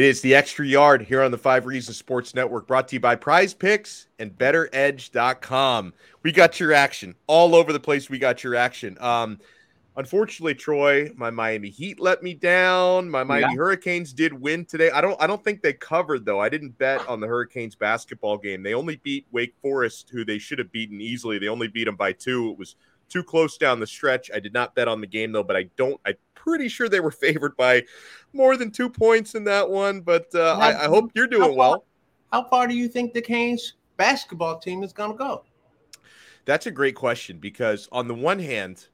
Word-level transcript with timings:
It 0.00 0.04
is 0.04 0.22
the 0.22 0.34
extra 0.34 0.66
yard 0.66 1.02
here 1.02 1.20
on 1.20 1.30
the 1.30 1.36
Five 1.36 1.66
Reasons 1.66 1.98
Sports 1.98 2.34
Network, 2.34 2.66
brought 2.66 2.88
to 2.88 2.96
you 2.96 3.00
by 3.00 3.16
Prize 3.16 3.52
Picks 3.52 4.06
and 4.18 4.30
BetterEdge.com. 4.30 5.92
We 6.22 6.32
got 6.32 6.58
your 6.58 6.72
action 6.72 7.14
all 7.26 7.54
over 7.54 7.70
the 7.70 7.80
place. 7.80 8.08
We 8.08 8.18
got 8.18 8.42
your 8.42 8.54
action. 8.54 8.96
Um, 8.98 9.38
unfortunately, 9.96 10.54
Troy, 10.54 11.10
my 11.16 11.28
Miami 11.28 11.68
Heat 11.68 12.00
let 12.00 12.22
me 12.22 12.32
down. 12.32 13.10
My 13.10 13.24
Miami 13.24 13.52
yeah. 13.52 13.58
Hurricanes 13.58 14.14
did 14.14 14.32
win 14.32 14.64
today. 14.64 14.90
I 14.90 15.02
don't. 15.02 15.20
I 15.20 15.26
don't 15.26 15.44
think 15.44 15.60
they 15.60 15.74
covered 15.74 16.24
though. 16.24 16.40
I 16.40 16.48
didn't 16.48 16.78
bet 16.78 17.06
on 17.06 17.20
the 17.20 17.26
Hurricanes 17.26 17.74
basketball 17.74 18.38
game. 18.38 18.62
They 18.62 18.72
only 18.72 18.96
beat 18.96 19.26
Wake 19.32 19.54
Forest, 19.60 20.08
who 20.08 20.24
they 20.24 20.38
should 20.38 20.60
have 20.60 20.72
beaten 20.72 21.02
easily. 21.02 21.38
They 21.38 21.48
only 21.48 21.68
beat 21.68 21.84
them 21.84 21.96
by 21.96 22.12
two. 22.12 22.52
It 22.52 22.58
was 22.58 22.74
too 23.10 23.22
close 23.22 23.58
down 23.58 23.80
the 23.80 23.86
stretch. 23.86 24.30
I 24.34 24.40
did 24.40 24.54
not 24.54 24.74
bet 24.74 24.88
on 24.88 25.00
the 25.00 25.06
game 25.06 25.32
though, 25.32 25.42
but 25.42 25.56
I 25.56 25.64
don't. 25.76 26.00
I'm 26.06 26.14
pretty 26.34 26.68
sure 26.68 26.88
they 26.88 27.00
were 27.00 27.10
favored 27.10 27.56
by 27.56 27.82
more 28.32 28.56
than 28.56 28.70
two 28.70 28.88
points 28.88 29.34
in 29.34 29.44
that 29.44 29.68
one. 29.68 30.00
But 30.00 30.26
uh, 30.34 30.56
I, 30.58 30.84
I, 30.84 30.86
hope 30.86 31.10
you're 31.14 31.26
doing 31.26 31.42
how 31.42 31.48
far, 31.48 31.56
well. 31.56 31.84
How 32.32 32.44
far 32.44 32.66
do 32.66 32.74
you 32.74 32.88
think 32.88 33.12
the 33.12 33.20
Canes 33.20 33.74
basketball 33.96 34.58
team 34.58 34.82
is 34.82 34.92
going 34.92 35.12
to 35.12 35.18
go? 35.18 35.44
That's 36.46 36.66
a 36.66 36.70
great 36.70 36.94
question 36.94 37.38
because 37.38 37.88
on 37.92 38.08
the 38.08 38.14
one 38.14 38.38
hand, 38.38 38.86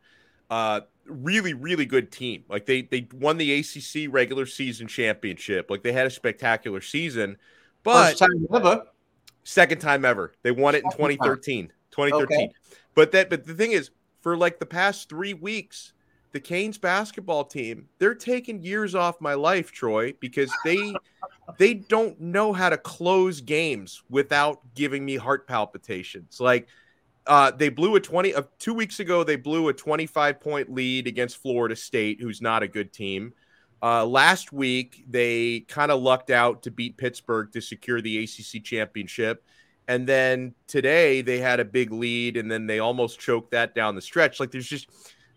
uh, 0.51 0.81
really, 1.07 1.55
really 1.55 1.87
good 1.87 2.11
team. 2.11 2.45
Like 2.49 2.67
they 2.67 2.83
they 2.83 3.09
won 3.15 3.37
the 3.37 3.61
ACC 3.61 4.13
regular 4.13 4.47
season 4.47 4.89
championship. 4.89 5.71
Like 5.71 5.83
they 5.83 5.93
had 5.93 6.07
a 6.07 6.11
spectacular 6.11 6.81
season, 6.81 7.37
but 7.83 8.11
First 8.11 8.19
time 8.19 8.47
ever. 8.53 8.83
Second 9.45 9.81
time 9.81 10.05
ever. 10.05 10.33
They 10.43 10.51
won 10.51 10.75
it 10.75 10.83
in 10.83 10.91
2013. 10.91 11.73
2013. 11.93 12.37
Okay. 12.37 12.53
But 12.95 13.13
that 13.13 13.31
but 13.31 13.47
the 13.47 13.55
thing 13.55 13.73
is, 13.73 13.91
for 14.27 14.37
like 14.37 14.59
the 14.59 14.67
past 14.67 15.09
three 15.09 15.35
weeks, 15.35 15.93
the 16.33 16.41
Canes 16.41 16.79
basketball 16.79 17.45
team, 17.45 17.89
they're 18.01 18.13
taking 18.13 18.61
years 18.61 18.93
off 18.93 19.21
my 19.21 19.35
life, 19.35 19.71
Troy, 19.71 20.15
because 20.19 20.53
they 20.65 20.97
they 21.59 21.75
don't 21.75 22.21
know 22.21 22.53
how 22.53 22.69
to 22.69 22.77
close 22.77 23.41
games 23.41 24.03
without 24.11 24.63
giving 24.75 25.05
me 25.05 25.15
heart 25.15 25.47
palpitations. 25.47 26.41
Like 26.41 26.67
uh, 27.29 27.53
they 27.53 27.69
blew 27.69 27.95
a 27.95 28.01
20 28.01 28.35
uh, 28.35 28.43
two 28.59 28.75
weeks 28.75 28.99
ago, 28.99 29.23
they 29.23 29.37
blew 29.37 29.69
a 29.69 29.73
25 29.73 30.41
point 30.41 30.75
lead 30.75 31.07
against 31.07 31.37
Florida 31.37 31.77
State, 31.77 32.21
who's 32.21 32.43
not 32.43 32.65
a 32.65 32.69
good 32.69 32.93
team. 32.93 33.33
Uh, 33.81 34.05
last 34.05 34.53
week, 34.53 35.05
they 35.09 35.61
kind 35.69 35.93
of 35.93 36.03
lucked 36.03 36.31
out 36.31 36.65
to 36.65 36.73
beat 36.73 36.97
Pittsburgh 36.97 37.53
to 37.53 37.61
secure 37.61 38.01
the 38.01 38.25
ACC 38.25 38.65
championship. 38.65 39.45
And 39.89 40.07
then 40.07 40.55
today 40.67 41.23
they 41.23 41.39
had 41.39 41.61
a 41.61 41.65
big 41.65 41.93
lead 41.93 42.37
and 42.37 42.51
then 42.51 42.67
they 42.67 42.81
almost 42.81 43.21
choked 43.21 43.53
that 43.53 43.75
down 43.75 43.95
the 43.95 44.03
stretch. 44.03 44.41
Like 44.41 44.51
there's 44.51 44.69
just 44.69 44.89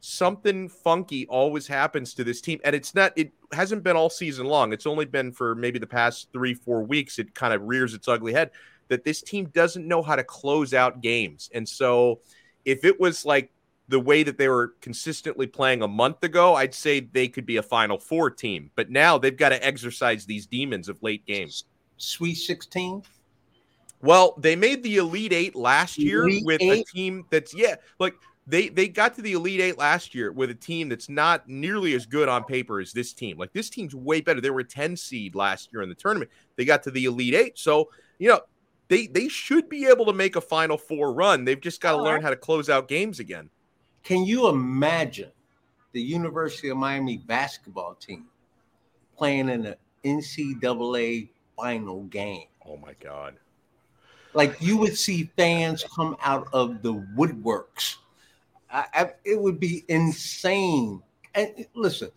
something 0.02 0.70
funky 0.70 1.28
always 1.28 1.68
happens 1.68 2.14
to 2.16 2.24
this 2.24 2.42
team. 2.42 2.60
And 2.64 2.76
it's 2.76 2.96
not, 2.96 3.14
it 3.16 3.32
hasn't 3.52 3.84
been 3.84 3.96
all 3.96 4.10
season 4.10 4.46
long. 4.48 4.74
It's 4.74 4.88
only 4.88 5.06
been 5.06 5.32
for 5.32 5.56
maybe 5.56 5.78
the 5.78 5.88
past 5.88 6.30
three, 6.34 6.54
four 6.54 6.84
weeks. 6.84 7.20
It 7.20 7.36
kind 7.36 7.54
of 7.54 7.62
rears 7.64 7.94
its 7.94 8.08
ugly 8.08 8.34
head 8.34 8.52
that 8.88 9.04
this 9.04 9.22
team 9.22 9.46
doesn't 9.54 9.88
know 9.88 10.02
how 10.02 10.16
to 10.16 10.24
close 10.24 10.74
out 10.74 11.02
games. 11.02 11.50
And 11.54 11.68
so 11.68 12.22
if 12.66 12.84
it 12.84 13.00
was 13.00 13.26
like 13.26 13.52
the 13.88 14.00
way 14.00 14.24
that 14.24 14.38
they 14.38 14.50
were 14.50 14.74
consistently 14.82 15.48
playing 15.48 15.82
a 15.82 15.88
month 15.88 16.24
ago, 16.24 16.56
I'd 16.56 16.74
say 16.74 17.00
they 17.00 17.28
could 17.28 17.46
be 17.46 17.58
a 17.58 17.64
Final 17.64 17.98
Four 17.98 18.30
team. 18.30 18.72
But 18.76 18.90
now 18.90 19.18
they've 19.18 19.36
got 19.36 19.50
to 19.50 19.66
exercise 19.66 20.26
these 20.26 20.46
demons 20.46 20.90
of 20.90 21.02
late 21.02 21.26
games. 21.26 21.66
Sweet 21.98 22.36
16? 22.36 23.04
Well, 24.02 24.36
they 24.38 24.56
made 24.56 24.84
the 24.84 24.98
Elite 24.98 25.34
Eight 25.34 25.56
last 25.56 25.98
year 25.98 26.24
Elite 26.24 26.46
with 26.46 26.62
eight? 26.62 26.88
a 26.88 26.92
team 26.92 27.26
that's 27.30 27.54
yeah, 27.54 27.76
like 28.00 28.14
they 28.48 28.70
they 28.70 28.88
got 28.88 29.14
to 29.16 29.22
the 29.22 29.34
Elite 29.34 29.62
Eight 29.62 29.78
last 29.78 30.16
year 30.16 30.32
with 30.32 30.50
a 30.50 30.56
team 30.56 30.90
that's 30.90 31.10
not 31.10 31.48
nearly 31.48 31.94
as 31.94 32.06
good 32.06 32.28
on 32.28 32.44
paper 32.44 32.80
as 32.80 32.92
this 32.94 33.14
team. 33.14 33.38
Like 33.38 33.54
this 33.54 33.70
team's 33.70 33.94
way 33.94 34.22
better. 34.22 34.42
They 34.42 34.50
were 34.50 34.62
a 34.62 34.66
10 34.66 34.98
seed 34.98 35.36
last 35.36 35.70
year 35.72 35.82
in 35.82 35.90
the 35.90 35.96
tournament. 35.96 36.32
They 36.56 36.66
got 36.66 36.82
to 36.84 36.92
the 36.92 37.06
Elite 37.06 37.36
Eight. 37.36 37.60
So, 37.60 37.90
you 38.18 38.30
know, 38.30 38.42
they 38.88 39.08
they 39.08 39.28
should 39.28 39.70
be 39.70 39.86
able 39.86 40.06
to 40.06 40.14
make 40.14 40.36
a 40.36 40.42
final 40.42 40.78
four 40.78 41.14
run. 41.14 41.46
They've 41.46 41.60
just 41.60 41.80
got 41.80 41.92
to 41.92 41.98
oh, 41.98 42.04
learn 42.04 42.22
how 42.22 42.30
to 42.30 42.36
close 42.36 42.70
out 42.70 42.88
games 42.88 43.20
again. 43.20 43.50
Can 44.04 44.26
you 44.26 44.48
imagine 44.48 45.32
the 45.92 46.02
University 46.02 46.70
of 46.70 46.78
Miami 46.78 47.18
basketball 47.18 47.96
team 47.96 48.26
playing 49.16 49.50
in 49.50 49.66
an 49.66 49.76
NCAA 50.04 51.30
final 51.56 52.04
game? 52.06 52.48
Oh 52.66 52.78
my 52.78 52.94
God. 53.00 53.36
Like 54.34 54.58
you 54.60 54.78
would 54.78 54.98
see 54.98 55.32
fans 55.38 55.84
come 55.96 56.16
out 56.24 56.48
of 56.54 56.82
the 56.82 56.94
woodworks. 57.18 57.98
I, 58.72 58.86
I, 58.94 59.12
it 59.26 59.40
would 59.40 59.60
be 59.60 59.84
insane. 59.88 61.02
And 61.34 61.66
listen, 61.74 62.12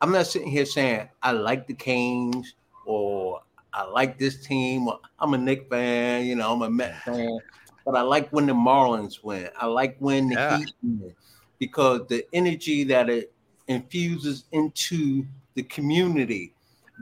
I'm 0.00 0.12
not 0.12 0.26
sitting 0.26 0.50
here 0.50 0.66
saying 0.66 1.08
I 1.22 1.32
like 1.32 1.66
the 1.66 1.74
Canes 1.74 2.54
or 2.84 3.42
I 3.72 3.84
like 3.84 4.18
this 4.18 4.44
team. 4.44 4.88
I'm 5.18 5.34
a 5.34 5.38
Knick 5.38 5.68
fan, 5.68 6.24
you 6.24 6.34
know, 6.34 6.52
I'm 6.52 6.62
a 6.62 6.70
Met 6.70 7.02
fan, 7.04 7.38
but 7.84 7.96
I 7.96 8.02
like 8.02 8.28
when 8.30 8.46
the 8.46 8.54
Marlins 8.54 9.22
win. 9.22 9.48
I 9.56 9.66
like 9.66 9.96
when 9.98 10.28
the 10.28 10.34
yeah. 10.34 10.58
Heat 10.58 10.72
win 10.82 11.14
because 11.58 12.06
the 12.08 12.24
energy 12.32 12.84
that 12.84 13.08
it 13.08 13.32
infuses 13.68 14.44
into 14.52 15.26
the 15.54 15.62
community. 15.64 16.52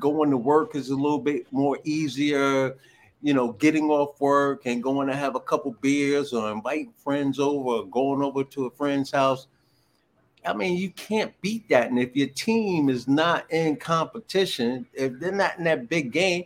Going 0.01 0.31
to 0.31 0.37
work 0.37 0.75
is 0.75 0.91
a 0.91 0.97
little 0.97 1.19
bit 1.19 1.51
more 1.53 1.79
easier 1.85 2.77
you 3.23 3.35
know, 3.35 3.53
getting 3.53 3.91
off 3.91 4.21
work 4.21 4.67
and 4.67 4.83
going 4.83 5.09
to 5.09 5.17
have 5.17 5.35
a 5.35 5.41
couple 5.41 5.73
beers 5.81 6.33
or 6.33 6.53
inviting 6.53 6.93
friends 7.03 7.39
over 7.39 7.71
or 7.71 7.87
going 7.87 8.23
over 8.23 8.45
to 8.45 8.67
a 8.67 8.71
friend's 8.71 9.11
house. 9.11 9.47
I 10.45 10.53
mean, 10.53 10.77
you 10.77 10.91
can't 10.91 11.33
beat 11.41 11.69
that. 11.71 11.91
And 11.91 11.99
if 11.99 12.15
your 12.15 12.29
team 12.29 12.89
is 12.89 13.09
not 13.09 13.51
in 13.51 13.77
competition, 13.77 14.87
if 14.93 15.19
they're 15.19 15.33
not 15.33 15.59
in 15.59 15.65
that 15.65 15.89
big 15.89 16.13
game, 16.13 16.45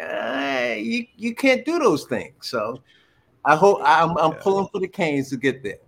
uh, 0.00 0.74
you 0.76 1.06
you 1.16 1.34
can't 1.34 1.64
do 1.64 1.78
those 1.78 2.04
things. 2.04 2.34
So 2.40 2.80
I 3.44 3.56
hope 3.56 3.80
I'm, 3.84 4.16
I'm 4.16 4.32
yeah. 4.32 4.38
pulling 4.40 4.68
for 4.68 4.80
the 4.80 4.88
Canes 4.88 5.28
to 5.30 5.36
get 5.36 5.62
there. 5.62 5.78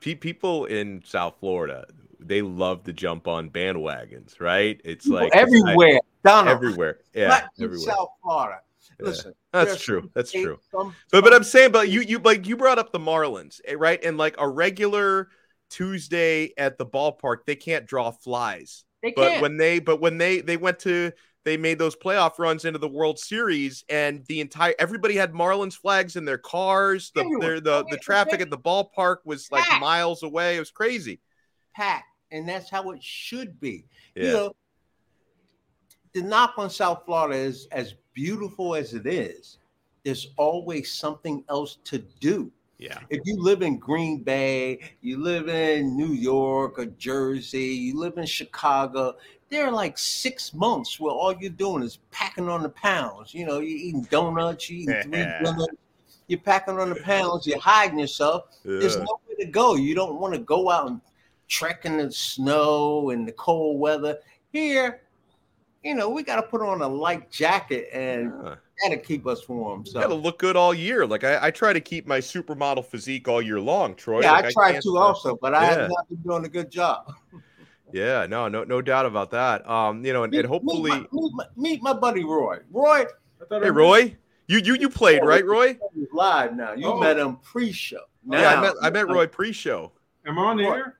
People 0.00 0.64
in 0.64 1.02
South 1.04 1.34
Florida, 1.38 1.86
they 2.18 2.42
love 2.42 2.84
to 2.84 2.92
jump 2.92 3.28
on 3.28 3.50
bandwagons, 3.50 4.40
right? 4.40 4.80
It's 4.82 5.04
People 5.04 5.20
like 5.20 5.34
everywhere, 5.34 6.00
I, 6.24 6.50
everywhere, 6.50 6.98
yeah, 7.14 7.46
everywhere. 7.60 7.78
South 7.78 8.08
Florida. 8.22 8.60
Listen, 9.02 9.34
that's 9.52 9.82
true. 9.82 10.10
That's 10.14 10.32
true. 10.32 10.58
Some, 10.70 10.94
but 11.10 11.24
but 11.24 11.34
I'm 11.34 11.44
saying, 11.44 11.72
but 11.72 11.88
you 11.88 12.00
you 12.00 12.18
like 12.18 12.46
you 12.46 12.56
brought 12.56 12.78
up 12.78 12.92
the 12.92 12.98
Marlins, 12.98 13.60
eh, 13.64 13.74
right? 13.76 14.02
And 14.04 14.16
like 14.16 14.36
a 14.38 14.48
regular 14.48 15.28
Tuesday 15.70 16.52
at 16.58 16.78
the 16.78 16.86
ballpark, 16.86 17.46
they 17.46 17.56
can't 17.56 17.86
draw 17.86 18.10
flies. 18.10 18.84
They 19.02 19.12
but 19.14 19.28
can't. 19.28 19.42
when 19.42 19.56
they 19.56 19.78
but 19.78 20.00
when 20.00 20.18
they 20.18 20.40
they 20.40 20.56
went 20.56 20.80
to 20.80 21.12
they 21.44 21.56
made 21.56 21.78
those 21.78 21.96
playoff 21.96 22.38
runs 22.38 22.64
into 22.64 22.78
the 22.78 22.88
World 22.88 23.18
Series, 23.18 23.84
and 23.88 24.24
the 24.26 24.40
entire 24.40 24.74
everybody 24.78 25.16
had 25.16 25.32
Marlins 25.32 25.74
flags 25.74 26.16
in 26.16 26.24
their 26.24 26.38
cars. 26.38 27.12
The 27.14 27.22
the 27.22 27.60
the, 27.60 27.84
the 27.90 27.98
traffic 27.98 28.40
at 28.40 28.50
the 28.50 28.58
ballpark 28.58 29.18
was 29.24 29.50
like 29.50 29.64
Pack. 29.64 29.80
miles 29.80 30.22
away. 30.22 30.56
It 30.56 30.60
was 30.60 30.70
crazy. 30.70 31.20
Pack, 31.74 32.04
and 32.30 32.48
that's 32.48 32.68
how 32.68 32.90
it 32.90 33.02
should 33.02 33.58
be. 33.58 33.86
Yeah. 34.14 34.24
You 34.24 34.32
know, 34.32 34.52
the 36.12 36.22
knock 36.22 36.54
on 36.58 36.68
South 36.68 37.04
Florida 37.06 37.38
is 37.38 37.66
as 37.72 37.94
beautiful 38.14 38.74
as 38.74 38.94
it 38.94 39.06
is, 39.06 39.58
there's 40.04 40.28
always 40.36 40.92
something 40.92 41.44
else 41.48 41.78
to 41.84 41.98
do. 42.20 42.50
Yeah. 42.78 42.98
If 43.10 43.20
you 43.26 43.36
live 43.38 43.60
in 43.60 43.76
Green 43.76 44.22
Bay, 44.22 44.80
you 45.02 45.18
live 45.18 45.48
in 45.48 45.96
New 45.96 46.14
York 46.14 46.78
or 46.78 46.86
Jersey, 46.86 47.66
you 47.66 47.98
live 47.98 48.16
in 48.16 48.24
Chicago, 48.24 49.16
there 49.50 49.66
are 49.66 49.72
like 49.72 49.98
six 49.98 50.54
months 50.54 50.98
where 50.98 51.12
all 51.12 51.34
you're 51.38 51.50
doing 51.50 51.82
is 51.82 51.98
packing 52.10 52.48
on 52.48 52.62
the 52.62 52.70
pounds. 52.70 53.34
You 53.34 53.44
know, 53.44 53.58
you're 53.58 53.76
eating 53.76 54.02
donuts, 54.04 54.70
you're 54.70 54.80
eating 54.80 55.02
three 55.02 55.24
donuts, 55.44 55.74
you're 56.28 56.40
packing 56.40 56.78
on 56.78 56.88
the 56.88 57.00
pounds, 57.02 57.46
you're 57.46 57.58
hiding 57.58 57.98
yourself. 57.98 58.44
Yeah. 58.64 58.78
There's 58.78 58.96
nowhere 58.96 59.36
to 59.38 59.46
go. 59.46 59.74
You 59.74 59.94
don't 59.94 60.18
want 60.18 60.32
to 60.34 60.40
go 60.40 60.70
out 60.70 60.88
and 60.88 61.00
trek 61.48 61.84
in 61.84 61.98
the 61.98 62.10
snow 62.10 63.10
and 63.10 63.28
the 63.28 63.32
cold 63.32 63.78
weather. 63.78 64.18
Here, 64.52 65.02
you 65.82 65.94
know, 65.94 66.10
we 66.10 66.22
got 66.22 66.36
to 66.36 66.42
put 66.42 66.60
on 66.60 66.82
a 66.82 66.88
light 66.88 67.30
jacket 67.30 67.88
and 67.92 68.32
yeah. 68.44 68.54
that'll 68.82 69.02
keep 69.02 69.26
us 69.26 69.48
warm. 69.48 69.86
So 69.86 70.00
gotta 70.00 70.14
look 70.14 70.38
good 70.38 70.56
all 70.56 70.74
year. 70.74 71.06
Like 71.06 71.24
I, 71.24 71.46
I, 71.46 71.50
try 71.50 71.72
to 71.72 71.80
keep 71.80 72.06
my 72.06 72.18
supermodel 72.18 72.84
physique 72.84 73.28
all 73.28 73.40
year 73.40 73.60
long, 73.60 73.94
Troy. 73.94 74.20
Yeah, 74.20 74.32
like 74.32 74.46
I 74.46 74.52
try 74.52 74.80
to 74.80 74.98
also, 74.98 75.38
but 75.40 75.54
I 75.54 75.64
have 75.64 75.90
not 75.90 76.08
been 76.08 76.18
doing 76.18 76.44
a 76.44 76.48
good 76.48 76.70
job. 76.70 77.14
yeah, 77.92 78.26
no, 78.26 78.48
no, 78.48 78.64
no 78.64 78.82
doubt 78.82 79.06
about 79.06 79.30
that. 79.30 79.68
Um, 79.68 80.04
you 80.04 80.12
know, 80.12 80.24
and, 80.24 80.32
meet, 80.32 80.40
and 80.40 80.48
hopefully 80.48 80.90
meet 80.90 81.08
my, 81.12 81.20
meet, 81.20 81.32
my, 81.32 81.44
meet 81.56 81.82
my, 81.82 81.92
buddy 81.94 82.24
Roy. 82.24 82.58
Roy, 82.70 83.04
hey 83.48 83.70
Roy, 83.70 84.16
you 84.48 84.58
you 84.58 84.74
you 84.74 84.90
played 84.90 85.24
right, 85.24 85.44
Roy? 85.44 85.78
Live 86.12 86.54
now. 86.56 86.74
You 86.74 86.88
oh. 86.88 87.00
met 87.00 87.18
him 87.18 87.36
pre-show. 87.36 88.00
Now, 88.24 88.40
yeah, 88.40 88.54
I 88.54 88.60
met 88.60 88.74
I 88.82 88.90
met 88.90 89.08
Roy 89.08 89.26
pre-show. 89.26 89.92
Am 90.26 90.38
I 90.38 90.42
on 90.42 90.56
the 90.58 90.64
air? 90.64 90.99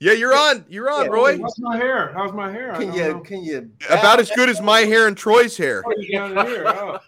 Yeah, 0.00 0.12
you're 0.12 0.34
on. 0.34 0.64
You're 0.70 0.90
on, 0.90 1.04
yeah, 1.04 1.10
Roy. 1.10 1.38
How's 1.40 1.58
my 1.58 1.76
hair? 1.76 2.10
How's 2.14 2.32
my 2.32 2.50
hair? 2.50 2.72
Can 2.72 2.92
you 2.94 3.00
know. 3.02 3.20
can 3.20 3.44
you 3.44 3.70
about 3.90 4.18
as 4.18 4.30
good 4.30 4.48
as 4.48 4.60
my 4.62 4.80
hair 4.80 5.06
and 5.06 5.16
Troy's 5.16 5.58
hair? 5.58 5.82
Oh, 5.86 5.92
here. 6.00 6.64
Oh. 6.66 6.98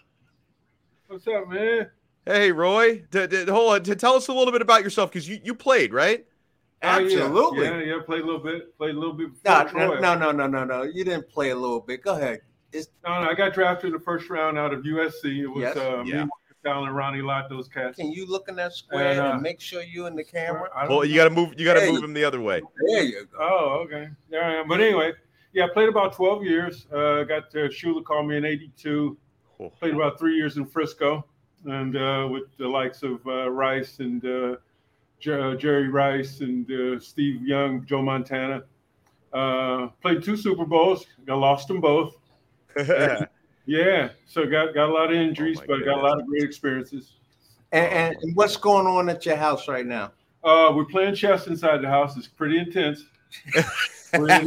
What's 1.07 1.27
up, 1.27 1.49
man? 1.49 1.89
Hey, 2.25 2.51
Roy. 2.51 3.03
D- 3.09 3.27
d- 3.27 3.45
hold 3.49 3.73
on. 3.73 3.83
To 3.83 3.95
tell 3.95 4.13
us 4.13 4.27
a 4.27 4.33
little 4.33 4.53
bit 4.53 4.61
about 4.61 4.83
yourself 4.83 5.11
because 5.11 5.27
you, 5.27 5.39
you 5.43 5.55
played, 5.55 5.91
right? 5.91 6.23
Absolutely. 6.83 7.67
Oh, 7.67 7.71
yeah. 7.71 7.79
yeah, 7.79 7.95
yeah. 7.95 8.01
Played 8.05 8.21
a 8.21 8.25
little 8.25 8.39
bit. 8.43 8.77
Played 8.77 8.93
a 8.95 8.99
little 8.99 9.13
bit. 9.13 9.29
No, 9.43 9.63
no, 9.73 9.99
no, 9.99 10.15
no, 10.15 10.31
no, 10.31 10.47
no, 10.47 10.63
no. 10.63 10.83
You 10.83 11.03
didn't 11.03 11.27
play 11.29 11.49
a 11.49 11.55
little 11.55 11.79
bit. 11.79 12.03
Go 12.03 12.15
ahead. 12.15 12.41
it's 12.71 12.89
No, 13.03 13.23
no, 13.23 13.29
I 13.29 13.33
got 13.33 13.53
drafted 13.55 13.87
in 13.87 13.93
the 13.93 13.99
first 13.99 14.29
round 14.29 14.57
out 14.59 14.71
of 14.71 14.83
USC. 14.83 15.41
It 15.41 15.47
was 15.47 15.61
Yes. 15.61 15.77
uh, 15.77 16.03
Yeah. 16.05 16.25
me, 16.25 16.29
Allen, 16.65 16.89
Ronnie 16.91 17.21
Lott, 17.21 17.49
those 17.49 17.67
cats. 17.67 17.97
can 17.97 18.11
you 18.11 18.25
look 18.25 18.47
in 18.47 18.55
that 18.55 18.73
square 18.73 19.11
And, 19.11 19.19
uh, 19.19 19.31
and 19.33 19.41
make 19.41 19.59
sure 19.59 19.81
you 19.83 20.05
in 20.07 20.15
the 20.15 20.23
camera? 20.23 20.69
I 20.75 20.85
don't 20.87 20.95
Well, 20.97 21.05
you 21.05 21.15
got 21.15 21.25
to 21.25 21.29
move. 21.29 21.53
You 21.57 21.65
got 21.65 21.73
to 21.75 21.79
There 21.81 21.91
move 21.91 21.99
you- 22.01 22.05
him 22.05 22.13
the 22.13 22.23
other 22.23 22.41
way. 22.41 22.61
There 22.87 23.03
you 23.03 23.25
go. 23.25 23.37
Oh, 23.39 23.85
okay. 23.85 24.09
There 24.29 24.43
I 24.43 24.55
am. 24.55 24.67
But 24.67 24.79
anyway, 24.81 25.13
yeah, 25.53 25.65
I 25.65 25.69
played 25.73 25.89
about 25.89 26.13
12 26.13 26.43
years. 26.43 26.87
Uh, 26.91 27.23
got 27.23 27.51
to, 27.51 27.69
Shula 27.69 28.03
called 28.03 28.27
me 28.27 28.37
in 28.37 28.45
82. 28.45 29.17
Oh. 29.59 29.69
Played 29.69 29.93
about 29.95 30.17
three 30.17 30.35
years 30.35 30.57
in 30.57 30.65
Frisco 30.65 31.25
and 31.65 31.95
uh, 31.95 32.27
with 32.31 32.43
the 32.57 32.67
likes 32.67 33.03
of 33.03 33.25
uh, 33.27 33.49
Rice 33.51 33.99
and 33.99 34.23
uh, 34.25 34.55
Jer- 35.19 35.55
Jerry 35.55 35.89
Rice 35.89 36.41
and 36.41 36.69
uh, 36.71 36.99
Steve 36.99 37.41
Young, 37.45 37.85
Joe 37.85 38.01
Montana. 38.01 38.63
Uh, 39.31 39.87
played 40.01 40.23
two 40.23 40.35
Super 40.37 40.65
Bowls. 40.65 41.05
I 41.29 41.33
lost 41.33 41.67
them 41.67 41.81
both. 41.81 42.15
Yeah, 43.65 44.09
so 44.27 44.45
got 44.45 44.73
got 44.73 44.89
a 44.89 44.93
lot 44.93 45.11
of 45.11 45.17
injuries, 45.17 45.57
my 45.59 45.65
but 45.67 45.85
got 45.85 45.97
a 45.97 46.01
lot 46.01 46.19
of 46.19 46.27
great 46.27 46.43
experiences. 46.43 47.13
And, 47.71 47.91
and, 47.91 48.17
and 48.21 48.35
what's 48.35 48.57
going 48.57 48.85
on 48.87 49.09
at 49.09 49.25
your 49.25 49.35
house 49.37 49.67
right 49.67 49.85
now? 49.85 50.11
Uh, 50.43 50.71
we're 50.75 50.85
playing 50.85 51.15
chess 51.15 51.47
inside 51.47 51.77
the 51.81 51.87
house. 51.87 52.17
It's 52.17 52.27
pretty 52.27 52.57
intense. 52.59 53.05
Really, 54.15 54.45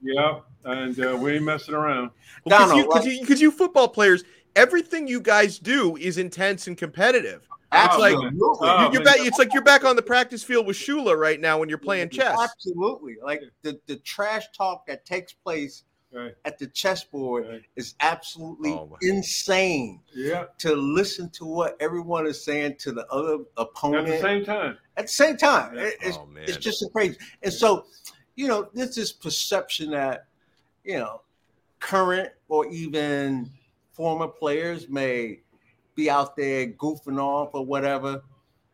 yeah, 0.00 0.38
and 0.64 0.98
uh, 1.04 1.18
we 1.20 1.32
ain't 1.34 1.44
messing 1.44 1.74
around. 1.74 2.10
Because 2.44 2.60
Donald, 2.60 2.78
you, 2.78 2.86
cause 2.88 3.04
like- 3.04 3.20
you, 3.20 3.26
'cause 3.26 3.40
you 3.42 3.50
football 3.50 3.88
players, 3.88 4.24
everything 4.56 5.06
you 5.06 5.20
guys 5.20 5.58
do 5.58 5.96
is 5.98 6.16
intense 6.16 6.66
and 6.66 6.76
competitive. 6.78 7.46
It's 7.74 7.98
like- 7.98 8.14
Absolutely. 8.14 8.38
Oh, 8.62 8.86
You- 8.86 8.92
you're 8.92 8.92
man. 8.92 9.04
back. 9.04 9.16
It's 9.18 9.38
like 9.38 9.52
you're 9.52 9.62
back 9.62 9.84
on 9.84 9.96
the 9.96 10.02
practice 10.02 10.42
field 10.42 10.66
with 10.66 10.76
Shula 10.78 11.14
right 11.14 11.38
now 11.40 11.58
when 11.58 11.68
you're 11.68 11.76
playing 11.76 12.08
chess. 12.08 12.38
Absolutely. 12.42 13.16
Like 13.22 13.42
the, 13.60 13.78
the 13.86 13.96
trash 13.96 14.44
talk 14.56 14.86
that 14.86 15.04
takes 15.04 15.34
place 15.34 15.84
Right. 16.12 16.34
at 16.44 16.58
the 16.58 16.66
chessboard 16.66 17.48
Right. 17.48 17.62
is 17.76 17.94
absolutely 18.00 18.70
Oh, 18.72 18.96
insane 19.00 20.00
Yeah, 20.14 20.44
to 20.58 20.74
listen 20.76 21.30
to 21.30 21.46
what 21.46 21.76
everyone 21.80 22.26
is 22.26 22.44
saying 22.44 22.76
to 22.80 22.92
the 22.92 23.06
other 23.10 23.38
opponent 23.56 24.08
at 24.08 24.14
the 24.16 24.20
same 24.20 24.44
time. 24.44 24.78
at 24.98 25.06
the 25.06 25.12
same 25.12 25.36
time. 25.38 25.74
Yeah. 25.74 25.84
It- 25.84 25.96
It's, 26.02 26.16
Oh 26.18 26.28
it's 26.36 26.56
just 26.58 26.84
crazy. 26.92 27.16
And 27.42 27.52
so, 27.52 27.86
you 28.36 28.46
know, 28.46 28.68
there's 28.74 28.94
this 28.94 29.10
perception 29.12 29.90
that, 29.92 30.26
you 30.84 30.98
know, 30.98 31.22
current 31.80 32.30
or 32.48 32.66
even 32.66 33.50
former 33.92 34.28
players 34.28 34.88
may 34.90 35.40
be 35.94 36.10
out 36.10 36.36
there 36.36 36.66
goofing 36.68 37.18
off 37.20 37.50
or 37.54 37.64
whatever. 37.64 38.22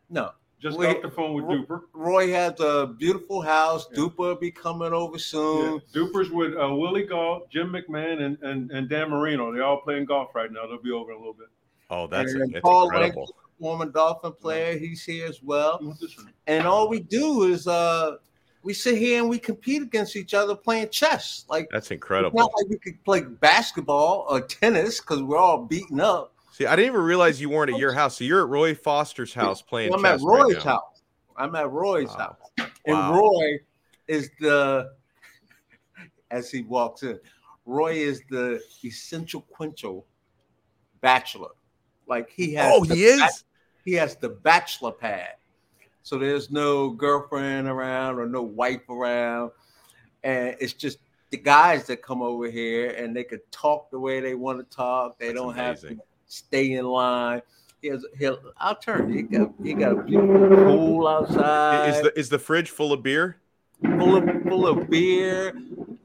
No, 0.09 0.31
Just 0.61 0.77
Wait. 0.77 0.87
got 0.87 0.95
off 0.97 1.01
the 1.03 1.11
phone 1.11 1.33
with 1.33 1.45
Duper. 1.45 1.81
Roy 1.93 2.31
has 2.31 2.59
a 2.59 2.87
beautiful 2.97 3.41
house. 3.41 3.87
Yeah. 3.91 3.99
Duper 3.99 4.17
will 4.17 4.35
be 4.35 4.51
coming 4.51 4.91
over 4.91 5.17
soon. 5.17 5.81
Yeah. 5.93 6.01
Duper's 6.01 6.29
with 6.31 6.53
uh, 6.57 6.73
Willie 6.75 7.05
Gault, 7.05 7.49
Jim 7.49 7.71
McMahon, 7.71 8.21
and, 8.21 8.37
and 8.41 8.69
and 8.71 8.89
Dan 8.89 9.09
Marino. 9.09 9.53
They're 9.53 9.63
all 9.63 9.81
playing 9.81 10.05
golf 10.05 10.35
right 10.35 10.51
now. 10.51 10.67
They'll 10.67 10.81
be 10.81 10.91
over 10.91 11.11
in 11.11 11.17
a 11.17 11.19
little 11.19 11.33
bit. 11.33 11.47
oh 11.89 12.07
that's, 12.07 12.33
and 12.33 12.53
that's 12.53 12.61
Paul 12.61 12.85
incredible. 12.85 13.33
Former 13.59 13.87
Dolphin 13.87 14.31
player, 14.33 14.77
he's 14.77 15.03
here 15.03 15.27
as 15.27 15.43
well. 15.43 15.79
What's 15.81 15.99
this 15.99 16.15
one? 16.17 16.31
And 16.47 16.65
all 16.65 16.87
we 16.87 17.01
do 17.01 17.43
is 17.43 17.67
uh 17.67 18.17
we 18.63 18.73
sit 18.73 18.97
here 18.97 19.19
and 19.21 19.29
we 19.29 19.39
compete 19.39 19.81
against 19.81 20.15
each 20.15 20.33
other 20.33 20.55
playing 20.55 20.89
chess. 20.89 21.45
Like 21.49 21.69
That's 21.71 21.87
it's 21.87 21.91
incredible. 21.91 22.37
not 22.37 22.51
like 22.55 22.69
we 22.69 22.77
could 22.77 23.03
play 23.03 23.21
basketball 23.21 24.25
or 24.29 24.41
tennis 24.41 24.99
because 24.99 25.21
we're 25.23 25.37
all 25.37 25.65
beaten 25.65 25.99
up. 25.99 26.33
See, 26.59 26.65
I 26.65 26.75
didn't 26.75 26.91
even 26.91 27.05
realize 27.05 27.39
you 27.39 27.49
weren't 27.49 27.71
at 27.71 27.79
your 27.79 27.93
house. 27.93 28.17
So 28.17 28.25
you're 28.25 28.41
at 28.41 28.49
Roy 28.49 28.75
Foster's 28.75 29.33
house 29.33 29.61
playing 29.61 29.93
I'm 29.93 30.03
at 30.03 30.19
right 30.19 30.43
Roy's 30.43 30.55
now. 30.55 30.71
house. 30.71 31.01
I'm 31.37 31.55
at 31.55 31.71
Roy's 31.71 32.09
Wow. 32.09 32.35
house. 32.57 32.69
And 32.85 32.97
Wow. 32.97 33.13
Roy 33.13 33.59
is 34.09 34.29
the 34.41 34.89
as 36.31 36.51
he 36.51 36.63
walks 36.63 37.03
in, 37.03 37.17
Roy 37.65 37.93
is 37.93 38.23
the 38.29 38.61
essential 38.83 39.39
quintuple 39.39 40.05
bachelor. 40.99 41.51
Like 42.07 42.29
he 42.29 42.53
has 42.55 42.73
Oh, 42.75 42.83
he 42.83 43.05
is. 43.05 43.45
he 43.85 43.93
has 43.93 44.17
the 44.17 44.27
bachelor 44.27 44.91
pad. 44.91 45.35
So 46.03 46.17
there's 46.17 46.51
no 46.51 46.89
girlfriend 46.89 47.69
around 47.69 48.19
or 48.19 48.25
no 48.25 48.41
wife 48.41 48.89
around. 48.89 49.51
And 50.25 50.57
it's 50.59 50.73
just 50.73 50.97
the 51.29 51.37
guys 51.37 51.87
that 51.87 52.01
come 52.01 52.21
over 52.21 52.51
here 52.51 52.89
and 52.89 53.15
they 53.15 53.23
could 53.23 53.49
talk 53.49 53.89
the 53.91 53.99
way 53.99 54.19
they 54.19 54.35
want 54.35 54.59
to 54.59 54.75
talk. 54.75 55.17
They 55.17 55.27
That's 55.27 55.39
don't 55.39 55.55
have 55.55 55.79
to 55.79 55.97
stay 56.29 56.73
in 56.73 56.85
line. 56.85 57.41
Here's 57.81 58.05
he'll 58.17 58.39
I'll 58.57 58.75
turn. 58.75 59.11
He 59.11 59.23
got 59.23 59.51
he 59.61 59.73
got 59.73 59.91
a 59.99 60.03
beautiful 60.03 60.47
pool 60.47 61.07
outside 61.07 61.89
Is 61.89 62.01
the 62.01 62.19
is 62.19 62.29
the 62.29 62.39
fridge 62.39 62.69
full 62.69 62.93
of 62.93 63.03
beer? 63.03 63.37
full 63.81 64.15
of 64.17 64.43
full 64.43 64.67
of 64.67 64.89
beer, 64.89 65.53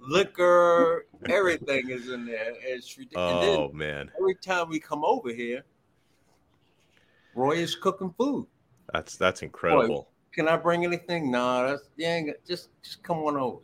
liquor, 0.00 1.06
everything 1.28 1.90
is 1.90 2.08
in 2.08 2.26
there. 2.26 2.54
It's 2.62 2.96
ridiculous. 2.96 3.46
Oh 3.58 3.70
man, 3.72 4.10
every 4.16 4.36
time 4.36 4.68
we 4.68 4.78
come 4.78 5.04
over 5.04 5.32
here, 5.32 5.64
Roy 7.34 7.56
is 7.56 7.74
cooking 7.74 8.14
food. 8.16 8.46
that's 8.92 9.16
that's 9.16 9.42
incredible. 9.42 10.08
Can 10.32 10.48
I 10.48 10.56
bring 10.56 10.84
anything? 10.84 11.30
No, 11.30 11.66
that's 11.66 11.88
yeah, 11.96 12.20
just 12.46 12.68
just 12.82 13.02
come 13.02 13.18
on 13.18 13.36
over. 13.36 13.60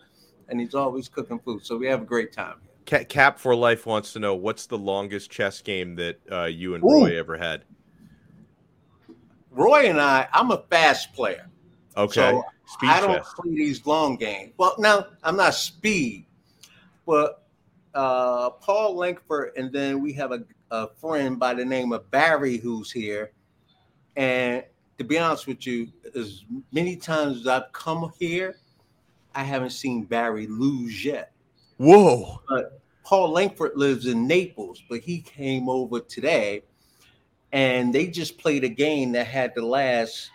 And 0.49 0.61
he's 0.61 0.75
always 0.75 1.09
cooking 1.09 1.39
food. 1.39 1.65
So 1.65 1.77
we 1.77 1.87
have 1.87 2.03
a 2.03 2.05
great 2.05 2.33
time. 2.33 2.57
Ca- 2.87 3.05
Cap 3.05 3.39
for 3.39 3.55
life 3.55 3.87
wants 3.87 4.13
to 4.15 4.19
know 4.19 4.35
what's 4.35 4.67
the 4.67 4.79
longest 4.79 5.31
chess 5.31 5.61
game 5.61 5.97
that 5.97 6.21
uh, 6.31 6.45
you 6.45 6.75
and 6.75 6.85
Ooh. 6.85 7.05
Roy 7.05 7.19
ever 7.19 7.37
had. 7.37 7.65
Roy 9.51 9.89
and 9.89 10.01
I, 10.01 10.29
I'm 10.33 10.51
a 10.51 10.63
fast 10.71 11.13
player. 11.13 11.47
Okay, 11.97 12.15
So 12.15 12.45
speed 12.67 12.89
I 12.89 13.01
don't 13.01 13.23
play 13.23 13.55
these 13.55 13.85
long 13.85 14.17
games. 14.17 14.53
Well, 14.57 14.75
now 14.79 15.07
I'm 15.25 15.37
not 15.37 15.55
speed, 15.55 16.27
but 17.05 17.45
uh, 17.95 18.51
Paul 18.51 18.97
Lankford, 18.97 19.53
and 19.57 19.73
then 19.73 20.01
we 20.01 20.13
have 20.13 20.33
a, 20.33 20.45
a 20.71 20.89
friend 21.01 21.39
by 21.39 21.55
the 21.55 21.65
name 21.65 21.93
of 21.93 22.09
Barry 22.11 22.59
who's 22.59 22.93
here. 22.93 23.33
And 24.17 24.65
to 24.99 25.05
be 25.05 25.19
honest 25.19 25.47
with 25.47 25.67
you, 25.67 25.89
as 26.15 26.45
many 26.73 26.97
times 26.97 27.41
as 27.41 27.47
I've 27.47 27.73
come 27.73 28.13
here, 28.19 28.57
I 29.35 29.43
haven't 29.43 29.71
seen 29.71 30.05
Barry 30.05 30.47
lose 30.47 31.05
yet. 31.05 31.33
Whoa! 31.81 32.43
Paul 33.05 33.31
Lankford 33.31 33.73
lives 33.75 34.05
in 34.05 34.27
Naples, 34.27 34.83
but 34.87 35.01
he 35.01 35.23
came 35.23 35.67
over 35.67 36.01
today 36.01 36.63
and 37.53 37.95
they 37.95 38.07
just 38.09 38.37
played 38.37 38.65
a 38.65 38.69
game 38.69 39.13
that 39.13 39.27
had 39.27 39.55
to 39.55 39.65
last 39.65 40.31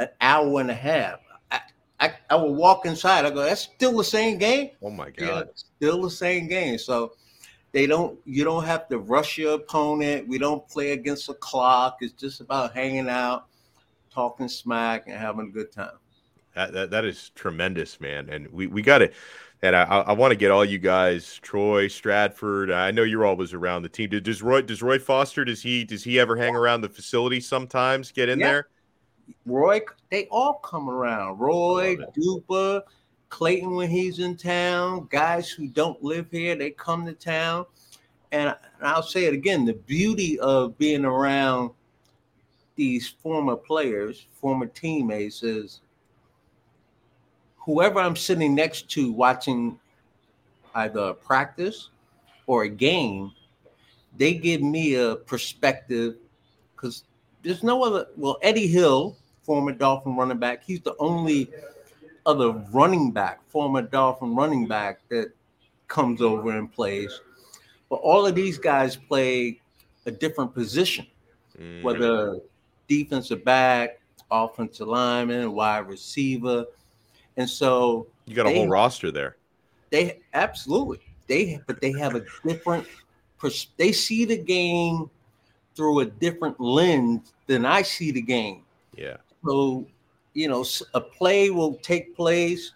an 0.00 0.08
hour 0.20 0.60
and 0.60 0.68
a 0.68 0.74
half. 0.74 1.20
I, 1.52 1.60
I, 2.00 2.12
I 2.30 2.34
would 2.34 2.56
walk 2.56 2.86
inside, 2.86 3.24
I 3.24 3.30
go, 3.30 3.36
that's 3.36 3.60
still 3.60 3.96
the 3.98 4.02
same 4.02 4.36
game? 4.36 4.70
Oh 4.82 4.90
my 4.90 5.10
god! 5.10 5.50
it's 5.50 5.66
still 5.76 6.02
the 6.02 6.10
same 6.10 6.48
game. 6.48 6.76
So 6.76 7.12
they 7.70 7.86
don't 7.86 8.18
you 8.24 8.42
don't 8.42 8.64
have 8.64 8.88
to 8.88 8.98
rush 8.98 9.38
your 9.38 9.54
opponent. 9.54 10.26
We 10.26 10.38
don't 10.38 10.68
play 10.68 10.90
against 10.90 11.28
the 11.28 11.34
clock. 11.34 11.98
It's 12.00 12.14
just 12.14 12.40
about 12.40 12.74
hanging 12.74 13.08
out, 13.08 13.46
talking 14.12 14.48
smack, 14.48 15.04
and 15.06 15.16
having 15.16 15.46
a 15.46 15.50
good 15.52 15.70
time. 15.70 15.98
That, 16.56 16.72
that 16.72 16.90
that 16.90 17.04
is 17.04 17.30
tremendous, 17.36 18.00
man. 18.00 18.28
And 18.28 18.48
we 18.48 18.66
we 18.66 18.82
got 18.82 19.02
it. 19.02 19.14
And 19.62 19.76
I, 19.76 19.82
I 19.82 20.12
want 20.12 20.30
to 20.32 20.36
get 20.36 20.50
all 20.50 20.64
you 20.64 20.78
guys, 20.78 21.38
Troy, 21.42 21.86
Stradford. 21.86 22.74
I 22.74 22.90
know 22.92 23.02
you're 23.02 23.26
always 23.26 23.52
around 23.52 23.82
the 23.82 23.90
team. 23.90 24.08
Does 24.08 24.42
Roy 24.42 24.62
does 24.62 24.82
Roy 24.82 24.98
Foster 24.98 25.44
does 25.44 25.60
he 25.60 25.84
does 25.84 26.02
he 26.02 26.18
ever 26.18 26.34
hang 26.36 26.56
around 26.56 26.80
the 26.80 26.88
facility 26.88 27.40
sometimes? 27.40 28.10
Get 28.10 28.30
in 28.30 28.38
Yeah. 28.40 28.46
there? 28.46 28.68
Roy, 29.44 29.80
they 30.10 30.26
all 30.30 30.54
come 30.54 30.88
around. 30.88 31.38
Roy, 31.38 31.96
Duper, 31.96 32.82
Clayton 33.28 33.74
when 33.74 33.90
he's 33.90 34.18
in 34.18 34.36
town, 34.36 35.06
guys 35.10 35.50
who 35.50 35.68
don't 35.68 36.02
live 36.02 36.30
here, 36.30 36.56
they 36.56 36.70
come 36.70 37.04
to 37.06 37.12
town. 37.12 37.66
And, 38.32 38.48
and 38.48 38.88
I'll 38.88 39.02
say 39.02 39.26
it 39.26 39.34
again 39.34 39.64
the 39.64 39.74
beauty 39.74 40.38
of 40.40 40.76
being 40.78 41.04
around 41.04 41.70
these 42.76 43.08
former 43.08 43.56
players, 43.56 44.26
former 44.40 44.66
teammates, 44.66 45.42
is 45.42 45.80
whoever 47.60 48.00
I'm 48.00 48.16
sitting 48.16 48.54
next 48.54 48.88
to 48.90 49.12
watching 49.12 49.78
either 50.74 51.00
a 51.00 51.14
practice 51.14 51.90
or 52.46 52.64
a 52.64 52.68
game, 52.68 53.32
they 54.16 54.34
give 54.34 54.62
me 54.62 54.94
a 54.94 55.16
perspective 55.16 56.16
because 56.74 57.04
there's 57.42 57.62
no 57.62 57.84
other. 57.84 58.06
Well, 58.16 58.38
Eddie 58.42 58.66
Hill, 58.66 59.16
former 59.42 59.72
Dolphin 59.72 60.16
running 60.16 60.38
back, 60.38 60.64
he's 60.64 60.80
the 60.80 60.94
only 60.98 61.48
other 62.26 62.50
running 62.72 63.12
back, 63.12 63.40
former 63.48 63.82
Dolphin 63.82 64.34
running 64.34 64.66
back 64.66 65.00
that 65.08 65.32
comes 65.88 66.20
over 66.20 66.50
and 66.56 66.72
plays. 66.72 67.20
But 67.88 67.96
all 67.96 68.26
of 68.26 68.34
these 68.34 68.58
guys 68.58 68.96
play 68.96 69.60
a 70.06 70.10
different 70.10 70.54
position, 70.54 71.06
Mm. 71.58 71.82
whether 71.82 72.40
defensive 72.88 73.44
back, 73.44 74.00
offensive 74.30 74.86
lineman, 74.88 75.52
wide 75.52 75.88
receiver. 75.88 76.66
And 77.36 77.48
so 77.48 78.06
you 78.26 78.34
got 78.34 78.46
a 78.46 78.50
they- 78.50 78.56
whole 78.58 78.68
roster 78.68 79.10
there. 79.10 79.36
they 79.90 80.20
absolutely 80.34 81.00
they 81.26 81.60
but 81.66 81.80
they 81.80 81.92
have 81.92 82.14
a 82.14 82.24
different 82.46 82.86
they 83.78 83.92
see 83.92 84.24
the 84.24 84.36
game 84.36 85.08
through 85.74 86.00
a 86.00 86.04
different 86.04 86.60
lens 86.60 87.32
than 87.46 87.64
I 87.64 87.80
see 87.82 88.10
the 88.10 88.20
game. 88.20 88.64
Yeah. 88.96 89.16
So, 89.46 89.86
you 90.34 90.48
know, 90.48 90.64
a 90.94 91.00
play 91.00 91.48
will 91.50 91.74
take 91.76 92.14
place 92.14 92.72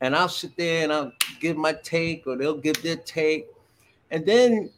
and 0.00 0.16
I'll 0.16 0.28
sit 0.28 0.56
there 0.56 0.82
and 0.82 0.92
I'll 0.92 1.12
give 1.40 1.56
my 1.56 1.74
take 1.74 2.26
or 2.26 2.36
they'll 2.36 2.56
give 2.56 2.82
their 2.82 2.96
take. 2.96 3.46
and 4.10 4.26
then 4.26 4.70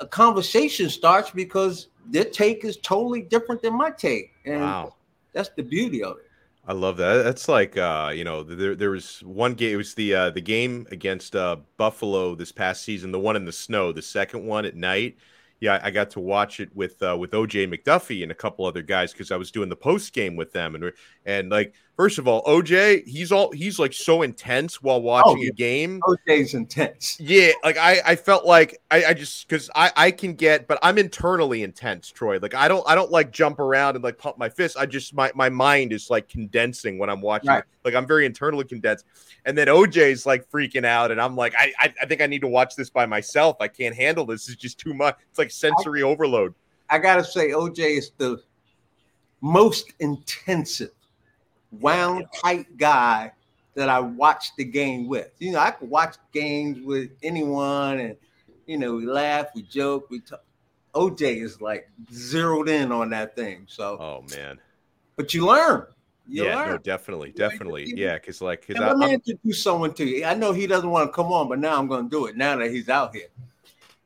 a 0.00 0.06
conversation 0.06 0.88
starts 0.88 1.30
because 1.30 1.88
their 2.10 2.24
take 2.24 2.64
is 2.64 2.78
totally 2.78 3.20
different 3.22 3.60
than 3.62 3.74
my 3.76 3.90
take, 3.90 4.32
and 4.46 4.62
Wow. 4.62 4.94
that's 5.34 5.50
the 5.50 5.62
beauty 5.62 6.02
of 6.02 6.16
it. 6.16 6.29
I 6.64 6.72
love 6.74 6.98
that. 6.98 7.22
That's 7.22 7.48
like 7.48 7.76
uh, 7.76 8.12
you 8.14 8.24
know, 8.24 8.42
there 8.42 8.74
there 8.74 8.90
was 8.90 9.20
one 9.20 9.54
game. 9.54 9.74
It 9.74 9.76
was 9.76 9.94
the 9.94 10.14
uh, 10.14 10.30
the 10.30 10.40
game 10.40 10.86
against 10.90 11.34
uh, 11.34 11.56
Buffalo 11.78 12.34
this 12.34 12.52
past 12.52 12.82
season, 12.82 13.12
the 13.12 13.18
one 13.18 13.36
in 13.36 13.44
the 13.44 13.52
snow, 13.52 13.92
the 13.92 14.02
second 14.02 14.44
one 14.46 14.64
at 14.64 14.76
night. 14.76 15.16
Yeah, 15.60 15.78
I 15.82 15.90
got 15.90 16.10
to 16.10 16.20
watch 16.20 16.60
it 16.60 16.74
with 16.74 17.02
uh, 17.02 17.16
with 17.18 17.32
OJ 17.32 17.72
McDuffie 17.74 18.22
and 18.22 18.30
a 18.32 18.34
couple 18.34 18.66
other 18.66 18.82
guys 18.82 19.12
because 19.12 19.30
I 19.30 19.36
was 19.36 19.50
doing 19.50 19.68
the 19.68 19.76
post 19.76 20.12
game 20.12 20.36
with 20.36 20.52
them, 20.52 20.74
and 20.74 20.92
and 21.24 21.50
like 21.50 21.74
first 22.00 22.16
of 22.16 22.26
all, 22.26 22.42
OJ, 22.44 23.06
he's 23.06 23.30
all 23.30 23.52
he's 23.52 23.78
like 23.78 23.92
so 23.92 24.22
intense 24.22 24.80
while 24.80 24.96
oh, 24.96 25.00
watching 25.00 25.42
yeah. 25.42 25.50
a 25.50 25.52
game. 25.52 26.00
OJ's 26.00 26.54
intense. 26.54 27.20
Yeah, 27.20 27.52
like 27.62 27.76
I, 27.76 28.00
I 28.06 28.16
felt 28.16 28.46
like 28.46 28.80
I, 28.90 29.04
I 29.04 29.12
just 29.12 29.46
because 29.46 29.68
I, 29.74 29.92
I 29.94 30.10
can 30.10 30.32
get, 30.32 30.66
but 30.66 30.78
I'm 30.82 30.96
internally 30.96 31.62
intense, 31.62 32.08
Troy. 32.10 32.38
Like 32.40 32.54
I 32.54 32.68
don't, 32.68 32.82
I 32.88 32.94
don't 32.94 33.10
like 33.10 33.32
jump 33.32 33.58
around 33.58 33.96
and 33.96 34.02
like 34.02 34.16
pump 34.16 34.38
my 34.38 34.48
fist. 34.48 34.78
I 34.78 34.86
just 34.86 35.12
my 35.12 35.30
my 35.34 35.50
mind 35.50 35.92
is 35.92 36.08
like 36.08 36.26
condensing 36.26 36.96
when 36.96 37.10
I'm 37.10 37.20
watching. 37.20 37.50
Right. 37.50 37.64
Like 37.84 37.94
I'm 37.94 38.06
very 38.06 38.24
internally 38.24 38.64
condensed, 38.64 39.04
and 39.44 39.58
then 39.58 39.66
OJ's 39.66 40.24
like 40.24 40.50
freaking 40.50 40.86
out, 40.86 41.10
and 41.10 41.20
I'm 41.20 41.36
like, 41.36 41.54
I, 41.54 41.70
I, 41.78 41.92
I 42.00 42.06
think 42.06 42.22
I 42.22 42.26
need 42.26 42.40
to 42.40 42.48
watch 42.48 42.76
this 42.76 42.88
by 42.88 43.04
myself. 43.04 43.58
I 43.60 43.68
can't 43.68 43.94
handle 43.94 44.24
this. 44.24 44.48
It's 44.48 44.56
just 44.56 44.78
too 44.78 44.94
much. 44.94 45.18
It's 45.28 45.38
like 45.38 45.50
sensory 45.50 46.02
overload. 46.02 46.54
I 46.88 46.98
gotta 46.98 47.22
say, 47.22 47.50
OJ 47.50 47.98
is 47.98 48.12
the 48.16 48.42
most 49.42 49.92
intensive, 50.00 50.92
wound 51.72 52.26
tight 52.42 52.76
guy 52.76 53.32
that 53.74 53.88
I 53.88 54.00
watched 54.00 54.56
the 54.56 54.64
game 54.64 55.06
with. 55.08 55.30
You 55.38 55.52
know, 55.52 55.58
I 55.58 55.70
could 55.70 55.88
watch 55.88 56.16
games 56.32 56.84
with 56.84 57.10
anyone, 57.22 57.98
and 58.00 58.16
you 58.66 58.78
know, 58.78 58.94
we 58.94 59.06
laugh, 59.06 59.46
we 59.54 59.62
joke, 59.62 60.10
we 60.10 60.20
talk. 60.20 60.42
OJ 60.94 61.42
is 61.42 61.60
like 61.60 61.88
zeroed 62.12 62.68
in 62.68 62.90
on 62.90 63.10
that 63.10 63.36
thing. 63.36 63.64
So, 63.68 63.96
Oh 64.00 64.24
man, 64.30 64.58
but 65.16 65.32
you 65.32 65.46
learn. 65.46 65.86
You 66.28 66.44
yeah, 66.44 66.56
learn. 66.56 66.68
no, 66.68 66.78
definitely, 66.78 67.32
definitely, 67.32 67.86
to- 67.86 67.96
yeah, 67.96 68.14
because 68.14 68.40
like, 68.40 68.66
because 68.66 68.76
And 68.76 68.86
let 68.86 69.08
me 69.08 69.14
introduce 69.14 69.62
someone 69.62 69.94
to 69.94 70.04
you. 70.04 70.24
I 70.24 70.34
know 70.34 70.52
he 70.52 70.66
doesn't 70.66 70.88
want 70.90 71.08
to 71.08 71.12
come 71.12 71.32
on, 71.32 71.48
but 71.48 71.58
now 71.58 71.76
I'm 71.76 71.88
going 71.88 72.04
to 72.04 72.10
do 72.10 72.26
it 72.26 72.36
now 72.36 72.56
that 72.56 72.70
he's 72.70 72.88
out 72.88 73.14
here. 73.14 73.28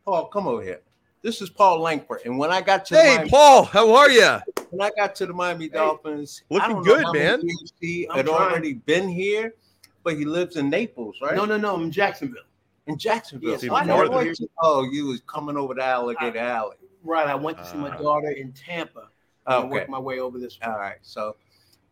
Paul, 0.04 0.26
come 0.26 0.46
over 0.46 0.62
here. 0.62 0.80
This 1.24 1.40
is 1.40 1.48
Paul 1.48 1.80
Lankford. 1.80 2.20
And 2.26 2.38
when 2.38 2.50
I 2.50 2.60
got 2.60 2.84
to 2.86 2.96
Hey, 2.98 3.14
Miami, 3.16 3.30
Paul, 3.30 3.64
how 3.64 3.94
are 3.94 4.10
you? 4.10 4.36
when 4.68 4.82
I 4.86 4.90
got 4.94 5.14
to 5.14 5.26
the 5.26 5.32
Miami 5.32 5.70
Dolphins, 5.70 6.42
I 6.50 6.54
looking 6.54 6.68
don't 6.68 6.84
know 6.84 6.94
good, 6.96 7.04
how 7.06 7.12
man. 7.14 7.42
He 7.80 8.06
I'm 8.10 8.16
had 8.18 8.26
trying. 8.26 8.50
already 8.50 8.74
been 8.74 9.08
here, 9.08 9.54
but 10.02 10.18
he 10.18 10.26
lives 10.26 10.56
in 10.56 10.68
Naples, 10.68 11.16
right? 11.22 11.34
No, 11.34 11.46
no, 11.46 11.56
no. 11.56 11.76
I'm 11.76 11.84
in 11.84 11.90
Jacksonville. 11.90 12.42
in 12.86 12.98
Jacksonville. 12.98 13.52
Yes, 13.52 13.62
So 13.62 13.74
I 13.74 13.78
even 13.78 13.88
know 13.88 13.96
northern. 13.96 14.14
what 14.14 14.38
you- 14.38 14.50
Oh, 14.60 14.82
you 14.82 15.06
was 15.06 15.22
coming 15.26 15.56
over 15.56 15.74
to 15.74 15.82
Alligator 15.82 16.38
Alley. 16.38 16.76
Right. 17.02 17.26
I 17.26 17.34
went 17.34 17.56
to 17.56 17.64
see 17.64 17.78
my 17.78 17.88
Ah. 17.88 17.96
daughter 17.96 18.28
in 18.28 18.52
Tampa. 18.52 19.08
I 19.46 19.56
Okay. 19.56 19.68
worked 19.68 19.88
my 19.88 19.98
way 19.98 20.18
over 20.20 20.38
this. 20.38 20.58
All 20.62 20.76
right. 20.76 20.98
So 21.00 21.36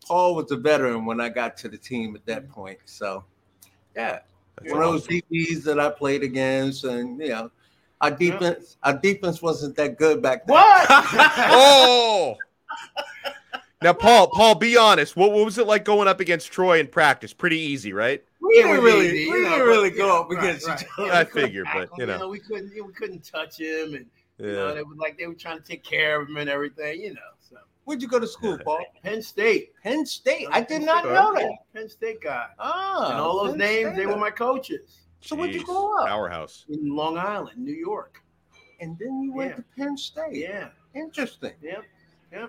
Paul 0.06 0.34
was 0.34 0.52
a 0.52 0.56
veteran 0.56 1.06
when 1.06 1.18
I 1.22 1.30
got 1.30 1.56
to 1.58 1.70
the 1.70 1.78
team 1.78 2.14
at 2.14 2.26
that 2.26 2.50
point. 2.50 2.80
So 2.84 3.24
yeah. 3.96 4.18
That's 4.58 4.70
one 4.74 4.82
of 4.82 4.92
those. 4.92 5.06
DBs 5.06 5.64
that 5.64 5.80
I 5.80 5.88
played 5.88 6.22
against, 6.22 6.84
and 6.84 7.18
you 7.18 7.28
know, 7.30 7.50
our 8.02 8.10
defense, 8.10 8.76
our 8.82 8.98
defense 8.98 9.40
wasn't 9.40 9.76
that 9.76 9.96
good 9.96 10.20
back 10.20 10.46
then. 10.46 10.54
What? 10.54 10.86
oh. 10.90 12.36
Now, 13.80 13.92
Paul, 13.92 14.28
Paul, 14.28 14.54
be 14.56 14.76
honest. 14.76 15.16
What, 15.16 15.32
what 15.32 15.44
was 15.44 15.58
it 15.58 15.66
like 15.66 15.84
going 15.84 16.06
up 16.06 16.20
against 16.20 16.52
Troy 16.52 16.78
in 16.78 16.86
practice? 16.86 17.32
Pretty 17.32 17.58
easy, 17.58 17.92
right? 17.92 18.22
We 18.40 18.54
didn't 18.62 18.82
really, 18.82 19.06
easy, 19.06 19.30
we 19.30 19.38
you 19.38 19.42
know, 19.44 19.50
didn't 19.50 19.66
really 19.66 19.90
but, 19.90 19.96
go 19.96 20.06
yeah, 20.06 20.20
up 20.20 20.30
against 20.30 20.68
right, 20.68 20.80
each 20.80 20.88
right. 20.98 21.10
other. 21.10 21.12
I 21.14 21.22
we 21.22 21.24
couldn't 21.30 21.46
figured, 21.48 21.66
but, 21.72 21.80
tackle 21.80 21.98
you 22.00 22.06
know. 22.06 22.28
we 22.28 22.38
couldn't, 22.38 22.72
we 22.86 22.92
couldn't 22.92 23.24
touch 23.24 23.58
him, 23.58 23.94
and 23.94 24.06
you 24.38 24.46
Yeah. 24.48 24.52
know, 24.52 24.74
they 24.74 24.82
was 24.82 24.98
like 24.98 25.18
they 25.18 25.26
were 25.26 25.34
trying 25.34 25.58
to 25.58 25.64
take 25.64 25.82
care 25.84 26.20
of 26.20 26.28
him 26.28 26.36
and 26.36 26.48
everything, 26.50 27.00
you 27.00 27.14
know. 27.14 27.20
So 27.40 27.56
Where'd 27.84 28.00
you 28.02 28.08
go 28.08 28.20
to 28.20 28.26
school, 28.26 28.56
Yeah. 28.58 28.64
Paul? 28.64 28.84
Penn 29.02 29.20
State, 29.22 29.72
Penn 29.82 30.06
State. 30.06 30.46
I 30.50 30.60
did 30.60 30.82
not 30.82 31.04
know 31.04 31.34
that. 31.34 31.50
Penn 31.74 31.88
State 31.88 32.20
guy, 32.20 32.46
Ah, 32.58 33.10
and 33.10 33.20
all 33.20 33.44
those 33.44 33.50
Penn 33.52 33.58
names, 33.58 33.86
State. 33.88 33.96
they 33.96 34.06
were 34.06 34.16
my 34.16 34.30
coaches 34.30 35.00
So 35.22 35.36
where'd 35.36 35.54
you 35.54 35.60
Jeez, 35.62 35.66
grow 35.66 35.98
up? 35.98 36.08
Powerhouse. 36.08 36.64
in 36.68 36.94
Long 36.94 37.16
Island, 37.16 37.58
New 37.58 37.72
York. 37.74 38.22
And 38.80 38.98
then 38.98 39.22
you 39.22 39.32
went 39.32 39.50
Yeah. 39.50 39.56
to 39.56 39.64
Penn 39.76 39.96
State. 39.96 40.34
Yeah, 40.34 40.68
Interesting. 40.94 41.52
yeah. 41.62 41.78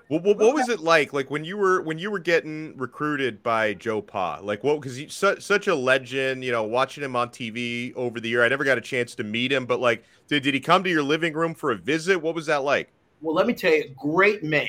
What, 0.07 0.23
what, 0.23 0.37
what 0.37 0.55
was 0.55 0.69
it 0.69 0.79
like? 0.79 1.11
Like 1.11 1.29
when 1.29 1.43
you 1.43 1.57
were 1.57 1.81
when 1.81 1.99
you 1.99 2.09
were 2.09 2.19
getting 2.19 2.75
recruited 2.77 3.43
by 3.43 3.73
Joe 3.73 4.01
Pa? 4.01 4.39
Like 4.41 4.63
what? 4.63 4.79
Because 4.79 4.95
he's 4.95 5.13
such 5.13 5.41
such 5.41 5.67
a 5.67 5.75
legend. 5.75 6.43
You 6.43 6.53
know, 6.53 6.63
watching 6.63 7.03
him 7.03 7.17
on 7.17 7.29
TV 7.29 7.93
over 7.95 8.21
the 8.21 8.29
year, 8.29 8.45
I 8.45 8.47
never 8.47 8.63
got 8.63 8.77
a 8.77 8.81
chance 8.81 9.13
to 9.15 9.25
meet 9.25 9.51
him. 9.51 9.65
But 9.65 9.81
like, 9.81 10.05
did, 10.29 10.43
did 10.43 10.53
he 10.53 10.61
come 10.61 10.85
to 10.85 10.89
your 10.89 11.03
living 11.03 11.33
room 11.33 11.53
for 11.53 11.71
a 11.71 11.75
visit? 11.75 12.21
What 12.21 12.33
was 12.33 12.45
that 12.45 12.63
like? 12.63 12.93
Well, 13.21 13.35
let 13.35 13.45
me 13.45 13.53
tell 13.53 13.73
you, 13.73 13.93
great 13.97 14.41
man, 14.41 14.67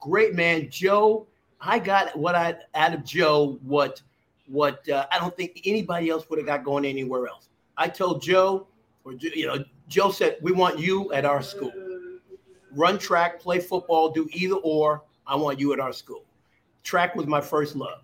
great 0.00 0.34
man, 0.34 0.70
Joe. 0.70 1.26
I 1.60 1.80
got 1.80 2.16
what 2.16 2.36
I 2.36 2.54
out 2.76 2.94
of 2.94 3.04
Joe 3.04 3.58
what 3.64 4.02
what 4.46 4.88
uh, 4.88 5.06
I 5.10 5.18
don't 5.18 5.36
think 5.36 5.60
anybody 5.64 6.10
else 6.10 6.28
would 6.28 6.38
have 6.38 6.46
got 6.46 6.64
going 6.64 6.84
anywhere 6.84 7.26
else. 7.26 7.48
I 7.76 7.88
told 7.88 8.22
Joe, 8.22 8.66
or 9.04 9.12
you 9.14 9.46
know, 9.46 9.64
Joe 9.88 10.10
said 10.10 10.36
we 10.42 10.52
want 10.52 10.78
you 10.78 11.12
at 11.12 11.24
our 11.24 11.42
school. 11.42 11.72
Run 12.72 12.98
track, 12.98 13.40
play 13.40 13.60
football, 13.60 14.10
do 14.10 14.28
either 14.32 14.56
or. 14.56 15.02
I 15.26 15.36
want 15.36 15.58
you 15.58 15.72
at 15.72 15.80
our 15.80 15.92
school. 15.92 16.24
Track 16.82 17.14
was 17.14 17.26
my 17.26 17.40
first 17.40 17.76
love. 17.76 18.02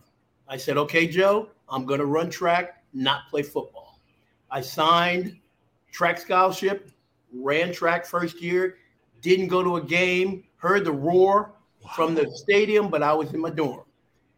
I 0.48 0.56
said, 0.56 0.76
okay, 0.78 1.06
Joe, 1.06 1.48
I'm 1.68 1.84
going 1.84 2.00
to 2.00 2.06
run 2.06 2.30
track, 2.30 2.82
not 2.92 3.28
play 3.28 3.42
football. 3.42 4.00
I 4.50 4.60
signed 4.60 5.36
track 5.92 6.18
scholarship, 6.18 6.90
ran 7.32 7.72
track 7.72 8.06
first 8.06 8.40
year, 8.40 8.78
didn't 9.20 9.48
go 9.48 9.62
to 9.62 9.76
a 9.76 9.82
game, 9.82 10.44
heard 10.56 10.84
the 10.84 10.92
roar 10.92 11.52
from 11.94 12.14
the 12.14 12.30
stadium, 12.34 12.88
but 12.88 13.02
I 13.02 13.12
was 13.12 13.32
in 13.32 13.40
my 13.40 13.50
dorm. 13.50 13.84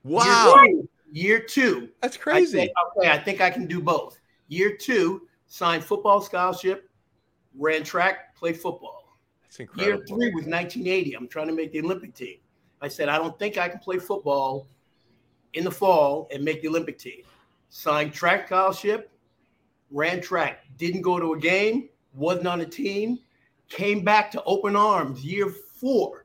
Wow, 0.04 0.66
Year 1.12 1.40
two, 1.40 1.90
that's 2.00 2.16
I 2.16 2.20
crazy. 2.20 2.58
said, 2.58 2.70
okay, 2.96 3.10
I 3.10 3.18
think 3.18 3.42
I 3.42 3.50
can 3.50 3.66
do 3.66 3.82
both. 3.82 4.18
Year 4.48 4.74
two, 4.74 5.28
signed 5.46 5.84
football 5.84 6.22
scholarship, 6.22 6.88
ran 7.58 7.84
track, 7.84 8.34
played 8.34 8.56
football. 8.56 9.18
That's 9.42 9.60
incredible. 9.60 9.98
Year 9.98 10.06
three 10.06 10.34
was 10.34 10.46
1980. 10.46 11.14
I'm 11.14 11.28
trying 11.28 11.48
to 11.48 11.52
make 11.52 11.70
the 11.70 11.80
Olympic 11.80 12.14
team. 12.14 12.38
I 12.80 12.88
said, 12.88 13.10
I 13.10 13.18
don't 13.18 13.38
think 13.38 13.58
I 13.58 13.68
can 13.68 13.78
play 13.78 13.98
football 13.98 14.66
in 15.52 15.64
the 15.64 15.70
fall 15.70 16.28
and 16.32 16.42
make 16.42 16.62
the 16.62 16.68
Olympic 16.68 16.98
team. 16.98 17.24
Signed 17.68 18.14
track 18.14 18.46
scholarship, 18.46 19.10
ran 19.90 20.22
track, 20.22 20.64
didn't 20.78 21.02
go 21.02 21.18
to 21.20 21.34
a 21.34 21.38
game, 21.38 21.90
wasn't 22.14 22.46
on 22.46 22.62
a 22.62 22.66
team, 22.66 23.18
came 23.68 24.02
back 24.02 24.30
to 24.30 24.42
open 24.44 24.76
arms 24.76 25.22
year 25.22 25.50
four, 25.50 26.24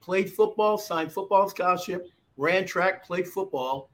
played 0.00 0.30
football, 0.30 0.76
signed 0.76 1.10
football 1.10 1.48
scholarship, 1.48 2.06
ran 2.36 2.66
track, 2.66 3.02
played 3.04 3.26
football. 3.26 3.90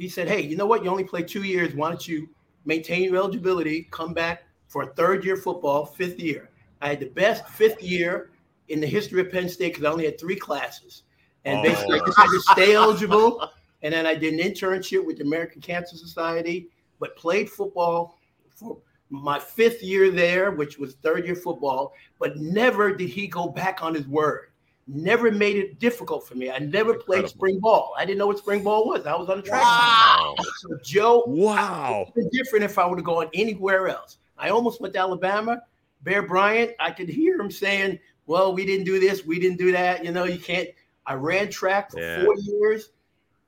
He 0.00 0.08
said, 0.08 0.28
Hey, 0.28 0.40
you 0.40 0.56
know 0.56 0.64
what? 0.64 0.82
You 0.82 0.90
only 0.90 1.04
play 1.04 1.22
two 1.22 1.42
years. 1.42 1.74
Why 1.74 1.90
don't 1.90 2.08
you 2.08 2.26
maintain 2.64 3.02
your 3.02 3.16
eligibility, 3.16 3.86
come 3.90 4.14
back 4.14 4.44
for 4.66 4.84
a 4.84 4.86
third 4.94 5.26
year 5.26 5.36
football, 5.36 5.84
fifth 5.84 6.18
year? 6.18 6.48
I 6.80 6.88
had 6.88 7.00
the 7.00 7.10
best 7.10 7.46
fifth 7.46 7.82
year 7.82 8.30
in 8.68 8.80
the 8.80 8.86
history 8.86 9.20
of 9.20 9.30
Penn 9.30 9.46
State 9.46 9.74
because 9.74 9.84
I 9.84 9.90
only 9.90 10.06
had 10.06 10.18
three 10.18 10.36
classes. 10.36 11.02
And 11.44 11.58
Oh. 11.58 11.62
basically, 11.62 12.00
I 12.16 12.38
stay 12.52 12.74
eligible. 12.74 13.50
And 13.82 13.92
then 13.92 14.06
I 14.06 14.14
did 14.14 14.32
an 14.32 14.40
internship 14.40 15.04
with 15.04 15.18
the 15.18 15.24
American 15.24 15.60
Cancer 15.60 15.96
Society, 15.96 16.70
but 16.98 17.14
played 17.16 17.50
football 17.50 18.18
for 18.48 18.78
my 19.10 19.38
fifth 19.38 19.82
year 19.82 20.10
there, 20.10 20.50
which 20.50 20.78
was 20.78 20.94
third 20.94 21.26
year 21.26 21.34
football, 21.34 21.92
but 22.18 22.38
never 22.38 22.94
did 22.94 23.10
he 23.10 23.26
go 23.26 23.48
back 23.48 23.82
on 23.82 23.94
his 23.94 24.06
word. 24.06 24.49
Never 24.92 25.30
made 25.30 25.56
it 25.56 25.78
difficult 25.78 26.26
for 26.26 26.34
me. 26.34 26.50
I 26.50 26.58
never 26.58 26.94
played 26.94 27.28
spring 27.28 27.60
ball. 27.60 27.94
I 27.96 28.04
didn't 28.04 28.18
know 28.18 28.26
what 28.26 28.38
spring 28.38 28.64
ball 28.64 28.88
was. 28.88 29.06
I 29.06 29.14
was 29.14 29.28
on 29.28 29.36
the 29.36 29.42
track. 29.42 29.62
Wow. 29.62 30.34
So 30.58 30.78
Joe, 30.82 31.22
Wow. 31.28 32.12
it's 32.16 32.36
different 32.36 32.64
if 32.64 32.76
I 32.76 32.86
would 32.86 32.98
have 32.98 33.04
gone 33.04 33.28
anywhere 33.32 33.88
else. 33.88 34.18
I 34.36 34.48
almost 34.50 34.80
went 34.80 34.94
to 34.94 35.00
Alabama. 35.00 35.62
Bear 36.02 36.22
Bryant, 36.22 36.72
I 36.80 36.90
could 36.90 37.08
hear 37.08 37.38
him 37.38 37.50
saying, 37.52 38.00
Well, 38.26 38.52
we 38.52 38.64
didn't 38.66 38.84
do 38.84 38.98
this, 38.98 39.24
we 39.24 39.38
didn't 39.38 39.58
do 39.58 39.70
that. 39.72 40.04
You 40.04 40.10
know, 40.12 40.24
you 40.24 40.38
can't. 40.38 40.68
I 41.06 41.14
ran 41.14 41.50
track 41.50 41.90
for 41.92 42.00
Yeah. 42.00 42.24
four 42.24 42.34
years, 42.36 42.90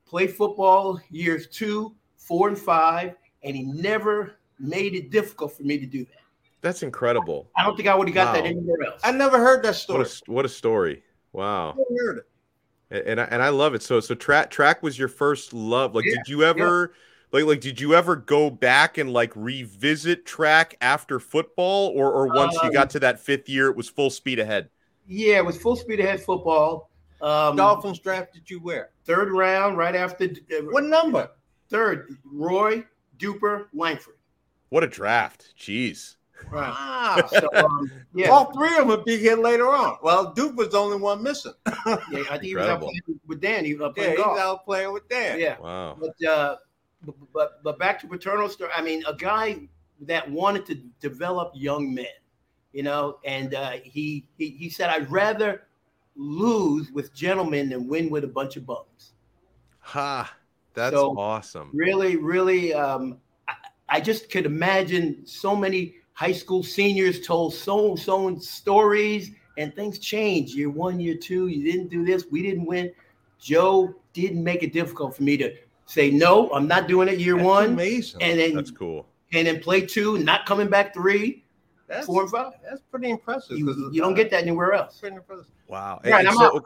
played 0.05 0.33
football 0.33 0.99
years 1.09 1.47
two, 1.47 1.93
four, 2.17 2.47
and 2.49 2.57
five, 2.57 3.15
and 3.43 3.55
he 3.55 3.63
never 3.63 4.39
made 4.59 4.93
it 4.93 5.09
difficult 5.09 5.55
for 5.57 5.63
me 5.63 5.77
to 5.77 5.85
do 5.85 6.03
that. 6.05 6.21
That's 6.61 6.83
incredible. 6.83 7.49
I 7.57 7.63
don't 7.63 7.75
think 7.75 7.87
I 7.89 7.95
would 7.95 8.07
have 8.07 8.15
got 8.15 8.33
that 8.33 8.43
Wow. 8.43 8.49
anywhere 8.49 8.83
else. 8.87 9.01
I 9.03 9.11
never 9.11 9.37
heard 9.37 9.61
that 9.63 9.69
What 9.69 9.75
story. 9.75 10.05
a 10.05 10.31
what 10.31 10.45
a 10.45 10.49
story. 10.49 11.03
Wow. 11.33 11.81
never 11.89 11.93
heard. 12.13 12.25
And 12.91 13.07
and 13.07 13.21
I, 13.21 13.23
and 13.25 13.41
I 13.41 13.49
love 13.49 13.73
it. 13.73 13.83
So 13.83 13.99
so 13.99 14.15
track 14.15 14.49
track 14.51 14.83
was 14.83 14.97
your 14.99 15.07
first 15.07 15.53
love. 15.53 15.95
Like, 15.95 16.07
Yeah, 16.07 16.09
did 16.09 16.27
you 16.27 16.43
ever 16.43 16.93
like 17.31 17.45
like 17.45 17.61
did 17.61 17.79
you 17.81 17.95
ever 17.95 18.15
go 18.15 18.49
back 18.49 18.97
and 18.97 19.11
like 19.11 19.31
revisit 19.35 20.25
track 20.25 20.75
after 20.81 21.19
football, 21.19 21.89
or 21.89 22.11
or 22.11 22.27
once 22.27 22.61
you 22.61 22.69
Um, 22.69 22.71
got 22.71 22.89
to 22.91 22.99
that 23.01 23.19
fifth 23.19 23.49
year, 23.49 23.67
it 23.69 23.75
was 23.75 23.89
full 23.89 24.09
speed 24.09 24.39
ahead? 24.39 24.69
yeah, 25.07 25.37
it 25.37 25.45
was 25.45 25.57
full 25.57 25.75
speed 25.75 25.99
ahead 25.99 26.21
football. 26.21 26.89
Um, 27.21 27.55
Dolphins 27.55 27.99
Did 27.99 28.49
you 28.49 28.59
where? 28.59 28.89
third 29.05 29.31
round, 29.31 29.77
right 29.77 29.95
after 29.95 30.25
uh, 30.25 30.61
What 30.69 30.83
number? 30.85 31.29
third, 31.69 32.17
Roy 32.25 32.83
Duper 33.17 33.67
Lankford. 33.73 34.15
What 34.67 34.83
a 34.83 34.87
draft! 34.87 35.53
Jeez. 35.57 36.17
Right. 36.51 36.69
Wow. 36.69 37.27
So 37.29 37.49
um, 37.55 37.91
yeah, 38.13 38.29
All 38.29 38.51
three 38.53 38.69
of 38.69 38.77
them 38.79 38.87
would 38.89 39.05
be 39.05 39.17
here 39.17 39.35
later 39.37 39.69
on. 39.69 39.97
Well, 40.03 40.33
Duke 40.33 40.55
was 40.55 40.69
the 40.69 40.77
only 40.77 40.97
one 40.97 41.21
missing. 41.23 41.53
yeah, 41.65 41.73
I 42.29 42.37
think 42.37 42.43
he 42.43 42.55
was 42.55 42.65
out 42.67 42.81
playing 42.81 43.01
with 43.27 43.41
Dan. 43.41 43.65
He 43.65 43.73
was 43.75 43.81
out 43.89 43.93
Yeah, 43.97 44.03
playing 44.03 44.17
he's 44.17 44.25
golf. 44.25 44.39
out 44.39 44.65
playing 44.65 44.93
with 44.93 45.09
Dan. 45.09 45.39
Yeah. 45.39 45.57
Wow. 45.59 45.97
But 45.99 46.27
uh, 46.29 46.55
but, 47.05 47.15
but 47.33 47.63
but 47.63 47.79
back 47.79 47.99
to 48.01 48.07
Paterno 48.07 48.47
story. 48.47 48.71
I 48.75 48.81
mean, 48.81 49.03
a 49.07 49.13
guy 49.15 49.61
that 50.01 50.29
wanted 50.29 50.65
to 50.67 50.75
develop 51.01 51.51
young 51.55 51.93
men, 51.93 52.05
you 52.71 52.83
know, 52.83 53.19
and 53.25 53.53
uh, 53.55 53.71
he, 53.83 54.25
he 54.37 54.49
he 54.51 54.69
said, 54.69 54.89
"I'd 54.89 55.09
rather 55.11 55.63
lose 56.15 56.91
with 56.91 57.13
gentlemen 57.13 57.69
than 57.69 57.87
win 57.87 58.09
with 58.09 58.23
a 58.23 58.27
bunch 58.27 58.55
of 58.57 58.65
bums." 58.65 59.13
Ha. 59.79 60.35
That's 60.75 60.95
So- 60.95 61.15
awesome. 61.19 61.69
Really, 61.73 62.15
really, 62.15 62.73
um, 62.73 63.19
I, 63.47 63.53
I 63.89 63.99
just 64.01 64.31
could 64.31 64.45
imagine 64.47 65.21
so 65.25 65.55
many 65.55 65.95
high 66.13 66.31
school 66.31 66.63
seniors 66.63 67.25
told 67.25 67.53
so 67.53 67.89
and 67.89 67.99
so 67.99 68.35
stories, 68.37 69.31
and 69.57 69.73
things 69.75 69.99
change. 69.99 70.53
Year 70.55 70.69
one, 70.69 70.99
year 70.99 71.15
two, 71.15 71.47
you 71.47 71.63
didn't 71.71 71.89
do 71.89 72.03
this, 72.05 72.25
we 72.31 72.41
didn't 72.41 72.65
win. 72.65 72.91
Joe 73.39 73.93
didn't 74.13 74.43
make 74.43 74.63
it 74.63 74.73
difficult 74.73 75.15
for 75.15 75.23
me 75.23 75.37
to 75.37 75.53
say 75.85 76.09
no. 76.09 76.49
I'm 76.51 76.67
not 76.67 76.87
doing 76.87 77.07
it 77.07 77.19
year 77.19 77.35
That's 77.35 77.45
one. 77.45 77.65
amazing. 77.73 78.21
and 78.21 78.39
then 78.39 78.55
That's 78.55 78.71
cool. 78.71 79.05
and 79.33 79.45
then 79.47 79.59
play 79.59 79.81
two, 79.81 80.17
not 80.19 80.45
coming 80.45 80.69
back 80.69 80.93
three, 80.93 81.43
that's, 81.87 82.05
four, 82.05 82.21
and 82.23 82.31
five. 82.31 82.53
that's 82.63 82.81
pretty 82.89 83.09
impressive. 83.09 83.49
'cause 83.63 83.77
You, 83.77 83.89
you 83.91 84.01
don't 84.01 84.13
get 84.15 84.29
that 84.31 84.41
anywhere 84.43 84.73
else. 84.73 85.01
Wow. 85.67 85.99
Right, 86.05 86.19
And 86.21 86.29
I'm 86.29 86.35
so- 86.35 86.65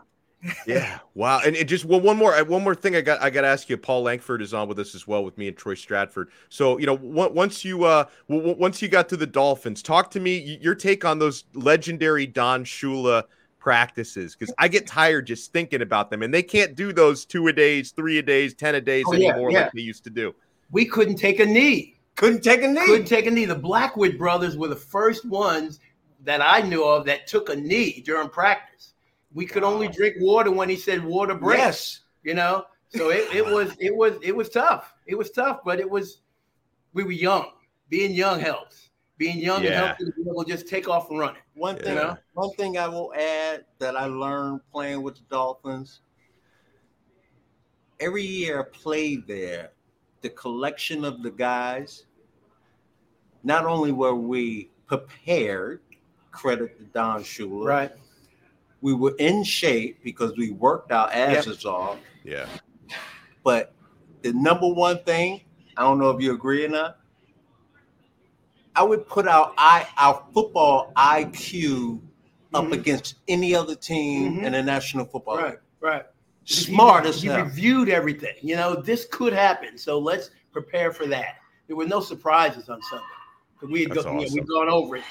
yeah. 0.65 0.99
Wow. 1.15 1.41
And 1.45 1.55
it 1.55 1.65
just 1.65 1.85
well, 1.85 1.99
one 1.99 2.17
more 2.17 2.37
one 2.45 2.63
more 2.63 2.75
thing 2.75 2.95
I 2.95 3.01
got 3.01 3.21
I 3.21 3.29
got 3.29 3.41
to 3.41 3.47
ask 3.47 3.69
you. 3.69 3.77
Paul 3.77 4.03
Lankford 4.03 4.41
is 4.41 4.53
on 4.53 4.67
with 4.67 4.79
us 4.79 4.95
as 4.95 5.07
well 5.07 5.23
with 5.23 5.37
me 5.37 5.47
and 5.47 5.57
Troy 5.57 5.75
Stradford. 5.75 6.27
So 6.49 6.77
you 6.77 6.85
know 6.85 6.95
on- 6.95 7.33
once 7.33 7.65
you 7.65 7.83
uh 7.85 8.05
once 8.27 8.81
you 8.81 8.87
got 8.87 9.09
to 9.09 9.17
the 9.17 9.27
Dolphins, 9.27 9.81
talk 9.81 10.11
to 10.11 10.19
me 10.19 10.59
your 10.61 10.75
take 10.75 11.05
on 11.05 11.19
those 11.19 11.45
legendary 11.53 12.27
Don 12.27 12.63
Shula 12.63 13.23
practices 13.59 14.35
because 14.35 14.53
I 14.57 14.67
get 14.67 14.87
tired 14.87 15.27
just 15.27 15.51
thinking 15.51 15.81
about 15.81 16.09
them 16.09 16.21
and 16.23 16.33
they 16.33 16.43
can't 16.43 16.75
do 16.75 16.93
those 16.93 17.25
two 17.25 17.47
a 17.47 17.53
days, 17.53 17.91
three 17.91 18.17
a 18.19 18.23
days, 18.23 18.53
ten 18.53 18.75
a 18.75 18.81
days 18.81 19.05
Oh, 19.07 19.13
yeah, 19.13 19.31
anymore 19.31 19.51
yeah. 19.51 19.63
like 19.63 19.71
they 19.73 19.81
used 19.81 20.03
to 20.05 20.09
do. 20.09 20.33
We 20.71 20.85
couldn't 20.85 21.15
take 21.15 21.39
a 21.39 21.45
knee. 21.45 21.95
Couldn't 22.15 22.43
take 22.43 22.63
a 22.63 22.67
knee. 22.67 22.85
Couldn't 22.85 23.05
take 23.07 23.25
a 23.25 23.31
knee. 23.31 23.45
The 23.45 23.55
Blackwood 23.55 24.17
brothers 24.17 24.57
were 24.57 24.67
the 24.67 24.75
first 24.75 25.25
ones 25.25 25.79
that 26.23 26.41
I 26.41 26.61
knew 26.67 26.83
of 26.83 27.05
that 27.05 27.27
took 27.27 27.49
a 27.49 27.55
knee 27.55 28.01
during 28.05 28.29
practice. 28.29 28.93
We 29.37 29.45
could 29.45 29.61
only 29.63 29.87
drink 29.87 30.15
water 30.19 30.49
when 30.49 30.67
he 30.67 30.75
said 30.75 31.05
water 31.05 31.35
break. 31.35 31.59
Yes. 31.59 31.99
You 32.23 32.33
know, 32.33 32.65
so 32.89 33.11
it, 33.11 33.31
it 33.31 33.45
was 33.45 33.77
it 33.79 33.95
was 33.95 34.13
it 34.23 34.35
was 34.35 34.49
tough. 34.49 34.95
It 35.05 35.13
was 35.13 35.29
tough, 35.29 35.59
but 35.63 35.79
it 35.79 35.87
was 35.87 36.21
we 36.93 37.03
were 37.03 37.11
young. 37.11 37.51
Being 37.87 38.15
young 38.15 38.39
helps. 38.39 38.89
Being 39.19 39.37
young 39.37 39.63
Yeah. 39.63 39.85
helps 39.85 39.99
you 39.99 40.07
to 40.07 40.11
be 40.11 40.27
able 40.27 40.43
to 40.43 40.49
just 40.51 40.67
take 40.67 40.89
off 40.89 41.11
and 41.11 41.19
run 41.19 41.35
it. 41.35 41.43
One 41.53 41.77
thing, 41.77 41.97
Yeah. 41.97 42.15
one 42.33 42.49
thing 42.55 42.79
I 42.79 42.87
will 42.87 43.13
add 43.13 43.65
that 43.77 43.95
I 43.95 44.05
learned 44.05 44.61
playing 44.71 45.03
with 45.03 45.17
the 45.17 45.23
Dolphins. 45.29 46.01
Every 47.99 48.23
year 48.23 48.61
I 48.61 48.63
played 48.63 49.27
there, 49.27 49.69
the 50.21 50.29
collection 50.29 51.05
of 51.05 51.21
the 51.21 51.29
guys. 51.29 52.07
Not 53.43 53.65
only 53.67 53.91
were 53.91 54.15
we 54.15 54.71
prepared, 54.87 55.81
credit 56.31 56.75
to 56.79 56.85
Don 56.85 57.21
Shula, 57.21 57.91
we 58.81 58.93
were 58.93 59.15
in 59.19 59.43
shape 59.43 59.99
because 60.03 60.35
we 60.37 60.51
worked 60.51 60.91
our 60.91 61.09
asses 61.11 61.65
off. 61.65 61.97
Yeah. 62.23 62.47
But 63.43 63.73
the 64.21 64.33
number 64.33 64.67
one 64.67 65.03
thing, 65.03 65.41
I 65.75 65.81
don't 65.81 65.99
know 65.99 66.09
if 66.11 66.21
you 66.21 66.33
agree 66.33 66.65
or 66.65 66.69
not. 66.69 66.97
I 68.75 68.83
would 68.83 69.07
put 69.07 69.27
our 69.27 69.53
I 69.57 69.87
our 69.97 70.23
football 70.33 70.93
IQ 70.95 71.99
up 72.53 72.65
Mhm. 72.65 72.73
against 72.73 73.15
any 73.27 73.55
other 73.55 73.75
team 73.75 74.37
Mhm. 74.37 74.43
in 74.45 74.51
the 74.53 74.61
National 74.63 75.05
Football 75.05 75.37
Right, 75.37 75.49
League. 75.51 75.59
right. 75.79 76.05
Smart 76.45 77.03
he, 77.03 77.09
as 77.09 77.21
he 77.21 77.27
hell. 77.27 77.43
reviewed 77.43 77.89
everything. 77.89 78.35
You 78.41 78.55
know, 78.55 78.75
this 78.75 79.05
could 79.11 79.33
happen. 79.33 79.77
So 79.77 79.99
let's 79.99 80.29
prepare 80.51 80.93
for 80.93 81.07
that. 81.07 81.35
There 81.67 81.75
were 81.75 81.87
no 81.87 81.99
surprises 81.99 82.69
on 82.69 82.81
Sunday. 82.83 83.03
We 83.73 83.81
had 83.83 83.91
go, 83.91 84.01
you 84.01 84.27
know, 84.27 84.33
we'd 84.33 84.47
gone 84.47 84.69
over 84.69 84.97
it. 84.97 85.03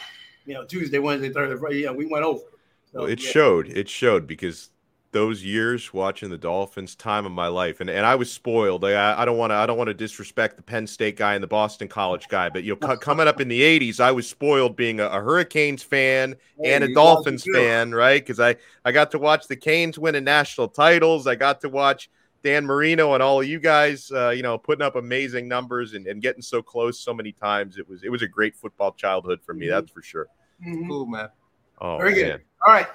You 0.46 0.54
know, 0.54 0.64
Tuesday, 0.64 0.98
Wednesday, 0.98 1.30
Thursday, 1.30 1.58
Friday. 1.58 1.82
Yeah, 1.82 1.90
we 1.90 2.06
went 2.06 2.24
over. 2.24 2.38
it. 2.40 2.55
So, 2.96 3.02
Well, 3.02 3.10
it 3.10 3.20
yeah. 3.20 3.30
showed. 3.32 3.68
It 3.68 3.88
showed 3.88 4.26
because 4.26 4.70
those 5.12 5.44
years 5.44 5.92
watching 5.94 6.30
the 6.30 6.38
Dolphins, 6.38 6.94
time 6.94 7.24
of 7.26 7.32
my 7.32 7.48
life, 7.48 7.80
and, 7.80 7.88
and 7.88 8.04
I 8.04 8.14
was 8.16 8.30
spoiled. 8.30 8.84
I, 8.84 9.20
I 9.20 9.24
don't 9.24 9.38
want 9.38 9.50
to. 9.50 9.54
I 9.54 9.66
don't 9.66 9.78
want 9.78 9.88
to 9.88 9.94
disrespect 9.94 10.56
the 10.56 10.62
Penn 10.62 10.86
State 10.86 11.16
guy 11.16 11.34
and 11.34 11.42
the 11.42 11.48
Boston 11.48 11.88
College 11.88 12.28
guy, 12.28 12.48
but 12.48 12.64
you 12.64 12.72
know, 12.72 12.76
co- 12.76 12.96
coming 12.96 13.28
up 13.28 13.40
in 13.40 13.48
the 13.48 13.62
'80s, 13.62 14.00
I 14.00 14.12
was 14.12 14.28
spoiled 14.28 14.76
being 14.76 15.00
a, 15.00 15.06
a 15.06 15.20
Hurricanes 15.20 15.82
fan 15.82 16.36
Hey, 16.58 16.74
and 16.74 16.84
a 16.84 16.88
Dolphins 16.88 17.44
guys 17.44 17.48
are 17.48 17.52
good. 17.52 17.70
fan, 17.70 17.92
right? 17.94 18.20
Because 18.22 18.40
I 18.40 18.56
I 18.84 18.92
got 18.92 19.10
to 19.12 19.18
watch 19.18 19.46
the 19.46 19.56
Canes 19.56 19.98
winning 19.98 20.24
national 20.24 20.68
titles. 20.68 21.26
I 21.26 21.34
got 21.34 21.60
to 21.62 21.68
watch 21.68 22.10
Dan 22.42 22.64
Marino 22.66 23.14
and 23.14 23.22
all 23.22 23.40
of 23.40 23.46
you 23.46 23.58
guys, 23.58 24.10
uh, 24.12 24.30
you 24.30 24.42
know, 24.42 24.58
putting 24.58 24.82
up 24.84 24.96
amazing 24.96 25.48
numbers 25.48 25.94
and, 25.94 26.06
and 26.06 26.22
getting 26.22 26.42
so 26.42 26.62
close 26.62 27.00
so 27.00 27.12
many 27.14 27.32
times. 27.32 27.78
It 27.78 27.88
was 27.88 28.02
it 28.04 28.10
was 28.10 28.22
a 28.22 28.28
great 28.28 28.54
football 28.56 28.92
childhood 28.92 29.40
for 29.44 29.54
me. 29.54 29.66
Mhm. 29.66 29.70
That's 29.70 29.90
for 29.90 30.02
sure. 30.02 30.28
Mhm. 30.60 30.88
Cool, 30.88 31.06
man. 31.06 31.30
Oh, 31.80 31.98
Very 31.98 32.14
good. 32.14 32.28
man. 32.28 32.40
All 32.66 32.72
right, 32.74 32.86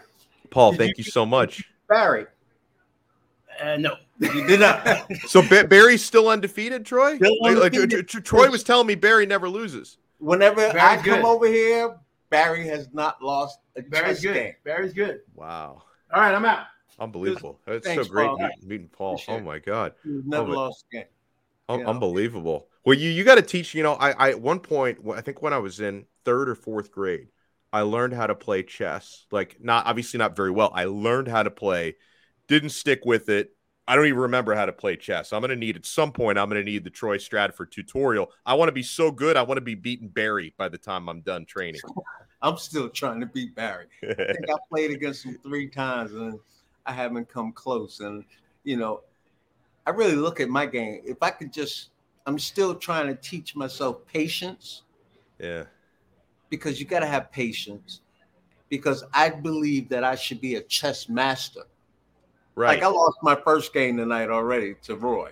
Paul, 0.50 0.72
Did 0.72 0.78
thank 0.80 0.98
you- 0.98 1.04
you 1.06 1.12
so 1.12 1.26
much. 1.26 1.64
Barry, 1.88 2.26
uh, 3.62 3.78
no. 3.78 3.96
you 4.20 4.48
did 4.48 4.60
not. 4.60 5.08
So 5.28 5.42
Ba- 5.48 5.66
Barry's 5.68 6.04
still 6.04 6.30
undefeated, 6.30 6.86
Troy. 6.86 7.16
Still 7.18 7.36
Like- 7.42 7.56
like, 7.58 7.66
undefeated. 7.74 8.08
Tr- 8.08 8.18
Tr- 8.20 8.24
Troy 8.24 8.50
was 8.50 8.64
telling 8.64 8.88
me 8.88 8.96
Barry 8.96 9.26
never 9.26 9.50
loses. 9.50 9.98
Whenever 10.20 10.56
Very 10.68 10.80
I 10.80 11.02
good. 11.02 11.16
come 11.16 11.26
over 11.26 11.48
here, 11.48 11.98
Barry 12.30 12.68
has 12.68 12.88
not 12.94 13.22
lost 13.22 13.60
a 13.76 13.82
Barry's 13.82 14.18
chess 14.18 14.24
good. 14.24 14.34
game. 14.36 14.54
Barry's 14.64 14.94
good. 14.94 15.22
Wow, 15.36 15.84
All 16.14 16.22
right, 16.22 16.34
I'm 16.34 16.46
out. 16.46 16.66
unbelievable! 17.00 17.60
It's 17.68 17.86
Thanks, 17.88 18.06
so 18.08 18.12
great 18.12 18.28
Paul. 18.28 18.38
meeting, 18.40 18.58
meeting 18.68 18.90
Paul. 18.90 19.14
Appreciate 19.16 19.36
Oh 19.36 19.40
my 19.42 19.60
god, 19.60 19.94
never 20.06 20.46
but- 20.48 20.56
lost 20.56 20.86
a 20.92 20.96
game. 20.98 21.06
Un- 21.70 21.80
Yeah. 21.82 21.88
unbelievable. 21.90 22.68
Well, 22.86 22.98
you 22.98 23.10
you 23.10 23.24
got 23.24 23.36
to 23.36 23.42
teach. 23.42 23.74
You 23.76 23.84
know, 23.84 23.94
I, 23.94 24.12
I 24.12 24.30
at 24.32 24.40
one 24.42 24.60
point, 24.60 25.00
I 25.14 25.22
think 25.22 25.42
when 25.42 25.54
I 25.54 25.58
was 25.58 25.80
in 25.80 26.06
third 26.26 26.50
or 26.50 26.56
fourth 26.56 26.92
grade, 26.92 27.28
I 27.74 27.82
learned 27.82 28.14
how 28.14 28.28
to 28.28 28.36
play 28.36 28.64
chess. 28.64 29.26
Like 29.32 29.58
not 29.62 29.86
obviously 29.86 30.18
not 30.18 30.36
very 30.36 30.52
well. 30.52 30.72
I 30.74 30.86
learned 30.86 31.28
how 31.28 31.44
to 31.44 31.52
play. 31.52 31.96
Didn't 32.48 32.70
stick 32.70 33.02
with 33.06 33.30
it. 33.30 33.56
I 33.88 33.96
don't 33.96 34.06
even 34.06 34.20
remember 34.20 34.54
how 34.56 34.66
to 34.66 34.74
play 34.74 34.96
chess. 34.96 35.34
I'm 35.34 35.42
gonna 35.42 35.56
need 35.56 35.76
at 35.76 35.86
some 35.86 36.12
point. 36.12 36.38
I'm 36.38 36.50
gonna 36.50 36.64
need 36.64 36.84
the 36.84 36.90
Troy 36.90 37.18
Stradford 37.18 37.72
tutorial. 37.72 38.32
I 38.46 38.54
want 38.54 38.70
to 38.70 38.74
be 38.74 38.84
so 38.84 39.12
good. 39.12 39.38
I 39.38 39.44
want 39.44 39.58
to 39.58 39.62
be 39.62 39.76
beating 39.76 40.08
Barry 40.08 40.54
by 40.58 40.70
the 40.70 40.78
time 40.78 41.10
I'm 41.10 41.22
done 41.22 41.46
training. 41.46 41.82
I'm 42.42 42.58
still 42.58 42.90
trying 42.90 43.20
to 43.20 43.28
beat 43.28 43.56
Barry. 43.56 43.86
I 44.04 44.14
think 44.14 44.50
I 44.50 44.56
played 44.70 44.92
against 44.92 45.26
him 45.26 45.38
three 45.44 45.68
times 45.68 46.12
and 46.14 46.40
I 46.86 46.92
haven't 46.92 47.30
come 47.30 47.52
close. 47.52 48.00
And 48.00 48.24
you 48.64 48.78
know, 48.78 49.02
I 49.86 49.92
really 49.92 50.16
look 50.16 50.40
at 50.40 50.50
my 50.50 50.66
game. 50.66 51.02
If 51.06 51.22
I 51.22 51.30
could 51.30 51.54
just, 51.54 51.90
I'm 52.26 52.40
still 52.40 52.76
trying 52.76 53.08
to 53.08 53.16
teach 53.16 53.56
myself 53.56 54.06
patience 54.08 54.84
yeah. 55.42 55.64
Because 56.52 56.80
you 56.80 56.86
got 56.86 57.00
to 57.00 57.08
have 57.08 57.32
patience. 57.32 58.02
Because 58.70 59.04
I 59.12 59.30
believe 59.30 59.90
that 59.90 60.04
I 60.04 60.14
should 60.14 60.40
be 60.40 60.56
a 60.56 60.62
chess 60.62 61.10
master. 61.10 61.62
Right. 62.54 62.76
Like 62.76 62.84
I 62.84 62.88
lost 62.88 63.18
my 63.24 63.36
first 63.44 63.74
game 63.74 63.98
tonight 63.98 64.30
already 64.30 64.76
to 64.84 64.96
Roy, 64.96 65.32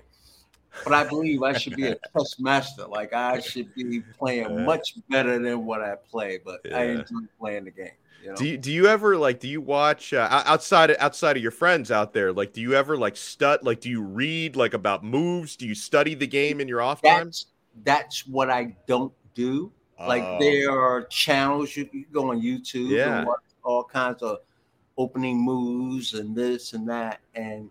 but 0.84 0.93
I 0.93 1.03
believe 1.08 1.43
I 1.43 1.53
should 1.53 1.75
be 1.75 1.88
a 1.88 1.95
chess 2.17 2.39
master. 2.39 2.88
Like 2.88 3.13
I 3.13 3.39
should 3.39 3.73
be 3.75 4.01
playing 4.17 4.65
much 4.65 4.95
better 5.10 5.38
than 5.38 5.65
what 5.65 5.82
I 5.82 5.95
play. 6.10 6.39
But 6.43 6.62
I 6.73 6.86
enjoy 6.86 7.27
playing 7.39 7.65
the 7.65 7.71
game. 7.71 7.91
You 8.23 8.29
know? 8.29 8.36
Do 8.36 8.47
you, 8.47 8.58
do 8.58 8.71
you 8.71 8.88
ever 8.88 9.15
like 9.15 9.39
do 9.39 9.47
you 9.47 9.62
watch 9.62 10.13
uh, 10.13 10.43
outside 10.45 10.95
outside 10.99 11.38
of 11.38 11.43
your 11.43 11.53
friends 11.53 11.89
out 11.89 12.12
there 12.12 12.34
like 12.34 12.51
do 12.51 12.60
you 12.60 12.73
ever 12.73 12.97
like 12.97 13.15
stud 13.15 13.63
like 13.63 13.79
do 13.79 13.89
you 13.89 14.01
read 14.01 14.58
like 14.58 14.73
about 14.73 15.05
moves 15.05 15.55
do 15.55 15.65
you 15.65 15.73
study 15.73 16.15
the 16.15 16.27
game 16.27 16.60
in 16.60 16.67
your 16.67 16.82
off 16.82 17.01
that's 17.01 17.45
that's 17.84 18.27
what 18.27 18.49
I 18.49 18.75
don't 18.88 19.13
do. 19.34 19.71
Like 20.07 20.23
Oh, 20.23 20.38
there 20.39 20.71
are 20.71 21.03
channels 21.05 21.75
you, 21.75 21.89
you 21.91 22.05
go 22.12 22.31
on 22.31 22.41
YouTube 22.41 22.89
Yeah. 22.89 23.17
and 23.19 23.27
watch 23.27 23.39
all 23.63 23.83
kinds 23.83 24.21
of 24.23 24.39
opening 24.97 25.41
moves 25.41 26.13
and 26.13 26.35
this 26.35 26.73
and 26.73 26.88
that. 26.89 27.19
And 27.35 27.69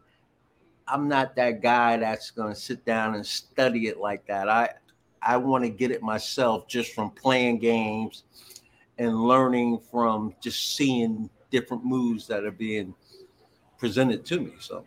I'm 0.87 1.09
not 1.09 1.35
that 1.37 1.63
guy 1.63 1.97
that's 1.97 2.31
gonna 2.31 2.55
sit 2.55 2.85
down 2.85 3.15
and 3.15 3.25
study 3.25 3.87
it 3.89 3.99
like 3.99 4.27
that. 4.27 4.49
I 4.49 4.71
I 5.23 5.37
want 5.37 5.65
to 5.65 5.71
get 5.71 5.91
it 5.91 6.03
myself 6.03 6.69
just 6.69 6.95
from 6.95 7.11
playing 7.11 7.59
games 7.59 8.25
and 8.99 9.15
learning 9.17 9.81
from 9.91 10.35
just 10.41 10.77
seeing 10.77 11.29
different 11.51 11.85
moves 11.85 12.27
that 12.29 12.45
are 12.45 12.51
being 12.53 12.95
presented 13.79 14.25
to 14.27 14.41
me. 14.41 14.53
So 14.61 14.85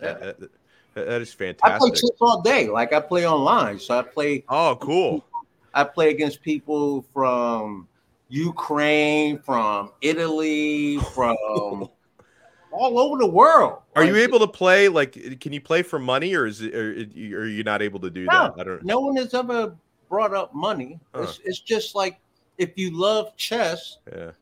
that, 0.00 0.20
that- 0.20 0.50
that 0.94 1.22
is 1.22 1.32
fantastic. 1.32 1.74
I 1.76 1.78
play 1.78 1.90
chess 1.90 2.10
all 2.20 2.40
day. 2.42 2.66
Like 2.68 2.92
I 2.92 2.98
play 3.00 3.24
online. 3.28 3.78
So 3.78 3.96
I 3.98 4.02
play 4.02 4.44
oh 4.48 4.76
cool 4.80 5.24
I 5.78 5.84
play 5.84 6.10
against 6.10 6.42
people 6.42 7.04
from 7.14 7.86
Ukraine, 8.28 9.38
from 9.38 9.92
Italy, 10.00 10.98
from 11.14 11.36
all 12.72 12.98
over 12.98 13.16
the 13.16 13.26
world. 13.26 13.78
are 13.94 14.02
you 14.04 14.16
able 14.16 14.40
to 14.40 14.48
play 14.48 14.88
like 14.88 15.40
can 15.40 15.52
you 15.52 15.60
play 15.60 15.82
for 15.82 15.98
money 16.00 16.34
or 16.34 16.46
is 16.46 16.60
it 16.60 16.74
or 16.74 16.90
are 17.42 17.46
you 17.46 17.62
not 17.62 17.80
able 17.80 18.00
to 18.00 18.10
do 18.10 18.24
No, 18.24 18.52
that 18.56 18.60
I 18.60 18.64
don't 18.64 18.84
No 18.84 18.98
one 18.98 19.16
has 19.16 19.32
ever 19.34 19.76
brought 20.08 20.34
up 20.34 20.52
money. 20.52 20.98
Huh. 21.14 21.22
It's, 21.22 21.40
it's 21.44 21.60
just 21.60 21.94
like 21.94 22.18
if 22.58 22.70
you 22.76 22.90
love 22.90 23.36
chess, 23.36 23.98
Yeah. 24.12 24.32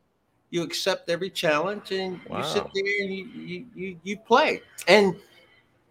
you 0.49 0.63
accept 0.63 1.07
every 1.07 1.29
challenge 1.29 1.91
and 1.91 2.19
you 2.35 2.43
sit 2.43 2.65
there 2.73 2.93
and 3.01 3.13
you, 3.13 3.25
you 3.51 3.65
you 3.75 3.99
you 4.03 4.17
play. 4.17 4.61
And 4.87 5.15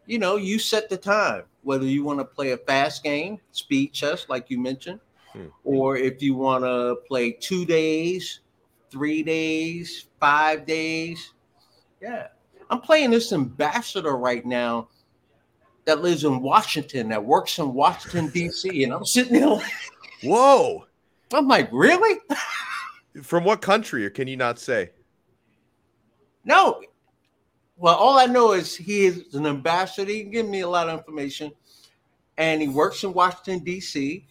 you 0.07 0.19
know, 0.19 0.35
you 0.37 0.59
set 0.59 0.89
the 0.89 0.97
time 0.97 1.45
whether 1.63 1.85
you 1.87 2.03
want 2.05 2.19
to 2.19 2.25
play 2.25 2.51
a 2.51 2.57
fast 2.57 3.03
game, 3.05 3.39
speed 3.53 3.93
chess, 3.93 4.27
like 4.29 4.51
you 4.51 4.59
mentioned, 4.59 5.01
Hmm. 5.37 5.49
or 5.64 5.96
if 5.99 6.22
you 6.22 6.35
want 6.35 6.64
to 6.64 6.96
play 7.07 7.33
two 7.33 7.66
days, 7.66 8.40
three 8.90 9.22
days, 9.22 10.07
five 10.18 10.64
days. 10.64 11.35
Yeah. 12.01 12.29
I'm 12.70 12.81
playing 12.81 13.11
this 13.11 13.33
ambassador 13.33 14.16
right 14.16 14.46
now 14.46 14.88
that 15.85 16.01
lives 16.01 16.25
in 16.25 16.40
Washington, 16.40 17.11
that 17.11 17.22
works 17.22 17.59
in 17.59 17.75
Washington, 17.75 18.29
D.C. 18.29 18.85
And 18.85 18.94
I'm 18.94 19.05
sitting 19.05 19.35
there, 19.35 19.46
like- 19.49 19.72
Whoa. 20.22 20.87
I'm 21.33 21.46
like, 21.49 21.68
really? 21.70 22.18
From 23.22 23.44
what 23.44 23.61
country, 23.61 24.07
or 24.07 24.11
can 24.11 24.27
you 24.29 24.37
not 24.37 24.59
say? 24.59 24.90
No. 26.44 26.81
Well, 27.77 27.94
all 27.94 28.18
I 28.18 28.27
know 28.27 28.53
is 28.53 28.75
he 28.75 29.05
is 29.07 29.35
an 29.35 29.46
ambassador. 29.46 30.11
He 30.11 30.22
can 30.22 30.31
give 30.31 30.46
me 30.49 30.61
a 30.61 30.68
lot 30.68 30.88
of 30.88 30.99
information. 30.99 31.53
And 32.38 32.62
he 32.62 32.68
works 32.68 33.05
in 33.05 33.12
Washington, 33.12 33.61
D.C. 33.64 34.27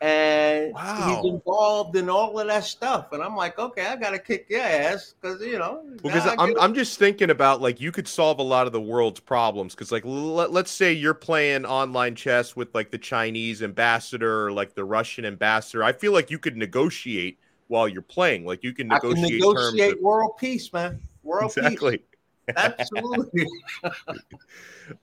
And 0.00 0.72
Wow. 0.74 1.20
he's 1.22 1.30
involved 1.30 1.96
in 1.96 2.08
all 2.08 2.38
of 2.38 2.46
that 2.46 2.64
stuff. 2.64 3.12
And 3.12 3.22
I'm 3.22 3.34
like, 3.34 3.58
okay, 3.58 3.86
I 3.86 3.96
got 3.96 4.10
to 4.10 4.18
kick 4.18 4.46
your 4.48 4.60
ass 4.60 5.14
because, 5.20 5.40
you 5.40 5.58
know. 5.58 5.82
Because 6.02 6.26
I'm, 6.38 6.54
I'm 6.60 6.74
just 6.74 6.98
thinking 6.98 7.30
about 7.30 7.60
like 7.60 7.80
you 7.80 7.90
could 7.90 8.06
solve 8.06 8.38
a 8.38 8.42
lot 8.42 8.66
of 8.66 8.72
the 8.72 8.80
world's 8.80 9.20
problems. 9.20 9.74
Because 9.74 9.90
like 9.90 10.04
let, 10.04 10.52
let's 10.52 10.70
say 10.70 10.92
you're 10.92 11.14
playing 11.14 11.66
online 11.66 12.14
chess 12.14 12.54
with 12.54 12.74
like 12.74 12.90
the 12.90 12.98
Chinese 12.98 13.62
ambassador 13.62 14.46
or 14.46 14.52
like 14.52 14.74
the 14.74 14.84
Russian 14.84 15.24
ambassador. 15.24 15.82
I 15.82 15.92
feel 15.92 16.12
like 16.12 16.30
you 16.30 16.38
could 16.38 16.56
negotiate 16.56 17.38
while 17.66 17.88
you're 17.88 18.02
playing. 18.02 18.46
Like 18.46 18.62
you 18.62 18.72
can 18.72 18.92
I 18.92 18.98
can 18.98 19.10
negotiate, 19.10 19.40
negotiate 19.40 19.90
terms. 19.90 20.02
world 20.02 20.36
peace, 20.38 20.72
man. 20.72 21.00
World 21.22 21.52
exactly. 21.56 21.98
peace. 21.98 22.04
Absolutely. 22.56 23.46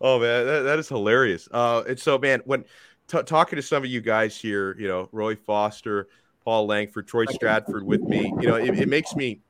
Oh 0.01 0.19
man, 0.19 0.45
that, 0.47 0.61
that 0.61 0.79
is 0.79 0.89
hilarious. 0.89 1.47
Uh, 1.51 1.83
and 1.87 1.99
so 1.99 2.17
man, 2.17 2.41
when 2.45 2.65
t- 3.07 3.23
talking 3.23 3.55
to 3.57 3.61
some 3.61 3.83
of 3.83 3.89
you 3.89 4.01
guys 4.01 4.37
here, 4.37 4.75
you 4.79 4.87
know, 4.87 5.09
Roy 5.11 5.35
Foster, 5.35 6.07
Paul 6.43 6.67
Lankford, 6.67 7.07
Troy 7.07 7.25
Stradford 7.25 7.83
with 7.83 8.01
me, 8.01 8.31
you 8.39 8.47
know, 8.47 8.55
it, 8.55 8.79
it 8.79 8.89
makes 8.89 9.15
me 9.15 9.41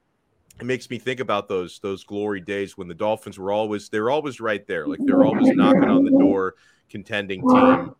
it 0.59 0.65
makes 0.65 0.89
me 0.89 0.97
think 0.97 1.19
about 1.19 1.49
those 1.49 1.79
those 1.79 2.03
glory 2.03 2.39
days 2.39 2.77
when 2.77 2.87
the 2.87 2.93
Dolphins 2.93 3.37
were 3.37 3.51
always 3.51 3.89
they're 3.89 4.09
always 4.09 4.39
right 4.39 4.65
there, 4.65 4.87
like 4.87 4.99
they're 5.03 5.23
always 5.23 5.47
knocking 5.49 5.89
on 5.89 6.05
the 6.05 6.11
door, 6.11 6.55
contending 6.89 7.41
team. 7.47 7.95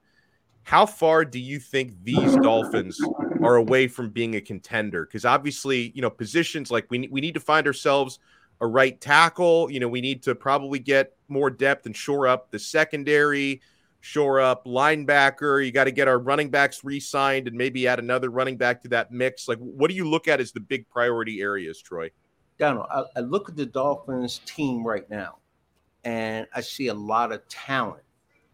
How 0.63 0.85
far 0.85 1.25
do 1.25 1.37
you 1.37 1.59
think 1.59 1.93
these 2.03 2.35
Dolphins 2.37 2.99
are 3.43 3.57
away 3.57 3.87
from 3.87 4.09
being 4.09 4.35
a 4.35 4.41
contender? 4.41 5.05
Because 5.05 5.25
obviously, 5.25 5.91
you 5.93 6.01
know, 6.01 6.09
positions 6.09 6.71
like 6.71 6.87
we 6.89 7.07
we 7.11 7.21
need 7.21 7.33
to 7.33 7.39
find 7.39 7.67
ourselves 7.67 8.19
a 8.61 8.67
right 8.67 8.99
tackle. 8.99 9.69
You 9.69 9.79
know, 9.81 9.89
we 9.89 10.01
need 10.01 10.23
to 10.23 10.33
probably 10.33 10.79
get 10.79 11.13
more 11.27 11.49
depth 11.49 11.85
and 11.85 11.95
shore 11.95 12.27
up 12.27 12.51
the 12.51 12.59
secondary, 12.59 13.61
shore 14.05 14.39
up 14.39 14.65
linebacker. 14.65 15.65
You 15.65 15.71
got 15.71 15.85
to 15.85 15.91
get 15.91 16.07
our 16.07 16.19
running 16.19 16.51
backs 16.51 16.83
re-signed 16.83 17.47
and 17.47 17.57
maybe 17.57 17.87
add 17.87 17.97
another 17.97 18.29
running 18.29 18.55
back 18.55 18.83
to 18.83 18.87
that 18.89 19.11
mix. 19.11 19.47
Like, 19.47 19.57
what 19.57 19.89
do 19.89 19.95
you 19.95 20.07
look 20.07 20.27
at 20.27 20.39
as 20.39 20.51
the 20.51 20.59
big 20.59 20.87
priority 20.89 21.41
areas, 21.41 21.81
Troy? 21.81 22.11
Donald, 22.59 22.85
I, 22.91 23.03
I 23.15 23.19
look 23.21 23.49
at 23.49 23.55
the 23.55 23.65
Dolphins 23.65 24.41
team 24.45 24.85
right 24.85 25.09
now, 25.09 25.37
and 26.03 26.45
I 26.53 26.61
see 26.61 26.87
a 26.87 26.93
lot 26.93 27.31
of 27.31 27.47
talent 27.49 28.03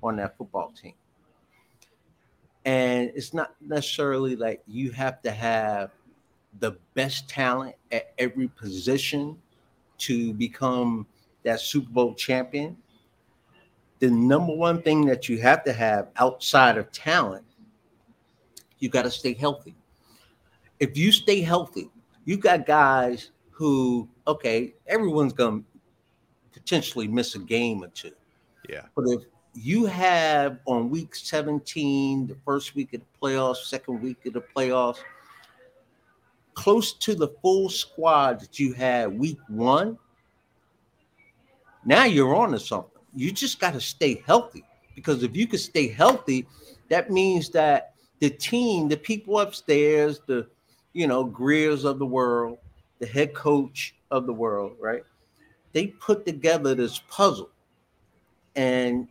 on 0.01 0.15
that 0.15 0.37
football 0.37 0.71
team. 0.71 0.93
And 2.63 3.11
it's 3.13 3.33
not 3.33 3.55
necessarily 3.59 4.37
like 4.37 4.61
you 4.67 4.91
have 4.91 5.21
to 5.23 5.31
have 5.31 5.91
the 6.59 6.77
best 6.93 7.27
talent 7.27 7.75
at 7.91 8.13
every 8.17 8.47
position 8.47 9.37
to 9.97 10.33
become 10.33 11.05
that 11.43 11.59
Super 11.59 11.89
Bowl 11.89 12.13
champion. 12.13 12.77
The 14.01 14.09
number 14.09 14.53
one 14.53 14.81
thing 14.81 15.05
that 15.05 15.29
you 15.29 15.37
have 15.41 15.63
to 15.63 15.71
have 15.71 16.07
outside 16.15 16.77
of 16.77 16.91
talent, 16.91 17.45
you 18.79 18.89
got 18.89 19.03
to 19.03 19.11
stay 19.11 19.33
healthy. 19.33 19.75
If 20.79 20.97
you 20.97 21.11
stay 21.11 21.41
healthy, 21.41 21.91
you 22.25 22.37
got 22.37 22.65
guys 22.65 23.29
who, 23.51 24.09
okay, 24.27 24.73
everyone's 24.87 25.33
going 25.33 25.61
to 25.61 26.59
potentially 26.59 27.07
miss 27.07 27.35
a 27.35 27.39
game 27.39 27.83
or 27.83 27.89
two. 27.89 28.11
Yeah. 28.67 28.85
But 28.95 29.05
if 29.09 29.21
you 29.53 29.85
have 29.85 30.57
on 30.65 30.89
week 30.89 31.13
17, 31.13 32.25
the 32.25 32.35
first 32.43 32.73
week 32.73 32.95
of 32.95 33.01
the 33.01 33.05
playoffs, 33.21 33.65
second 33.65 34.01
week 34.01 34.25
of 34.25 34.33
the 34.33 34.41
playoffs, 34.41 34.97
close 36.55 36.93
to 36.93 37.13
the 37.13 37.27
full 37.43 37.69
squad 37.69 38.39
that 38.39 38.57
you 38.57 38.73
had 38.73 39.15
week 39.15 39.39
one, 39.47 39.95
now 41.85 42.05
you're 42.05 42.35
on 42.35 42.51
to 42.51 42.59
something. 42.59 43.00
You 43.15 43.31
just 43.31 43.59
got 43.59 43.73
to 43.73 43.81
stay 43.81 44.23
healthy 44.25 44.63
because 44.95 45.23
if 45.23 45.35
you 45.35 45.47
can 45.47 45.59
stay 45.59 45.87
healthy, 45.87 46.47
that 46.89 47.11
means 47.11 47.49
that 47.49 47.93
the 48.19 48.29
team, 48.29 48.87
the 48.87 48.97
people 48.97 49.39
upstairs, 49.39 50.21
the 50.27 50.47
you 50.93 51.07
know 51.07 51.25
Griers 51.25 51.85
of 51.85 51.99
the 51.99 52.05
world, 52.05 52.57
the 52.99 53.05
head 53.07 53.33
coach 53.33 53.95
of 54.11 54.25
the 54.25 54.33
world, 54.33 54.73
right? 54.79 55.03
They 55.73 55.87
put 55.87 56.25
together 56.25 56.75
this 56.75 56.99
puzzle 57.09 57.49
and 58.55 59.07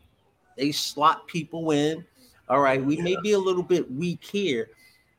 they 0.56 0.72
slot 0.72 1.26
people 1.26 1.70
in. 1.70 2.04
All 2.48 2.60
right, 2.60 2.82
we 2.84 2.96
may 2.96 3.16
be 3.22 3.32
a 3.32 3.38
little 3.38 3.62
bit 3.62 3.90
weak 3.90 4.24
here, 4.24 4.70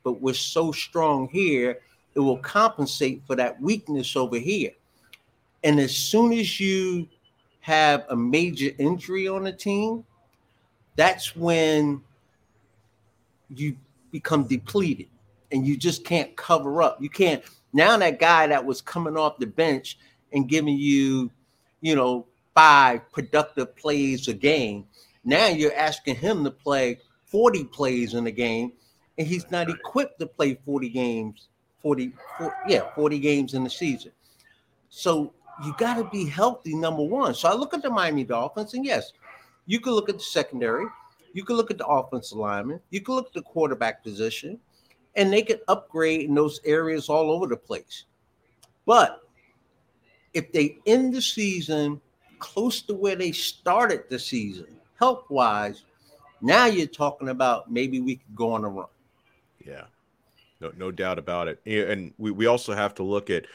but 0.03 0.21
we're 0.21 0.33
so 0.33 0.71
strong 0.71 1.29
here, 1.29 1.79
it 2.13 2.19
will 2.19 2.37
compensate 2.37 3.21
for 3.25 3.35
that 3.37 3.59
weakness 3.61 4.15
over 4.15 4.37
here. 4.37 4.71
And 5.63 5.79
as 5.79 5.95
soon 5.95 6.33
as 6.33 6.59
you 6.59 7.07
have 7.61 8.05
a 8.09 8.15
major 8.15 8.71
injury 8.77 9.27
on 9.27 9.43
the 9.43 9.51
team, 9.51 10.03
that's 10.95 11.35
when 11.35 12.01
you 13.49 13.75
become 14.11 14.43
depleted 14.43 15.07
and 15.51 15.65
you 15.65 15.77
just 15.77 16.03
can't 16.03 16.35
cover 16.35 16.81
up. 16.81 17.01
You 17.01 17.09
can't 17.09 17.43
now 17.73 17.97
that 17.97 18.19
guy 18.19 18.47
that 18.47 18.65
was 18.65 18.81
coming 18.81 19.15
off 19.15 19.37
the 19.37 19.47
bench 19.47 19.97
and 20.33 20.47
giving 20.49 20.77
you, 20.77 21.31
you 21.81 21.95
know, 21.95 22.25
five 22.53 23.09
productive 23.11 23.75
plays 23.75 24.27
a 24.27 24.33
game. 24.33 24.85
Now 25.23 25.47
you're 25.47 25.75
asking 25.75 26.15
him 26.15 26.43
to 26.43 26.51
play 26.51 26.99
40 27.25 27.65
plays 27.65 28.13
in 28.13 28.27
a 28.27 28.31
game, 28.31 28.73
and 29.17 29.27
he's 29.27 29.49
not 29.51 29.69
equipped 29.69 30.19
to 30.19 30.25
play 30.25 30.57
40 30.65 30.89
games, 30.89 31.47
40, 31.81 32.11
40 32.37 32.55
yeah, 32.67 32.93
40 32.95 33.19
games 33.19 33.53
in 33.53 33.63
the 33.63 33.69
season. 33.69 34.11
So 34.89 35.33
you 35.63 35.75
got 35.77 35.95
to 35.95 36.03
be 36.05 36.25
healthy, 36.25 36.75
number 36.75 37.03
one. 37.03 37.33
So 37.33 37.49
I 37.49 37.53
look 37.53 37.73
at 37.73 37.81
the 37.81 37.89
Miami 37.89 38.23
Dolphins, 38.23 38.73
and 38.73 38.85
yes, 38.85 39.13
you 39.65 39.79
can 39.79 39.93
look 39.93 40.09
at 40.09 40.17
the 40.17 40.23
secondary, 40.23 40.85
you 41.33 41.43
can 41.43 41.55
look 41.55 41.71
at 41.71 41.77
the 41.77 41.85
offensive 41.85 42.37
lineman, 42.37 42.79
you 42.89 43.01
can 43.01 43.15
look 43.15 43.27
at 43.27 43.33
the 43.33 43.41
quarterback 43.41 44.03
position, 44.03 44.59
and 45.15 45.31
they 45.31 45.41
can 45.41 45.59
upgrade 45.67 46.21
in 46.21 46.35
those 46.35 46.59
areas 46.65 47.09
all 47.09 47.31
over 47.31 47.47
the 47.47 47.57
place. 47.57 48.05
But 48.85 49.21
if 50.33 50.51
they 50.51 50.77
end 50.85 51.13
the 51.13 51.21
season 51.21 52.01
close 52.39 52.81
to 52.83 52.93
where 52.93 53.15
they 53.15 53.31
started 53.31 54.03
the 54.09 54.17
season, 54.17 54.67
health 54.99 55.25
wise, 55.29 55.83
now 56.41 56.65
you're 56.65 56.87
talking 56.87 57.29
about 57.29 57.71
maybe 57.71 57.99
we 57.99 58.15
could 58.15 58.35
go 58.35 58.53
on 58.53 58.63
a 58.63 58.69
run. 58.69 58.87
Yeah, 59.63 59.83
no, 60.59 60.71
no 60.75 60.91
doubt 60.91 61.19
about 61.19 61.47
it. 61.47 61.61
And 61.65 62.13
we, 62.17 62.31
we 62.31 62.47
also 62.47 62.73
have 62.73 62.95
to 62.95 63.03
look 63.03 63.29
at 63.29 63.45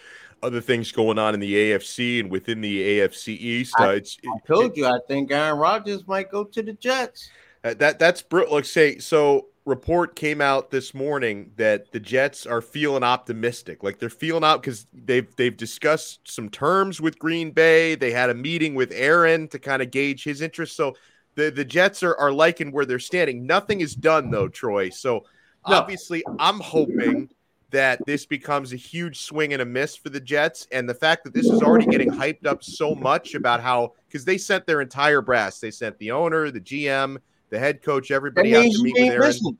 other 0.42 0.61
things 0.61 0.92
going 0.92 1.18
on 1.18 1.35
in 1.35 1.40
the 1.40 1.55
AFC 1.55 2.20
and 2.20 2.31
within 2.31 2.61
the 2.61 2.83
AFC 3.01 3.29
East. 3.29 3.75
I- 3.79 3.87
uh, 3.87 3.90
it's, 3.92 4.16
I 4.27 4.38
told 4.46 4.77
you, 4.77 4.87
I 4.87 4.99
think 5.09 5.33
Aaron 5.33 5.59
Rodgers 5.59 6.07
might 6.07 6.31
go 6.31 6.44
to 6.44 6.62
the 6.62 6.72
Jets. 6.75 7.31
Uh, 7.64 7.75
that 7.75 7.99
that's 7.99 8.22
br- 8.22 8.44
let's 8.51 8.70
say 8.70 8.99
so. 8.99 9.46
Report 9.64 10.14
came 10.14 10.40
out 10.40 10.70
this 10.70 10.94
morning 10.94 11.51
that 11.57 11.90
the 11.90 11.99
Jets 11.99 12.46
are 12.46 12.61
feeling 12.61 13.03
optimistic, 13.03 13.83
like 13.83 13.99
they're 13.99 14.09
feeling 14.09 14.44
out 14.44 14.62
because 14.62 14.87
they've 14.92 15.27
they've 15.35 15.57
discussed 15.57 16.20
some 16.22 16.49
terms 16.49 17.01
with 17.01 17.18
Green 17.18 17.51
Bay. 17.51 17.96
They 17.96 18.12
had 18.12 18.31
a 18.31 18.35
meeting 18.35 18.77
with 18.77 18.92
Aaron 18.92 19.49
to 19.49 19.59
kind 19.59 19.83
of 19.83 19.90
gauge 19.90 20.22
his 20.22 20.40
interest. 20.40 20.77
So 20.77 20.94
the 21.35 21.51
the 21.51 21.64
Jets 21.64 22.05
are 22.05 22.14
are 22.16 22.31
liking 22.31 22.70
where 22.70 22.85
they're 22.87 23.01
standing. 23.01 23.44
Nothing 23.44 23.81
is 23.81 23.96
done 23.96 24.31
though, 24.31 24.46
Troy. 24.46 24.88
So 24.90 25.25
No. 25.68 25.79
obviously, 25.79 26.22
I'm 26.38 26.61
hoping 26.61 27.29
that 27.70 28.05
this 28.07 28.26
becomes 28.26 28.72
a 28.72 28.76
huge 28.76 29.20
swing 29.20 29.52
and 29.52 29.61
a 29.61 29.64
miss 29.64 29.96
for 29.96 30.09
the 30.09 30.20
Jets, 30.20 30.68
and 30.70 30.88
the 30.88 30.94
fact 30.94 31.24
that 31.24 31.35
this 31.35 31.46
is 31.46 31.62
already 31.62 31.87
getting 31.87 32.11
hyped 32.11 32.46
up 32.46 32.62
so 32.62 32.94
much 32.94 33.35
about 33.35 33.61
how 33.61 33.94
because 34.09 34.24
they 34.24 34.38
sent 34.38 34.66
their 34.66 34.81
entire 34.81 35.20
brass, 35.20 35.59
they 35.59 35.70
sent 35.70 35.98
the 35.98 36.12
owner, 36.12 36.50
the 36.50 36.61
GM 36.61 37.18
the 37.50 37.59
head 37.59 37.83
coach, 37.83 38.11
everybody 38.11 38.57
out 38.57 38.62
to 38.62 38.83
meet 38.83 38.94
with 38.94 39.11
Aaron. 39.11 39.20
missing. 39.20 39.59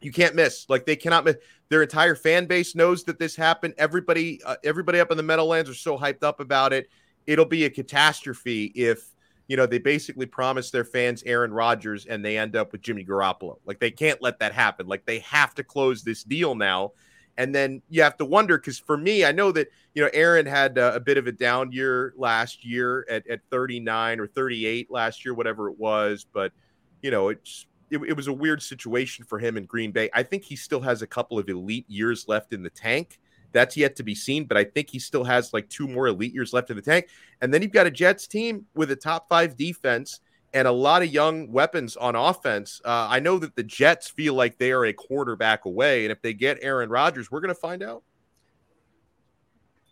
You 0.00 0.12
can't 0.12 0.34
miss. 0.34 0.66
Like 0.68 0.86
they 0.86 0.96
cannot 0.96 1.24
miss. 1.24 1.36
Their 1.68 1.82
entire 1.82 2.14
fan 2.14 2.46
base 2.46 2.74
knows 2.74 3.04
that 3.04 3.18
this 3.18 3.36
happened. 3.36 3.74
Everybody, 3.78 4.42
uh, 4.44 4.56
everybody 4.64 5.00
up 5.00 5.10
in 5.10 5.16
the 5.16 5.22
Meadowlands 5.22 5.70
are 5.70 5.74
so 5.74 5.96
hyped 5.96 6.22
up 6.22 6.40
about 6.40 6.72
it. 6.72 6.88
It'll 7.26 7.46
be 7.46 7.64
a 7.64 7.70
catastrophe 7.70 8.66
if 8.74 9.14
you 9.46 9.56
know 9.56 9.66
they 9.66 9.78
basically 9.78 10.26
promise 10.26 10.70
their 10.70 10.84
fans 10.84 11.22
Aaron 11.24 11.52
Rodgers 11.52 12.06
and 12.06 12.24
they 12.24 12.36
end 12.36 12.56
up 12.56 12.72
with 12.72 12.82
Jimmy 12.82 13.04
Garoppolo. 13.04 13.58
Like 13.64 13.78
they 13.78 13.90
can't 13.90 14.20
let 14.20 14.40
that 14.40 14.52
happen. 14.52 14.86
Like 14.86 15.06
they 15.06 15.20
have 15.20 15.54
to 15.54 15.64
close 15.64 16.02
this 16.02 16.24
deal 16.24 16.54
now. 16.54 16.92
And 17.38 17.54
then 17.54 17.82
you 17.88 18.02
have 18.02 18.16
to 18.18 18.24
wonder 18.24 18.58
because 18.58 18.78
for 18.78 18.96
me, 18.96 19.24
I 19.24 19.32
know 19.32 19.52
that 19.52 19.68
you 19.94 20.02
know 20.02 20.10
Aaron 20.12 20.46
had 20.46 20.78
uh, 20.78 20.92
a 20.94 21.00
bit 21.00 21.16
of 21.16 21.26
a 21.26 21.32
down 21.32 21.72
year 21.72 22.12
last 22.16 22.64
year 22.64 23.06
at, 23.08 23.26
at 23.26 23.40
39 23.50 24.20
or 24.20 24.26
38 24.26 24.90
last 24.90 25.24
year, 25.24 25.34
whatever 25.34 25.68
it 25.70 25.78
was. 25.78 26.26
But 26.30 26.52
you 27.00 27.10
know, 27.10 27.28
it's 27.28 27.66
it, 27.90 27.98
it 27.98 28.16
was 28.16 28.26
a 28.26 28.32
weird 28.32 28.62
situation 28.62 29.24
for 29.24 29.38
him 29.38 29.56
in 29.56 29.64
Green 29.64 29.92
Bay. 29.92 30.10
I 30.14 30.22
think 30.22 30.44
he 30.44 30.56
still 30.56 30.80
has 30.80 31.02
a 31.02 31.06
couple 31.06 31.38
of 31.38 31.48
elite 31.48 31.86
years 31.88 32.26
left 32.28 32.52
in 32.52 32.62
the 32.62 32.70
tank. 32.70 33.18
That's 33.52 33.76
yet 33.76 33.96
to 33.96 34.02
be 34.02 34.14
seen, 34.14 34.44
but 34.44 34.56
I 34.56 34.64
think 34.64 34.88
he 34.88 34.98
still 34.98 35.24
has 35.24 35.52
like 35.52 35.68
two 35.68 35.86
more 35.86 36.06
elite 36.06 36.32
years 36.32 36.54
left 36.54 36.70
in 36.70 36.76
the 36.76 36.82
tank. 36.82 37.08
And 37.42 37.52
then 37.52 37.60
you've 37.60 37.72
got 37.72 37.86
a 37.86 37.90
Jets 37.90 38.26
team 38.26 38.64
with 38.74 38.90
a 38.90 38.96
top 38.96 39.28
five 39.28 39.56
defense 39.56 40.20
and 40.54 40.68
a 40.68 40.72
lot 40.72 41.02
of 41.02 41.12
young 41.12 41.50
weapons 41.50 41.96
on 41.96 42.14
offense. 42.14 42.80
Uh, 42.84 43.06
I 43.08 43.20
know 43.20 43.38
that 43.38 43.56
the 43.56 43.62
Jets 43.62 44.08
feel 44.08 44.34
like 44.34 44.58
they 44.58 44.72
are 44.72 44.84
a 44.84 44.92
quarterback 44.92 45.64
away, 45.64 46.04
and 46.04 46.12
if 46.12 46.20
they 46.20 46.34
get 46.34 46.58
Aaron 46.62 46.90
Rodgers, 46.90 47.30
we're 47.30 47.40
going 47.40 47.54
to 47.54 47.60
find 47.60 47.82
out. 47.82 48.02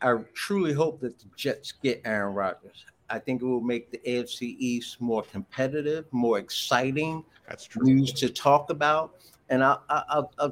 I 0.02 0.16
truly 0.34 0.72
hope 0.72 1.00
that 1.00 1.18
the 1.18 1.26
Jets 1.36 1.72
get 1.82 2.00
Aaron 2.04 2.34
Rodgers. 2.34 2.84
I 3.10 3.18
think 3.18 3.42
it 3.42 3.44
will 3.44 3.60
make 3.60 3.90
the 3.90 3.98
AFC 3.98 4.56
East 4.58 5.00
more 5.00 5.22
competitive, 5.22 6.06
more 6.12 6.38
exciting. 6.38 7.24
That's 7.48 7.64
true. 7.64 7.84
News 7.84 8.12
to 8.14 8.28
talk 8.28 8.70
about, 8.70 9.16
and 9.48 9.64
I, 9.64 9.76
I, 9.88 10.02
I, 10.08 10.22
I 10.46 10.50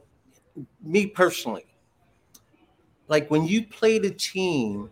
me 0.83 1.07
personally, 1.07 1.67
like 3.07 3.31
when 3.31 3.47
you 3.47 3.65
play 3.65 3.99
the 3.99 4.11
team, 4.11 4.91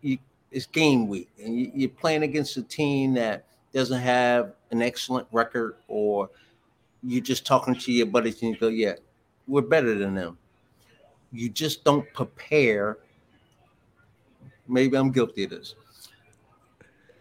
you, 0.00 0.18
it's 0.50 0.66
game 0.66 1.06
week, 1.06 1.28
and 1.42 1.58
you, 1.58 1.70
you're 1.74 1.90
playing 1.90 2.22
against 2.22 2.56
a 2.56 2.62
team 2.62 3.12
that 3.14 3.44
doesn't 3.76 4.00
have 4.00 4.54
an 4.70 4.80
excellent 4.80 5.28
record, 5.32 5.76
or 5.86 6.30
you're 7.02 7.22
just 7.22 7.44
talking 7.44 7.74
to 7.74 7.92
your 7.92 8.06
buddies 8.06 8.40
and 8.42 8.52
you 8.52 8.58
go, 8.58 8.68
"Yeah, 8.68 8.94
we're 9.46 9.60
better 9.60 9.94
than 9.94 10.14
them." 10.14 10.38
You 11.30 11.50
just 11.50 11.84
don't 11.84 12.10
prepare. 12.14 12.98
Maybe 14.66 14.96
I'm 14.96 15.12
guilty 15.12 15.44
of 15.44 15.50
this. 15.50 15.74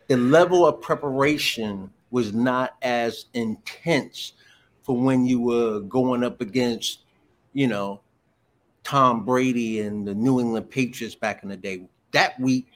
The 0.07 0.15
level 0.15 0.65
of 0.65 0.81
preparation 0.81 1.91
was 2.09 2.33
not 2.33 2.77
as 2.81 3.25
intense 3.33 4.33
for 4.83 4.95
when 4.95 5.25
you 5.25 5.41
were 5.41 5.81
going 5.81 6.23
up 6.23 6.39
against, 6.39 6.99
you 7.51 7.67
know, 7.67 7.99
Tom 8.85 9.25
Brady 9.25 9.81
and 9.81 10.07
the 10.07 10.15
New 10.15 10.39
England 10.39 10.69
Patriots 10.69 11.15
back 11.15 11.43
in 11.43 11.49
the 11.49 11.57
day. 11.57 11.89
That 12.11 12.39
week, 12.39 12.67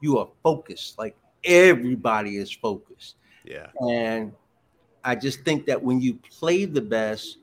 you 0.00 0.18
are 0.18 0.28
focused. 0.42 0.98
Like 0.98 1.16
everybody 1.44 2.38
is 2.38 2.50
focused. 2.50 3.14
Yeah. 3.48 3.68
And 3.88 4.32
I 5.04 5.14
just 5.14 5.42
think 5.44 5.66
that 5.66 5.82
when 5.82 6.00
you 6.00 6.14
play 6.14 6.64
the 6.64 6.80
best, 6.80 7.38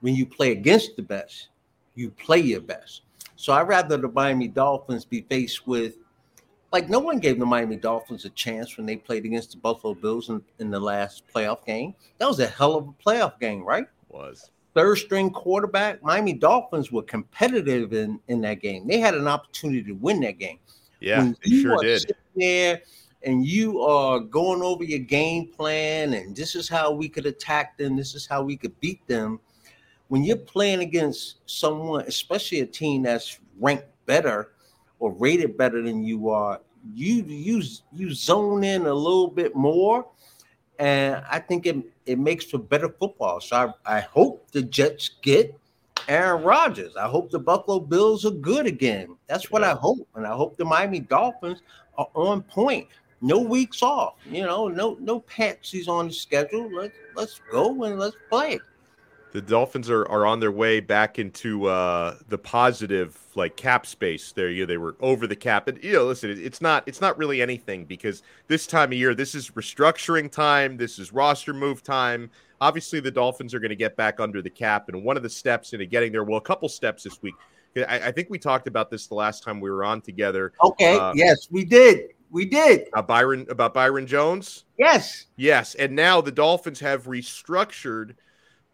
when 0.00 0.14
you 0.14 0.26
play 0.26 0.52
against 0.52 0.96
the 0.96 1.02
best, 1.02 1.48
you 1.94 2.10
play 2.10 2.38
your 2.38 2.60
best. 2.60 3.02
So 3.36 3.52
I'd 3.52 3.68
rather 3.68 3.96
the 3.96 4.08
Miami 4.08 4.48
Dolphins 4.48 5.04
be 5.04 5.22
faced 5.22 5.66
with, 5.66 5.96
like, 6.72 6.88
no 6.88 6.98
one 6.98 7.18
gave 7.18 7.38
the 7.38 7.46
Miami 7.46 7.76
Dolphins 7.76 8.24
a 8.24 8.30
chance 8.30 8.76
when 8.76 8.86
they 8.86 8.96
played 8.96 9.24
against 9.24 9.52
the 9.52 9.58
Buffalo 9.58 9.94
Bills 9.94 10.28
in, 10.28 10.42
in 10.58 10.70
the 10.70 10.80
last 10.80 11.22
playoff 11.34 11.64
game. 11.64 11.94
That 12.18 12.28
was 12.28 12.40
a 12.40 12.46
hell 12.46 12.76
of 12.76 12.88
a 12.88 12.92
playoff 12.92 13.38
game, 13.40 13.62
right? 13.62 13.86
Was. 14.08 14.50
Third 14.74 14.96
string 14.98 15.30
quarterback. 15.30 16.02
Miami 16.02 16.32
Dolphins 16.32 16.92
were 16.92 17.02
competitive 17.02 17.92
in, 17.92 18.20
in 18.28 18.40
that 18.42 18.60
game. 18.60 18.86
They 18.86 18.98
had 18.98 19.14
an 19.14 19.26
opportunity 19.26 19.82
to 19.84 19.92
win 19.92 20.20
that 20.20 20.38
game. 20.38 20.58
Yeah, 21.00 21.18
when 21.18 21.36
they 21.42 21.62
sure 21.62 21.78
did. 21.82 22.14
There 22.36 22.82
and 23.22 23.44
you 23.44 23.80
are 23.80 24.18
going 24.18 24.62
over 24.62 24.84
your 24.84 25.00
game 25.00 25.46
plan 25.48 26.14
and 26.14 26.34
this 26.34 26.54
is 26.54 26.68
how 26.68 26.90
we 26.90 27.08
could 27.08 27.26
attack 27.26 27.76
them, 27.76 27.96
this 27.96 28.14
is 28.14 28.26
how 28.26 28.42
we 28.42 28.56
could 28.56 28.78
beat 28.80 29.06
them. 29.06 29.40
When 30.08 30.24
you're 30.24 30.36
playing 30.36 30.80
against 30.80 31.36
someone, 31.46 32.04
especially 32.06 32.60
a 32.60 32.66
team 32.66 33.02
that's 33.02 33.38
ranked 33.60 33.86
better 34.06 34.52
or 34.98 35.12
rated 35.12 35.56
better 35.56 35.82
than 35.82 36.02
you 36.02 36.30
are, 36.30 36.60
you 36.94 37.24
you 37.26 37.62
you 37.92 38.12
zone 38.12 38.64
in 38.64 38.86
a 38.86 38.94
little 38.94 39.28
bit 39.28 39.54
more, 39.54 40.06
and 40.78 41.22
I 41.30 41.38
think 41.38 41.66
it 41.66 41.76
it 42.06 42.18
makes 42.18 42.44
for 42.44 42.58
better 42.58 42.88
football. 42.88 43.40
So 43.40 43.74
I, 43.86 43.98
I 43.98 44.00
hope 44.00 44.50
the 44.50 44.62
Jets 44.62 45.10
get 45.22 45.56
Aaron 46.08 46.42
Rodgers. 46.42 46.96
I 46.96 47.06
hope 47.06 47.30
the 47.30 47.38
Buffalo 47.38 47.80
Bills 47.80 48.24
are 48.24 48.30
good 48.30 48.66
again. 48.66 49.16
That's 49.28 49.50
what 49.50 49.62
yeah. 49.62 49.72
I 49.72 49.74
hope, 49.76 50.08
and 50.14 50.26
I 50.26 50.34
hope 50.34 50.56
the 50.56 50.64
Miami 50.64 51.00
Dolphins 51.00 51.62
are 51.98 52.08
on 52.14 52.42
point 52.42 52.88
no 53.20 53.38
weeks 53.38 53.82
off. 53.82 54.14
You 54.30 54.42
know, 54.42 54.68
no 54.68 54.96
no 55.00 55.20
patsies 55.20 55.88
on 55.88 56.08
the 56.08 56.14
schedule. 56.14 56.70
Let's 56.72 56.96
let's 57.14 57.40
go 57.50 57.84
and 57.84 57.98
let's 57.98 58.16
play. 58.28 58.60
The 59.32 59.40
Dolphins 59.40 59.88
are, 59.88 60.08
are 60.08 60.26
on 60.26 60.40
their 60.40 60.50
way 60.50 60.80
back 60.80 61.20
into 61.20 61.66
uh, 61.66 62.16
the 62.28 62.38
positive 62.38 63.16
like 63.36 63.56
cap 63.56 63.86
space. 63.86 64.32
There, 64.32 64.50
you 64.50 64.62
know, 64.62 64.66
they 64.66 64.76
were 64.76 64.96
over 65.00 65.28
the 65.28 65.36
cap, 65.36 65.68
and 65.68 65.82
you 65.84 65.92
know, 65.92 66.06
listen, 66.06 66.30
it's 66.30 66.60
not 66.60 66.82
it's 66.86 67.00
not 67.00 67.16
really 67.16 67.40
anything 67.40 67.84
because 67.84 68.22
this 68.48 68.66
time 68.66 68.90
of 68.90 68.98
year, 68.98 69.14
this 69.14 69.34
is 69.34 69.50
restructuring 69.50 70.30
time. 70.30 70.76
This 70.76 70.98
is 70.98 71.12
roster 71.12 71.54
move 71.54 71.82
time. 71.82 72.30
Obviously, 72.60 73.00
the 73.00 73.10
Dolphins 73.10 73.54
are 73.54 73.60
going 73.60 73.70
to 73.70 73.76
get 73.76 73.96
back 73.96 74.18
under 74.18 74.42
the 74.42 74.50
cap, 74.50 74.88
and 74.88 75.04
one 75.04 75.16
of 75.16 75.22
the 75.22 75.30
steps 75.30 75.72
into 75.72 75.86
getting 75.86 76.10
there, 76.10 76.24
well, 76.24 76.38
a 76.38 76.42
couple 76.42 76.68
steps 76.68 77.04
this 77.04 77.22
week. 77.22 77.34
I, 77.76 78.08
I 78.08 78.12
think 78.12 78.30
we 78.30 78.38
talked 78.38 78.66
about 78.66 78.90
this 78.90 79.06
the 79.06 79.14
last 79.14 79.44
time 79.44 79.60
we 79.60 79.70
were 79.70 79.84
on 79.84 80.00
together. 80.00 80.52
Okay, 80.62 80.98
uh, 80.98 81.12
yes, 81.14 81.46
we 81.52 81.64
did. 81.64 82.10
We 82.30 82.44
did. 82.44 82.88
About 82.88 83.08
Byron 83.08 83.46
about 83.50 83.74
Byron 83.74 84.06
Jones? 84.06 84.64
Yes. 84.78 85.26
Yes. 85.36 85.74
And 85.74 85.94
now 85.94 86.20
the 86.20 86.32
Dolphins 86.32 86.80
have 86.80 87.04
restructured 87.04 88.14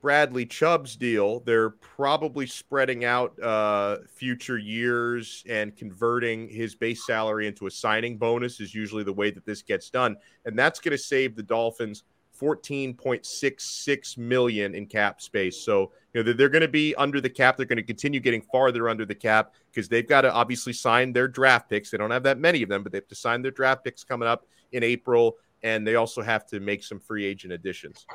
Bradley 0.02 0.46
Chubb's 0.46 0.94
deal. 0.94 1.40
They're 1.40 1.70
probably 1.70 2.46
spreading 2.46 3.04
out 3.04 3.40
uh, 3.42 3.98
future 4.08 4.58
years 4.58 5.42
and 5.48 5.74
converting 5.74 6.48
his 6.48 6.74
base 6.74 7.06
salary 7.06 7.46
into 7.46 7.66
a 7.66 7.70
signing 7.70 8.18
bonus 8.18 8.60
is 8.60 8.74
usually 8.74 9.04
the 9.04 9.12
way 9.12 9.30
that 9.30 9.46
this 9.46 9.62
gets 9.62 9.90
done. 9.90 10.16
And 10.44 10.58
that's 10.58 10.78
going 10.80 10.92
to 10.92 10.98
save 10.98 11.34
the 11.34 11.42
Dolphins– 11.42 12.04
14.66 12.40 14.18
million 14.18 14.74
in 14.74 14.86
cap 14.86 15.20
space. 15.20 15.58
So, 15.60 15.92
you 16.12 16.22
know, 16.22 16.32
they're, 16.32 16.48
going 16.48 16.62
to 16.62 16.68
be 16.68 16.94
under 16.96 17.20
the 17.20 17.30
cap. 17.30 17.56
They're 17.56 17.66
going 17.66 17.76
to 17.76 17.82
continue 17.82 18.20
getting 18.20 18.42
farther 18.42 18.88
under 18.88 19.04
the 19.04 19.14
cap 19.14 19.54
because 19.70 19.88
they've 19.88 20.08
got 20.08 20.22
to 20.22 20.32
obviously 20.32 20.72
sign 20.72 21.12
their 21.12 21.28
draft 21.28 21.68
picks. 21.68 21.90
They 21.90 21.98
don't 21.98 22.10
have 22.10 22.22
that 22.24 22.38
many 22.38 22.62
of 22.62 22.68
them, 22.68 22.82
but 22.82 22.92
they 22.92 22.98
have 22.98 23.08
to 23.08 23.14
sign 23.14 23.42
their 23.42 23.50
draft 23.50 23.84
picks 23.84 24.04
coming 24.04 24.28
up 24.28 24.46
in 24.72 24.82
April. 24.82 25.36
And 25.62 25.86
they 25.86 25.94
also 25.94 26.22
have 26.22 26.46
to 26.48 26.60
make 26.60 26.84
some 26.84 27.00
free 27.00 27.24
agent 27.24 27.52
additions. 27.52 28.06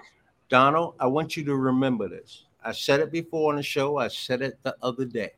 Donald, 0.49 0.95
I 0.99 1.07
want 1.07 1.37
you 1.37 1.43
to 1.45 1.55
remember 1.55 2.07
this. 2.07 2.45
I 2.63 2.73
said 2.73 2.99
it 2.99 3.11
before 3.11 3.51
on 3.51 3.57
the 3.57 3.63
show, 3.63 3.97
I 3.97 4.07
said 4.07 4.41
it 4.41 4.59
the 4.63 4.75
other 4.81 5.05
day. 5.05 5.31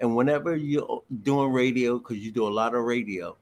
And 0.00 0.16
whenever 0.16 0.56
you're 0.56 1.02
doing 1.22 1.52
radio, 1.52 1.98
because 1.98 2.18
you 2.18 2.32
do 2.32 2.48
a 2.48 2.50
lot 2.50 2.74
of 2.74 2.82
radio, 2.82 3.36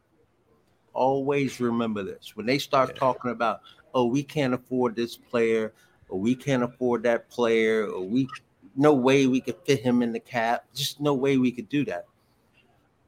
always 0.93 1.61
remember 1.61 2.03
this. 2.03 2.37
When 2.37 2.45
they 2.45 2.59
start 2.59 2.91
yeah. 2.91 2.99
talking 2.99 3.31
about 3.31 3.61
oh, 3.95 4.07
we 4.07 4.23
can't 4.23 4.55
afford 4.55 4.97
this 4.97 5.17
player, 5.17 5.73
or 6.09 6.19
we 6.19 6.35
can't 6.35 6.63
afford 6.63 7.03
that 7.05 7.29
player, 7.29 7.87
or 7.87 8.03
we 8.03 8.29
no 8.77 8.95
way 8.95 9.27
we 9.27 9.41
could 9.41 9.57
fit 9.65 9.81
him 9.81 10.03
in 10.03 10.13
the 10.13 10.21
cap. 10.21 10.65
Just 10.75 11.01
no 11.01 11.15
way 11.15 11.37
we 11.37 11.53
could 11.53 11.69
do 11.69 11.85
that. 11.87 12.07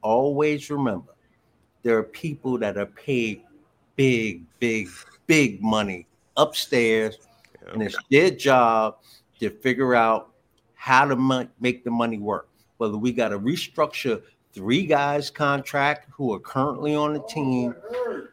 Always 0.01 0.69
remember, 0.69 1.13
there 1.83 1.97
are 1.97 2.03
people 2.03 2.57
that 2.59 2.77
are 2.77 2.85
paid 2.85 3.43
big, 3.95 4.43
big, 4.59 4.89
big 5.27 5.61
money 5.61 6.07
upstairs, 6.37 7.17
yeah. 7.61 7.73
and 7.73 7.83
it's 7.83 7.97
their 8.11 8.29
job 8.29 8.97
to 9.39 9.49
figure 9.49 9.95
out 9.95 10.31
how 10.75 11.05
to 11.05 11.49
make 11.59 11.83
the 11.83 11.91
money 11.91 12.17
work. 12.17 12.49
Whether 12.77 12.97
we 12.97 13.13
got 13.13 13.29
to 13.29 13.39
restructure 13.39 14.21
three 14.53 14.85
guys 14.85 15.29
contract 15.29 16.07
who 16.11 16.33
are 16.33 16.39
currently 16.39 16.95
on 16.95 17.13
the 17.13 17.23
team. 17.23 17.75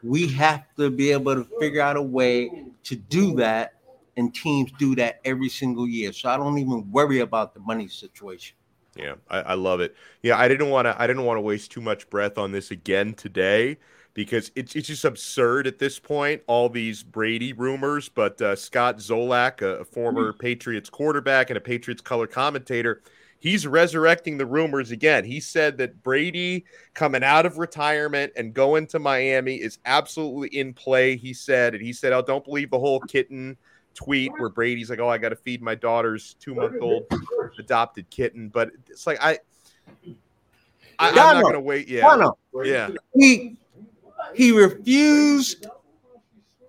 We 0.03 0.29
have 0.29 0.65
to 0.77 0.91
be 0.91 1.13
able 1.13 1.35
to 1.35 1.47
figure 1.59 1.81
out 1.81 1.97
a 1.97 2.03
way 2.03 2.65
to 2.85 2.97
do 2.97 3.35
that, 3.37 3.75
and 4.17 4.35
teams 4.35 4.71
do 4.79 4.95
that 4.97 5.21
every 5.25 5.49
single 5.49 5.89
year. 5.89 6.13
So 6.13 6.29
I 6.29 6.37
don't 6.37 6.59
even 6.59 6.91
worry 6.91 7.21
about 7.21 7.55
the 7.55 7.61
money 7.61 7.89
situation. 7.89 8.57
Yeah, 8.97 9.15
I, 9.29 9.41
I 9.41 9.55
love 9.55 9.81
it. 9.81 9.95
Yeah, 10.23 10.39
I 10.39 10.49
didn't 10.49 10.71
want 10.71 10.87
to. 10.87 11.01
I 11.01 11.07
didn't 11.07 11.25
want 11.25 11.39
to 11.39 11.43
waste 11.43 11.71
too 11.71 11.81
much 11.81 12.11
breath 12.11 12.39
on 12.39 12.53
this 12.53 12.71
again 12.71 13.15
today 13.15 13.79
because 14.15 14.51
it's 14.57 14.75
it's 14.75 14.89
just 14.89 15.05
absurd 15.05 15.67
at 15.67 15.79
this 15.79 15.99
point. 15.99 16.43
All 16.47 16.69
these 16.69 17.03
Brady 17.03 17.53
rumors, 17.53 18.09
but 18.09 18.41
uh, 18.43 18.57
Scott 18.57 18.99
Zolak, 18.99 19.63
a, 19.63 19.81
a 19.81 19.85
former 19.85 20.33
mm-hmm. 20.33 20.41
Patriots 20.41 20.91
quarterback 20.91 21.51
and 21.51 21.57
a 21.57 21.61
Patriots 21.61 22.03
color 22.03 22.27
commentator 22.27 23.03
he's 23.41 23.67
resurrecting 23.67 24.39
the 24.39 24.47
rumors 24.47 24.93
again. 24.93 25.25
He 25.25 25.41
said 25.41 25.77
that 25.79 26.03
Brady 26.03 26.65
coming 26.95 27.25
out 27.25 27.47
of 27.47 27.59
retirement 27.59 28.33
and 28.37 28.55
going 28.55 28.87
to 28.89 28.99
Miami 28.99 29.57
is 29.57 29.79
absolutely 29.85 30.57
in 30.57 30.73
play. 30.73 31.17
He 31.17 31.35
said, 31.35 31.75
and 31.75 31.83
he 31.83 31.93
said, 31.93 32.13
"Oh, 32.13 32.23
don't 32.23 32.45
believe 32.45 32.71
the 32.71 32.79
whole 32.79 33.01
kitten." 33.01 33.57
tweet 33.95 34.33
where 34.39 34.49
Brady's 34.49 34.91
like, 34.91 35.01
"Oh, 35.01 35.09
I 35.09 35.19
got 35.19 35.31
to 35.31 35.37
feed 35.37 35.63
my 35.63 35.75
daughter's 35.75 36.35
two-month-old 36.35 37.05
adopted 37.59 38.09
kitten," 38.11 38.49
but 38.49 38.71
it's 38.89 39.07
like 39.07 39.19
I, 39.21 39.39
I 40.99 41.09
am 41.09 41.15
not 41.15 41.43
gonna 41.43 41.61
wait. 41.61 41.89
Yeah, 41.89 42.31
yeah. 42.63 42.91
He 43.15 43.57
he 44.35 44.53
refused 44.53 45.67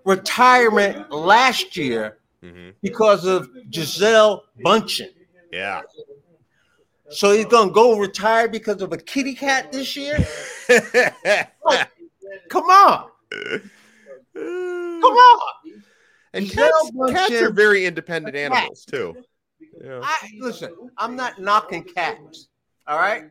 retirement 0.03 1.11
last 1.11 1.77
year 1.77 2.17
mm-hmm. 2.43 2.71
because 2.81 3.25
of 3.25 3.49
Gisele 3.69 4.43
Bündchen. 4.63 5.09
Yeah, 5.51 5.81
So 7.11 7.31
he's 7.31 7.45
gonna 7.45 7.71
go 7.71 7.97
retire 7.97 8.47
because 8.47 8.81
of 8.81 8.93
a 8.93 8.97
kitty 8.97 9.35
cat 9.35 9.71
this 9.71 9.95
year? 9.95 10.17
Come 12.49 12.65
on. 12.65 13.09
Come 14.33 15.03
on. 15.03 15.39
And 16.33 16.49
cats, 16.49 16.91
cats 17.09 17.31
are 17.31 17.51
very 17.51 17.85
independent 17.85 18.35
animals 18.35 18.85
too. 18.85 19.15
Yeah. 19.83 19.99
I 20.03 20.29
listen, 20.39 20.71
I'm 20.97 21.15
not 21.15 21.39
knocking 21.39 21.83
cats. 21.83 22.47
All 22.87 22.97
right. 22.97 23.25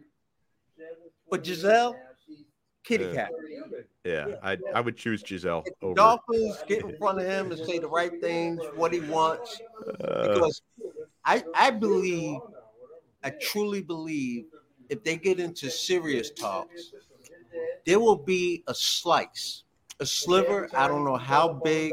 But 1.30 1.44
Giselle, 1.46 1.96
kitty 2.84 3.04
Yeah. 3.04 3.14
cat. 3.14 3.30
Yeah, 4.04 4.26
I 4.42 4.56
I 4.74 4.80
would 4.80 4.96
choose 4.96 5.22
Giselle 5.26 5.62
If 5.66 5.74
over. 5.82 5.94
Dolphins 5.94 6.56
get 6.66 6.84
in 6.84 6.96
front 6.96 7.20
of 7.20 7.26
him 7.26 7.52
and 7.52 7.60
say 7.66 7.78
the 7.78 7.88
right 7.88 8.18
things, 8.20 8.62
what 8.74 8.92
he 8.92 9.00
wants. 9.00 9.60
Uh, 10.02 10.28
Because 10.28 10.62
I 11.24 11.44
I 11.54 11.70
believe, 11.70 12.40
I 13.22 13.30
truly 13.30 13.82
believe, 13.82 14.46
if 14.88 15.04
they 15.04 15.16
get 15.16 15.38
into 15.40 15.70
serious 15.70 16.30
talks, 16.30 16.92
there 17.86 18.00
will 18.00 18.16
be 18.16 18.62
a 18.66 18.74
slice, 18.74 19.64
a 20.00 20.06
sliver. 20.06 20.68
I 20.74 20.88
don't 20.88 21.04
know 21.04 21.16
how 21.16 21.48
big 21.64 21.92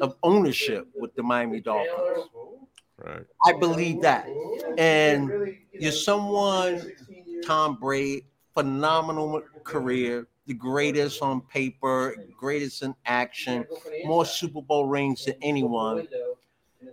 of 0.00 0.16
ownership 0.22 0.88
with 0.98 1.14
the 1.14 1.22
Miami 1.22 1.60
Dolphins. 1.60 2.28
right. 2.98 3.26
I 3.44 3.52
believe 3.58 4.00
that. 4.02 4.26
And 4.78 5.56
you're 5.78 5.92
someone, 5.92 6.92
Tom 7.44 7.76
Brady, 7.76 8.26
phenomenal 8.54 9.42
career, 9.64 10.26
the 10.46 10.54
greatest 10.54 11.22
on 11.22 11.42
paper, 11.42 12.14
greatest 12.36 12.82
in 12.82 12.94
action, 13.06 13.66
more 14.04 14.24
Super 14.24 14.62
Bowl 14.62 14.86
rings 14.86 15.24
than 15.24 15.34
anyone. 15.42 16.06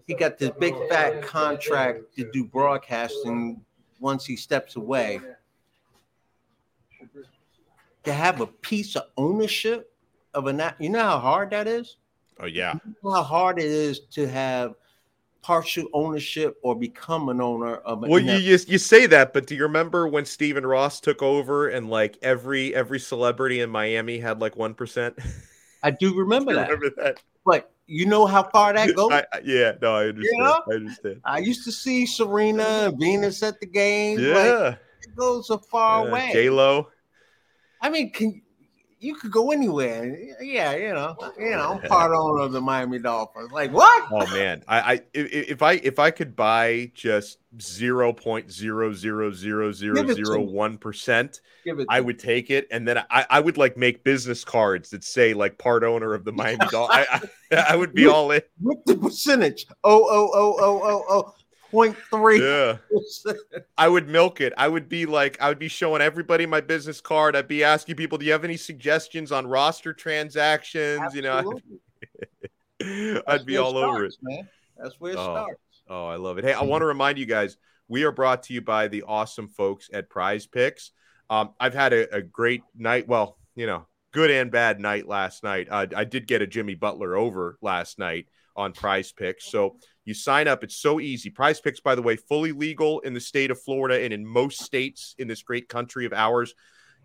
He 0.07 0.13
got 0.13 0.37
this 0.37 0.51
big 0.59 0.75
fat 0.89 1.23
contract 1.23 2.15
to 2.15 2.29
do 2.31 2.45
broadcasting 2.45 3.61
once 3.99 4.25
he 4.25 4.35
steps 4.35 4.75
away. 4.75 5.19
To 8.03 8.13
have 8.13 8.39
a 8.39 8.47
piece 8.47 8.95
of 8.95 9.05
ownership 9.17 9.91
of 10.35 10.47
a, 10.47 10.75
you 10.79 10.89
know 10.89 11.01
how 11.01 11.17
hard 11.17 11.49
that 11.51 11.67
is? 11.67 11.97
Oh 12.39 12.45
yeah. 12.45 12.73
You 12.85 12.95
know 13.03 13.11
how 13.13 13.23
hard 13.23 13.57
it 13.57 13.65
is 13.65 14.01
to 14.11 14.27
have 14.27 14.75
partial 15.41 15.87
ownership 15.93 16.57
or 16.63 16.75
become 16.75 17.29
an 17.29 17.39
owner 17.41 17.75
of 17.77 18.03
a 18.03 18.07
Well, 18.07 18.19
you, 18.19 18.33
you 18.33 18.57
you 18.67 18.77
say 18.77 19.05
that, 19.07 19.31
but 19.31 19.47
do 19.47 19.55
you 19.55 19.63
remember 19.63 20.07
when 20.07 20.25
Stephen 20.25 20.65
Ross 20.65 20.99
took 20.99 21.21
over 21.21 21.69
and 21.69 21.89
like 21.89 22.17
every 22.21 22.75
every 22.75 22.99
celebrity 22.99 23.61
in 23.61 23.69
Miami 23.69 24.19
had 24.19 24.39
like 24.41 24.55
one 24.55 24.73
percent? 24.73 25.17
I 25.83 25.91
do 25.91 26.15
remember 26.15 26.53
that. 26.55 26.69
remember 26.69 26.89
that? 26.97 27.21
But 27.45 27.71
you 27.87 28.05
know 28.05 28.25
how 28.25 28.43
far 28.43 28.73
that 28.73 28.89
goes? 28.95 29.11
I, 29.11 29.25
yeah, 29.43 29.73
no, 29.81 29.95
I 29.95 30.07
understand. 30.07 30.39
know? 30.39 30.61
I 30.69 30.73
understand. 30.73 31.21
I 31.23 31.39
used 31.39 31.63
to 31.65 31.71
see 31.71 32.05
Serena 32.05 32.63
and 32.63 32.99
Venus 32.99 33.43
at 33.43 33.59
the 33.59 33.67
games. 33.67 34.21
Like, 34.21 34.45
Yeah, 34.45 34.75
it 35.01 35.15
goes 35.15 35.47
so 35.47 35.57
far 35.57 36.07
away. 36.07 36.29
J 36.33 36.49
Lo. 36.49 36.89
I 37.81 37.89
mean, 37.89 38.11
can 38.11 38.41
you 39.05 39.15
could 39.15 39.31
go 39.31 39.51
anywhere. 39.51 40.17
Yeah, 40.41 40.75
you 40.75 40.93
know, 40.93 41.15
you 41.37 41.51
know, 41.51 41.79
I'm 41.81 41.81
part 41.89 42.11
owner 42.11 42.41
of 42.41 42.51
the 42.51 42.61
Miami 42.61 42.99
Dolphins. 42.99 43.51
Like 43.51 43.71
what? 43.71 44.07
Oh 44.11 44.25
man, 44.33 44.63
I, 44.67 44.93
I 44.93 45.01
if, 45.13 45.61
I 45.61 45.73
if 45.73 45.99
I 45.99 46.11
could 46.11 46.35
buy 46.35 46.91
just 46.95 47.37
zero 47.61 48.11
point 48.11 48.51
zero 48.51 48.93
zero 48.93 49.31
zero 49.31 49.71
zero 49.71 49.95
Give 49.95 50.09
it 50.09 50.15
to 50.15 50.25
zero 50.25 50.41
one 50.41 50.77
percent. 50.77 51.41
I 51.89 51.99
would 52.01 52.19
take 52.19 52.51
it, 52.51 52.67
and 52.71 52.87
then 52.87 52.99
I, 53.09 53.25
I 53.29 53.39
would 53.39 53.57
like 53.57 53.77
make 53.77 54.03
business 54.03 54.43
cards 54.43 54.89
that 54.89 55.03
say 55.03 55.33
like 55.33 55.57
part 55.57 55.83
owner 55.83 56.13
of 56.13 56.25
the 56.25 56.31
Miami 56.31 56.65
Dolphins. 56.69 57.07
I, 57.11 57.29
I 57.51 57.65
I 57.73 57.75
would 57.75 57.93
be 57.93 58.07
all 58.07 58.31
in. 58.31 58.41
with 58.61 58.79
the 58.85 58.97
percentage. 58.97 59.65
Oh 59.83 60.07
oh 60.09 60.31
oh 60.33 60.55
oh 60.59 60.81
oh 60.83 61.05
oh 61.09 61.33
point 61.75 61.97
three. 62.09 62.41
Yeah. 62.41 62.77
I 63.77 63.87
would 63.87 64.07
milk 64.07 64.39
it. 64.41 64.53
I 64.57 64.67
would 64.67 64.87
be 64.87 65.05
like, 65.05 65.37
I 65.41 65.49
would 65.49 65.59
be 65.59 65.67
showing 65.67 66.01
everybody 66.01 66.45
my 66.45 66.61
business 66.61 67.01
card. 67.01 67.35
I'd 67.35 67.47
be 67.47 67.63
asking 67.63 67.95
people, 67.97 68.17
do 68.17 68.25
you 68.25 68.31
have 68.31 68.43
any 68.45 68.57
suggestions 68.57 69.31
on 69.31 69.45
roster 69.47 69.93
transactions? 69.93 71.13
You 71.13 71.21
know, 71.23 71.53
I'd 73.27 73.45
be 73.45 73.57
all 73.57 73.77
over 73.77 74.05
it. 74.05 74.15
man. 74.21 74.47
That's 74.77 74.99
where 74.99 75.11
it 75.13 75.17
Oh. 75.17 75.23
starts. 75.33 75.61
Oh, 75.87 76.07
I 76.07 76.15
love 76.15 76.37
it. 76.37 76.43
Hey, 76.45 76.53
I 76.53 76.63
want 76.63 76.81
to 76.81 76.85
remind 76.85 77.17
you 77.19 77.25
guys, 77.25 77.57
we 77.87 78.03
are 78.03 78.11
brought 78.11 78.43
to 78.43 78.53
you 78.53 78.61
by 78.61 78.87
the 78.87 79.03
awesome 79.03 79.47
folks 79.47 79.89
at 79.93 80.09
Prize 80.09 80.47
Picks. 80.47 80.91
Um, 81.29 81.51
I've 81.59 81.75
had 81.75 81.93
a, 81.93 82.15
a 82.15 82.21
great 82.21 82.63
night. 82.75 83.07
Well, 83.07 83.37
you 83.55 83.67
know, 83.67 83.85
good 84.11 84.31
and 84.31 84.49
bad 84.51 84.79
night 84.79 85.07
last 85.07 85.43
night. 85.43 85.67
Uh, 85.69 85.85
I 85.95 86.03
did 86.03 86.25
get 86.27 86.41
a 86.41 86.47
Jimmy 86.47 86.73
Butler 86.75 87.15
over 87.15 87.57
last 87.61 87.99
night 87.99 88.27
on 88.55 88.73
Prize 88.73 89.11
Picks. 89.11 89.45
So 89.45 89.77
you 90.05 90.13
sign 90.13 90.47
up. 90.47 90.63
It's 90.63 90.77
so 90.77 90.99
easy. 90.99 91.29
Prize 91.29 91.59
Picks, 91.59 91.79
by 91.79 91.95
the 91.95 92.01
way, 92.01 92.15
fully 92.15 92.51
legal 92.51 92.99
in 93.01 93.13
the 93.13 93.19
state 93.19 93.51
of 93.51 93.61
Florida 93.61 94.01
and 94.03 94.13
in 94.13 94.25
most 94.25 94.61
states 94.61 95.15
in 95.17 95.27
this 95.27 95.41
great 95.41 95.67
country 95.67 96.05
of 96.05 96.13
ours. 96.13 96.53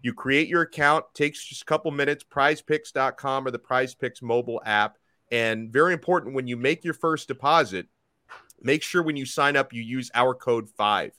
You 0.02 0.14
create 0.14 0.48
your 0.48 0.62
account, 0.62 1.06
takes 1.14 1.44
just 1.44 1.62
a 1.62 1.66
couple 1.66 1.90
minutes, 1.90 2.24
prizepicks.com 2.24 3.46
or 3.46 3.50
the 3.50 3.58
Prize 3.58 3.94
Picks 3.94 4.22
mobile 4.22 4.62
app. 4.64 4.96
And 5.32 5.72
very 5.72 5.92
important, 5.92 6.34
when 6.34 6.46
you 6.46 6.56
make 6.56 6.84
your 6.84 6.94
first 6.94 7.28
deposit, 7.28 7.86
make 8.60 8.82
sure 8.82 9.02
when 9.02 9.16
you 9.16 9.26
sign 9.26 9.56
up, 9.56 9.72
you 9.72 9.82
use 9.82 10.10
our 10.14 10.34
code 10.34 10.68
five, 10.68 11.12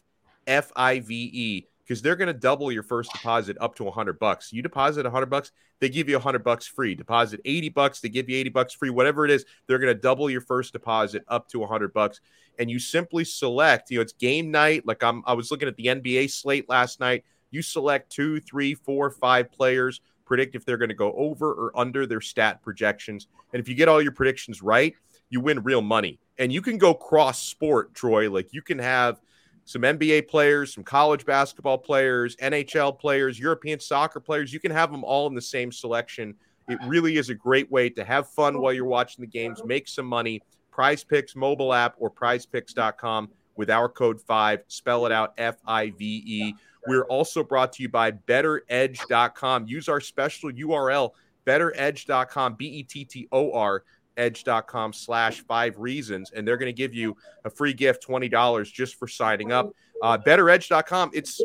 F 0.47 0.71
I 0.75 0.99
V 0.99 1.29
E, 1.33 1.67
because 1.91 2.01
they're 2.01 2.15
going 2.15 2.27
to 2.27 2.33
double 2.33 2.71
your 2.71 2.83
first 2.83 3.11
deposit 3.11 3.57
up 3.59 3.75
to 3.75 3.83
100 3.83 4.17
bucks. 4.17 4.53
You 4.53 4.61
deposit 4.61 5.03
100 5.03 5.25
bucks, 5.25 5.51
they 5.81 5.89
give 5.89 6.07
you 6.07 6.15
100 6.15 6.41
bucks 6.41 6.65
free. 6.65 6.95
Deposit 6.95 7.41
80 7.43 7.67
bucks, 7.67 7.99
they 7.99 8.07
give 8.07 8.29
you 8.29 8.37
80 8.37 8.49
bucks 8.51 8.73
free. 8.73 8.89
Whatever 8.89 9.25
it 9.25 9.31
is, 9.31 9.43
they're 9.67 9.77
going 9.77 9.93
to 9.93 10.01
double 10.01 10.29
your 10.29 10.39
first 10.39 10.71
deposit 10.71 11.25
up 11.27 11.49
to 11.49 11.59
100 11.59 11.91
bucks. 11.91 12.21
And 12.59 12.71
you 12.71 12.79
simply 12.79 13.25
select, 13.25 13.91
you 13.91 13.97
know, 13.97 14.03
it's 14.03 14.13
game 14.13 14.51
night. 14.51 14.87
Like 14.87 15.03
I'm, 15.03 15.21
I 15.25 15.33
was 15.33 15.51
looking 15.51 15.67
at 15.67 15.75
the 15.75 15.87
NBA 15.87 16.31
slate 16.31 16.69
last 16.69 17.01
night. 17.01 17.25
You 17.49 17.61
select 17.61 18.09
two, 18.09 18.39
three, 18.39 18.73
four, 18.73 19.09
five 19.09 19.51
players, 19.51 19.99
predict 20.23 20.55
if 20.55 20.63
they're 20.63 20.77
going 20.77 20.87
to 20.87 20.95
go 20.95 21.11
over 21.11 21.51
or 21.51 21.77
under 21.77 22.05
their 22.05 22.21
stat 22.21 22.61
projections. 22.61 23.27
And 23.51 23.59
if 23.59 23.67
you 23.67 23.75
get 23.75 23.89
all 23.89 24.01
your 24.01 24.13
predictions 24.13 24.61
right, 24.61 24.95
you 25.29 25.41
win 25.41 25.61
real 25.61 25.81
money. 25.81 26.19
And 26.37 26.53
you 26.53 26.61
can 26.61 26.77
go 26.77 26.93
cross 26.93 27.41
sport, 27.41 27.93
Troy. 27.93 28.31
Like 28.31 28.53
you 28.53 28.61
can 28.61 28.79
have 28.79 29.19
some 29.71 29.83
NBA 29.83 30.27
players, 30.27 30.73
some 30.73 30.83
college 30.83 31.25
basketball 31.25 31.77
players, 31.77 32.35
NHL 32.37 32.99
players, 32.99 33.39
European 33.39 33.79
soccer 33.79 34.19
players. 34.19 34.51
You 34.51 34.59
can 34.59 34.71
have 34.71 34.91
them 34.91 35.03
all 35.03 35.27
in 35.27 35.33
the 35.33 35.41
same 35.41 35.71
selection. 35.71 36.35
It 36.67 36.79
really 36.85 37.17
is 37.17 37.29
a 37.29 37.35
great 37.35 37.71
way 37.71 37.89
to 37.89 38.03
have 38.03 38.29
fun 38.29 38.59
while 38.61 38.73
you're 38.73 38.85
watching 38.85 39.21
the 39.21 39.27
games, 39.27 39.63
make 39.65 39.87
some 39.87 40.05
money. 40.05 40.41
Prize 40.71 41.03
Picks 41.03 41.35
mobile 41.35 41.73
app 41.73 41.95
or 41.97 42.09
prizepicks.com 42.09 43.29
with 43.55 43.69
our 43.69 43.89
code 43.89 44.21
5. 44.21 44.63
Spell 44.67 45.05
it 45.05 45.11
out 45.11 45.33
F 45.37 45.57
I 45.65 45.89
V 45.91 46.23
E. 46.25 46.53
We're 46.87 47.03
also 47.05 47.43
brought 47.43 47.73
to 47.73 47.83
you 47.83 47.89
by 47.89 48.11
betteredge.com. 48.11 49.67
Use 49.67 49.89
our 49.89 49.99
special 49.99 50.51
URL, 50.51 51.11
betteredge.com, 51.45 52.55
B 52.55 52.65
E 52.67 52.83
T 52.83 53.05
T 53.05 53.27
O 53.31 53.51
R, 53.53 53.83
edge.com 54.17 54.93
slash 54.93 55.41
five 55.41 55.77
reasons. 55.77 56.31
And 56.31 56.47
they're 56.47 56.57
going 56.57 56.67
to 56.67 56.73
give 56.73 56.93
you 56.93 57.15
a 57.45 57.49
free 57.49 57.73
gift, 57.73 58.05
$20 58.07 58.71
just 58.71 58.95
for 58.95 59.07
signing 59.07 59.51
up. 59.51 59.73
Uh, 60.01 60.17
betteredge.com, 60.17 61.11
it's 61.13 61.41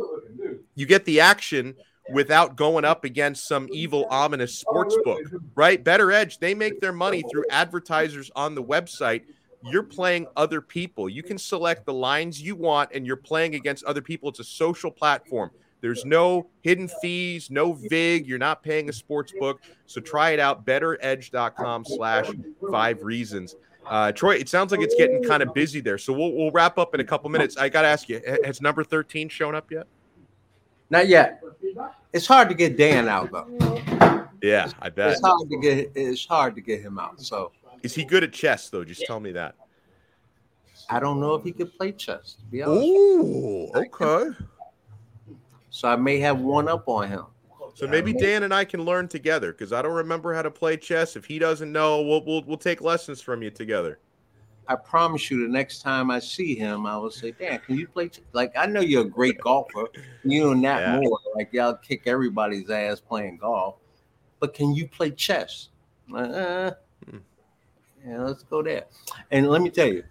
you 0.74 0.86
get 0.86 1.04
the 1.04 1.20
action 1.20 1.74
without 2.12 2.56
going 2.56 2.84
up 2.84 3.04
against 3.04 3.48
some 3.48 3.68
evil, 3.72 4.06
ominous 4.10 4.58
sports 4.58 4.96
book, 5.04 5.20
right? 5.54 5.82
Better 5.82 6.12
Edge, 6.12 6.38
they 6.38 6.54
make 6.54 6.80
their 6.80 6.92
money 6.92 7.22
through 7.30 7.44
advertisers 7.50 8.30
on 8.36 8.54
the 8.54 8.62
website. 8.62 9.22
You're 9.64 9.82
playing 9.82 10.26
other 10.36 10.60
people. 10.60 11.08
You 11.08 11.22
can 11.22 11.38
select 11.38 11.86
the 11.86 11.94
lines 11.94 12.40
you 12.40 12.54
want, 12.54 12.90
and 12.94 13.06
you're 13.06 13.16
playing 13.16 13.56
against 13.56 13.84
other 13.84 14.02
people. 14.02 14.28
It's 14.28 14.38
a 14.38 14.44
social 14.44 14.90
platform. 14.90 15.50
There's 15.80 16.04
no 16.04 16.48
hidden 16.62 16.88
fees, 17.00 17.50
no 17.50 17.74
VIG. 17.74 18.26
You're 18.26 18.38
not 18.38 18.62
paying 18.62 18.88
a 18.88 18.92
sports 18.92 19.32
book. 19.38 19.60
So 19.86 20.00
try 20.00 20.30
it 20.30 20.40
out. 20.40 20.64
BetterEdge.com 20.66 21.84
slash 21.84 22.30
five 22.70 23.02
reasons. 23.02 23.56
Uh, 23.86 24.10
Troy, 24.10 24.34
it 24.36 24.48
sounds 24.48 24.72
like 24.72 24.80
it's 24.80 24.96
getting 24.96 25.22
kind 25.22 25.42
of 25.42 25.54
busy 25.54 25.80
there. 25.80 25.98
So 25.98 26.12
we'll, 26.12 26.32
we'll 26.32 26.50
wrap 26.50 26.78
up 26.78 26.94
in 26.94 27.00
a 27.00 27.04
couple 27.04 27.30
minutes. 27.30 27.56
I 27.56 27.68
got 27.68 27.82
to 27.82 27.88
ask 27.88 28.08
you, 28.08 28.20
has 28.44 28.60
number 28.60 28.82
13 28.82 29.28
shown 29.28 29.54
up 29.54 29.70
yet? 29.70 29.86
Not 30.90 31.08
yet. 31.08 31.42
It's 32.12 32.26
hard 32.26 32.48
to 32.48 32.54
get 32.54 32.76
Dan 32.76 33.08
out 33.08 33.30
though. 33.30 34.26
Yeah, 34.42 34.70
I 34.80 34.90
bet. 34.90 35.12
It's 35.12 35.20
hard 35.20 35.50
to 35.50 35.58
get. 35.58 35.92
It's 35.94 36.24
hard 36.24 36.54
to 36.54 36.60
get 36.60 36.80
him 36.80 36.98
out. 36.98 37.20
So 37.20 37.52
Is 37.82 37.94
he 37.94 38.04
good 38.04 38.22
at 38.22 38.32
chess, 38.32 38.68
though? 38.70 38.84
Just 38.84 39.04
tell 39.06 39.20
me 39.20 39.32
that. 39.32 39.54
I 40.88 41.00
don't 41.00 41.20
know 41.20 41.34
if 41.34 41.42
he 41.44 41.52
could 41.52 41.76
play 41.76 41.92
chess. 41.92 42.34
To 42.34 42.44
be 42.44 42.62
honest. 42.62 42.86
Oh, 42.86 43.70
okay. 43.74 44.36
So 45.76 45.88
I 45.88 45.96
may 45.96 46.18
have 46.20 46.40
one 46.40 46.68
up 46.68 46.88
on 46.88 47.06
him. 47.06 47.24
So 47.74 47.86
maybe 47.86 48.14
Dan 48.14 48.44
and 48.44 48.54
I 48.54 48.64
can 48.64 48.82
learn 48.86 49.08
together 49.08 49.52
because 49.52 49.74
I 49.74 49.82
don't 49.82 49.92
remember 49.92 50.32
how 50.32 50.40
to 50.40 50.50
play 50.50 50.78
chess. 50.78 51.16
If 51.16 51.26
he 51.26 51.38
doesn't 51.38 51.70
know, 51.70 52.00
we'll, 52.00 52.24
we'll 52.24 52.42
we'll 52.44 52.56
take 52.56 52.80
lessons 52.80 53.20
from 53.20 53.42
you 53.42 53.50
together. 53.50 53.98
I 54.68 54.76
promise 54.76 55.30
you, 55.30 55.42
the 55.46 55.52
next 55.52 55.82
time 55.82 56.10
I 56.10 56.18
see 56.18 56.54
him, 56.54 56.86
I 56.86 56.96
will 56.96 57.10
say, 57.10 57.32
Dan, 57.32 57.60
can 57.60 57.76
you 57.76 57.86
play? 57.86 58.08
Ch-? 58.08 58.22
Like, 58.32 58.56
I 58.56 58.64
know 58.64 58.80
you're 58.80 59.02
a 59.02 59.08
great 59.08 59.38
golfer. 59.38 59.88
You 60.24 60.50
and 60.52 60.64
that 60.64 60.80
Yeah. 60.80 60.98
more. 60.98 61.20
Like, 61.34 61.52
y'all 61.52 61.74
kick 61.74 62.04
everybody's 62.06 62.70
ass 62.70 62.98
playing 62.98 63.36
golf. 63.36 63.74
But 64.40 64.54
can 64.54 64.74
you 64.74 64.88
play 64.88 65.10
chess? 65.10 65.68
Like, 66.08 66.30
uh, 66.30 66.70
Hmm. 67.10 67.18
yeah, 68.02 68.22
let's 68.22 68.44
go 68.44 68.62
there. 68.62 68.86
And 69.30 69.50
let 69.50 69.60
me 69.60 69.68
tell 69.68 69.88
you, 69.88 70.04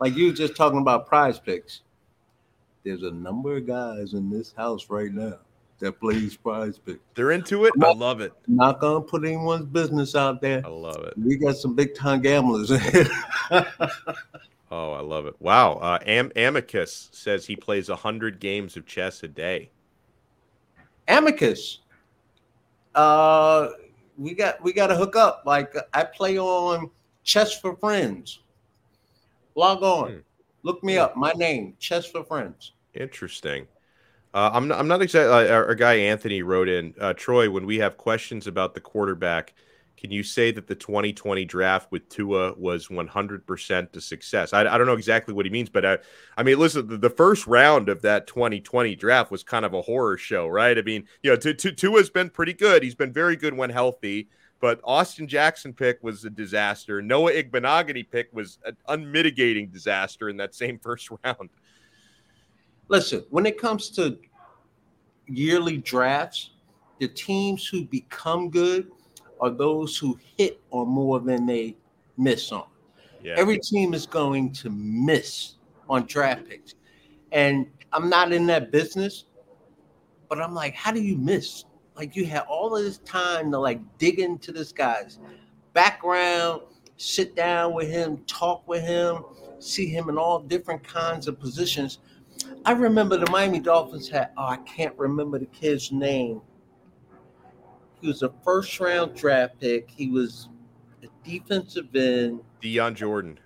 like 0.00 0.16
you 0.16 0.26
were 0.26 0.32
just 0.32 0.56
talking 0.56 0.80
about 0.80 1.06
prize 1.06 1.38
picks. 1.38 1.82
There's 2.84 3.02
a 3.02 3.10
number 3.10 3.56
of 3.56 3.66
guys 3.66 4.14
in 4.14 4.30
this 4.30 4.52
house 4.56 4.90
right 4.90 5.12
now 5.12 5.38
that 5.78 5.98
plays 5.98 6.36
prize 6.36 6.78
pick. 6.78 6.98
They're 7.14 7.32
into 7.32 7.64
it. 7.64 7.72
I 7.82 7.92
love 7.92 8.20
it. 8.20 8.32
Not 8.46 8.80
gonna 8.80 9.00
put 9.00 9.24
anyone's 9.24 9.66
business 9.66 10.14
out 10.14 10.40
there. 10.40 10.62
I 10.64 10.68
love 10.68 11.04
it. 11.04 11.14
We 11.18 11.36
got 11.36 11.56
some 11.56 11.74
big 11.74 11.94
time 11.94 12.22
gamblers 12.22 12.70
oh, 14.70 14.92
I 14.92 15.00
love 15.00 15.26
it. 15.26 15.34
Wow. 15.40 15.74
Uh, 15.74 15.98
Am- 16.06 16.32
Amicus 16.36 17.10
says 17.12 17.46
he 17.46 17.56
plays 17.56 17.88
100 17.88 18.40
games 18.40 18.76
of 18.76 18.86
chess 18.86 19.22
a 19.22 19.28
day. 19.28 19.70
Amicus. 21.08 21.80
Uh, 22.94 23.68
we 24.16 24.34
got 24.34 24.62
we 24.62 24.72
got 24.72 24.88
to 24.88 24.96
hook 24.96 25.16
up. 25.16 25.42
Like 25.46 25.74
I 25.94 26.04
play 26.04 26.38
on 26.38 26.90
Chess 27.24 27.58
for 27.58 27.76
Friends. 27.76 28.40
Log 29.54 29.82
on. 29.82 30.12
Hmm. 30.12 30.18
Look 30.62 30.84
me 30.84 30.96
up. 30.96 31.16
My 31.16 31.32
name, 31.32 31.74
Chess 31.78 32.06
for 32.06 32.22
Friends. 32.24 32.72
Interesting. 32.94 33.66
Uh, 34.34 34.50
I'm 34.52 34.68
not, 34.68 34.78
I'm 34.78 34.88
not 34.88 35.02
exactly. 35.02 35.32
Uh, 35.32 35.52
our, 35.52 35.66
our, 35.66 35.74
guy 35.74 35.94
Anthony 35.94 36.42
wrote 36.42 36.68
in 36.68 36.94
uh, 37.00 37.12
Troy 37.14 37.50
when 37.50 37.66
we 37.66 37.78
have 37.78 37.96
questions 37.96 38.46
about 38.46 38.74
the 38.74 38.80
quarterback. 38.80 39.54
Can 39.96 40.10
you 40.10 40.22
say 40.22 40.50
that 40.52 40.66
the 40.66 40.74
2020 40.74 41.44
draft 41.44 41.92
with 41.92 42.08
Tua 42.08 42.54
was 42.54 42.88
100% 42.88 43.96
a 43.96 44.00
success? 44.00 44.52
I, 44.52 44.60
I 44.60 44.78
don't 44.78 44.86
know 44.86 44.94
exactly 44.94 45.34
what 45.34 45.46
he 45.46 45.52
means, 45.52 45.68
but 45.68 45.84
I, 45.84 45.98
I 46.36 46.42
mean, 46.42 46.58
listen, 46.58 46.88
the, 46.88 46.96
the, 46.96 47.10
first 47.10 47.46
round 47.46 47.88
of 47.88 48.02
that 48.02 48.26
2020 48.26 48.96
draft 48.96 49.30
was 49.30 49.44
kind 49.44 49.64
of 49.64 49.74
a 49.74 49.82
horror 49.82 50.16
show, 50.16 50.48
right? 50.48 50.76
I 50.76 50.82
mean, 50.82 51.06
you 51.22 51.30
know, 51.30 51.36
Tua's 51.36 52.10
been 52.10 52.30
pretty 52.30 52.54
good. 52.54 52.82
He's 52.82 52.96
been 52.96 53.12
very 53.12 53.36
good 53.36 53.54
when 53.54 53.70
healthy, 53.70 54.28
but 54.62 54.80
Austin 54.84 55.28
Jackson 55.28 55.74
pick 55.74 56.02
was 56.02 56.24
a 56.24 56.30
disaster. 56.30 57.02
Noah 57.02 57.32
Igbinoghene 57.32 58.10
pick 58.10 58.28
was 58.32 58.58
an 58.64 58.78
unmitigating 58.88 59.68
disaster 59.68 60.30
in 60.30 60.38
that 60.38 60.54
same 60.54 60.78
first 60.82 61.10
round. 61.22 61.50
Listen, 62.88 63.22
when 63.28 63.44
it 63.44 63.58
comes 63.58 63.90
to 63.90 64.18
yearly 65.26 65.76
drafts, 65.76 66.52
the 66.98 67.08
teams 67.08 67.66
who 67.66 67.84
become 67.84 68.48
good– 68.48 68.90
are 69.42 69.50
those 69.50 69.98
who 69.98 70.18
hit 70.38 70.60
on 70.70 70.88
more 70.88 71.18
than 71.18 71.44
they 71.44 71.76
miss 72.16 72.52
on. 72.52 72.64
Yeah. 73.22 73.34
Every 73.36 73.58
team 73.58 73.92
is 73.92 74.06
going 74.06 74.52
to 74.52 74.70
miss 74.70 75.56
on 75.90 76.06
draft 76.06 76.48
picks. 76.48 76.74
And 77.32 77.66
I'm 77.92 78.08
not 78.08 78.32
in 78.32 78.46
that 78.46 78.70
business, 78.70 79.24
but 80.28 80.40
I'm 80.40 80.54
like, 80.54 80.74
how 80.74 80.92
do 80.92 81.02
you 81.02 81.18
miss? 81.18 81.64
Like 81.96 82.16
you 82.16 82.24
had 82.24 82.42
all 82.42 82.76
of 82.76 82.82
this 82.82 82.98
time 82.98 83.50
to 83.52 83.58
like 83.58 83.80
dig 83.98 84.18
into 84.18 84.52
this 84.52 84.72
guy's 84.72 85.18
background, 85.72 86.62
sit 86.96 87.36
down 87.36 87.74
with 87.74 87.88
him, 87.88 88.18
talk 88.26 88.66
with 88.66 88.82
him, 88.82 89.24
see 89.58 89.86
him 89.86 90.08
in 90.08 90.16
all 90.16 90.38
different 90.38 90.82
kinds 90.82 91.28
of 91.28 91.38
positions. 91.38 91.98
I 92.64 92.72
remember 92.72 93.16
the 93.16 93.30
Miami 93.30 93.60
Dolphins 93.60 94.08
had, 94.08 94.30
oh, 94.36 94.46
I 94.46 94.56
can't 94.58 94.96
remember 94.98 95.38
the 95.38 95.46
kid's 95.46 95.92
name 95.92 96.40
he 98.02 98.08
was 98.08 98.22
a 98.22 98.32
first 98.44 98.78
round 98.80 99.14
draft 99.14 99.60
pick. 99.60 99.88
He 99.88 100.08
was 100.08 100.48
a 101.02 101.06
defensive 101.24 101.94
end. 101.94 102.40
Dion 102.60 102.94
Jordan. 102.94 103.38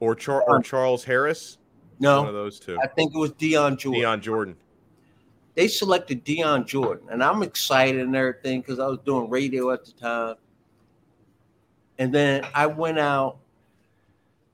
Or, 0.00 0.14
Char- 0.14 0.44
or 0.46 0.60
Charles 0.62 1.02
Harris? 1.04 1.56
No. 1.98 2.20
One 2.20 2.28
of 2.28 2.34
those 2.34 2.60
two. 2.60 2.78
I 2.82 2.86
think 2.88 3.14
it 3.14 3.18
was 3.18 3.32
Dion 3.32 3.78
Jordan. 3.78 4.00
Dion 4.00 4.20
Jordan. 4.20 4.56
They 5.54 5.68
selected 5.68 6.24
Dion 6.24 6.66
Jordan. 6.66 7.08
And 7.10 7.22
I'm 7.22 7.42
excited 7.42 8.00
and 8.00 8.14
everything 8.16 8.60
because 8.60 8.78
I 8.78 8.86
was 8.86 8.98
doing 9.04 9.30
radio 9.30 9.70
at 9.70 9.84
the 9.84 9.92
time. 9.92 10.36
And 11.98 12.12
then 12.12 12.44
I 12.54 12.66
went 12.66 12.98
out 12.98 13.38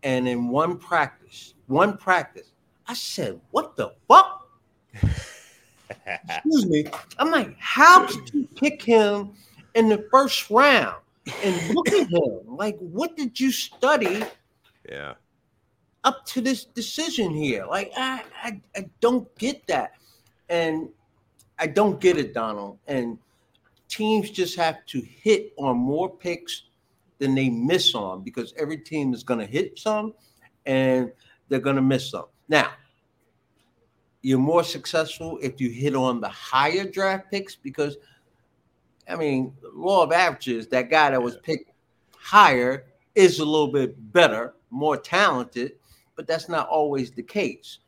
and 0.03 0.29
in 0.29 0.49
one 0.49 0.79
practice, 0.79 1.55
one 1.67 1.97
practice, 1.97 2.53
I 2.87 2.95
said, 2.95 3.41
What 3.51 3.77
the 3.77 3.93
fuck? 4.09 4.49
Excuse 6.07 6.67
me. 6.67 6.87
I'm 7.19 7.31
like, 7.31 7.57
how 7.59 8.07
did 8.07 8.35
you 8.35 8.49
pick 8.57 8.83
him 8.83 9.33
in 9.75 9.89
the 9.89 10.07
first 10.11 10.51
round? 10.51 10.97
And 11.45 11.75
look 11.75 11.89
at 11.89 12.09
him. 12.09 12.41
Like, 12.47 12.79
what 12.79 13.17
did 13.17 13.39
you 13.39 13.53
study? 13.53 14.25
Yeah. 14.89 15.15
Up 16.05 16.25
to 16.27 16.41
this 16.41 16.65
decision 16.65 17.31
here. 17.31 17.67
Like, 17.67 17.93
I, 17.97 18.23
I, 18.43 18.61
I 18.75 18.91
don't 19.01 19.33
get 19.39 19.67
that. 19.67 19.93
And 20.51 20.91
I 21.59 21.67
don't 21.67 22.01
get 22.01 22.19
it, 22.19 22.35
Donald. 22.35 22.79
And 22.87 23.17
teams 23.89 24.31
just 24.31 24.57
have 24.57 24.85
to 24.87 25.01
hit 25.01 25.53
on 25.57 25.79
more 25.79 26.15
picks 26.15 26.65
than 27.19 27.35
they 27.35 27.49
miss 27.49 27.95
on 27.95 28.23
because 28.23 28.53
every 28.59 28.77
team 28.77 29.15
is 29.15 29.23
going 29.23 29.41
to 29.41 29.47
hit 29.47 29.79
some 29.79 30.13
and 30.67 31.11
they're 31.49 31.61
going 31.61 31.77
to 31.77 31.83
miss 31.83 32.11
some. 32.11 32.27
Now, 32.49 32.73
you're 34.23 34.39
more 34.39 34.65
successful 34.65 35.39
if 35.41 35.61
you 35.61 35.71
hit 35.71 35.95
on 35.95 36.21
the 36.21 36.29
higher 36.29 36.85
draft 36.85 37.31
picks 37.31 37.57
because 37.57 37.97
I 39.11 39.17
mean, 39.17 39.53
law 39.75 40.05
of 40.05 40.13
averages, 40.13 40.69
that 40.69 40.89
guy 40.89 41.11
that 41.11 41.21
was 41.21 41.37
picked 41.39 41.73
higher 42.17 42.85
is 43.15 43.41
a 43.41 43.45
little 43.45 43.73
bit 43.73 44.13
better, 44.13 44.55
more 44.71 44.97
talented, 44.97 45.73
but 46.15 46.27
that's 46.27 46.49
not 46.49 46.69
always 46.69 47.11
the 47.11 47.23
case. 47.23 47.81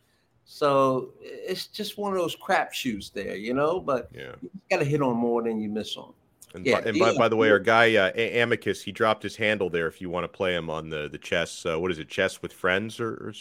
So 0.45 1.12
it's 1.20 1.66
just 1.66 1.99
one 1.99 2.12
of 2.12 2.18
those 2.18 2.36
crapshoots 2.36 3.12
there, 3.12 3.36
you 3.36 3.55
know. 3.55 3.80
But 3.80 4.11
yeah. 4.14 4.32
you 4.43 4.51
got 4.70 4.78
to 4.78 4.84
hit 4.84 5.03
on 5.03 5.16
more 5.16 5.43
than 5.43 5.61
you 5.61 5.68
miss 5.68 5.97
on. 5.97 6.12
And, 6.55 6.66
yeah, 6.66 6.80
by, 6.80 6.88
and 6.88 6.99
by, 6.99 7.14
by, 7.14 7.28
the 7.28 7.36
way, 7.36 7.51
our 7.51 7.59
guy 7.59 7.95
uh, 7.97 8.12
Amicus, 8.14 8.82
he 8.82 8.93
dropped 8.93 9.22
his 9.22 9.36
handle 9.36 9.70
there. 9.70 9.86
If 9.86 10.03
you 10.03 10.11
want 10.11 10.24
to 10.24 10.28
play 10.28 10.55
him 10.55 10.68
on 10.68 10.90
the 10.90 11.09
the 11.11 11.18
chess, 11.18 11.64
uh, 11.64 11.78
what 11.80 11.90
is 11.90 11.99
it, 11.99 12.09
chess 12.09 12.43
with 12.43 12.53
friends 12.53 13.01
or? 13.01 13.14
or 13.14 13.34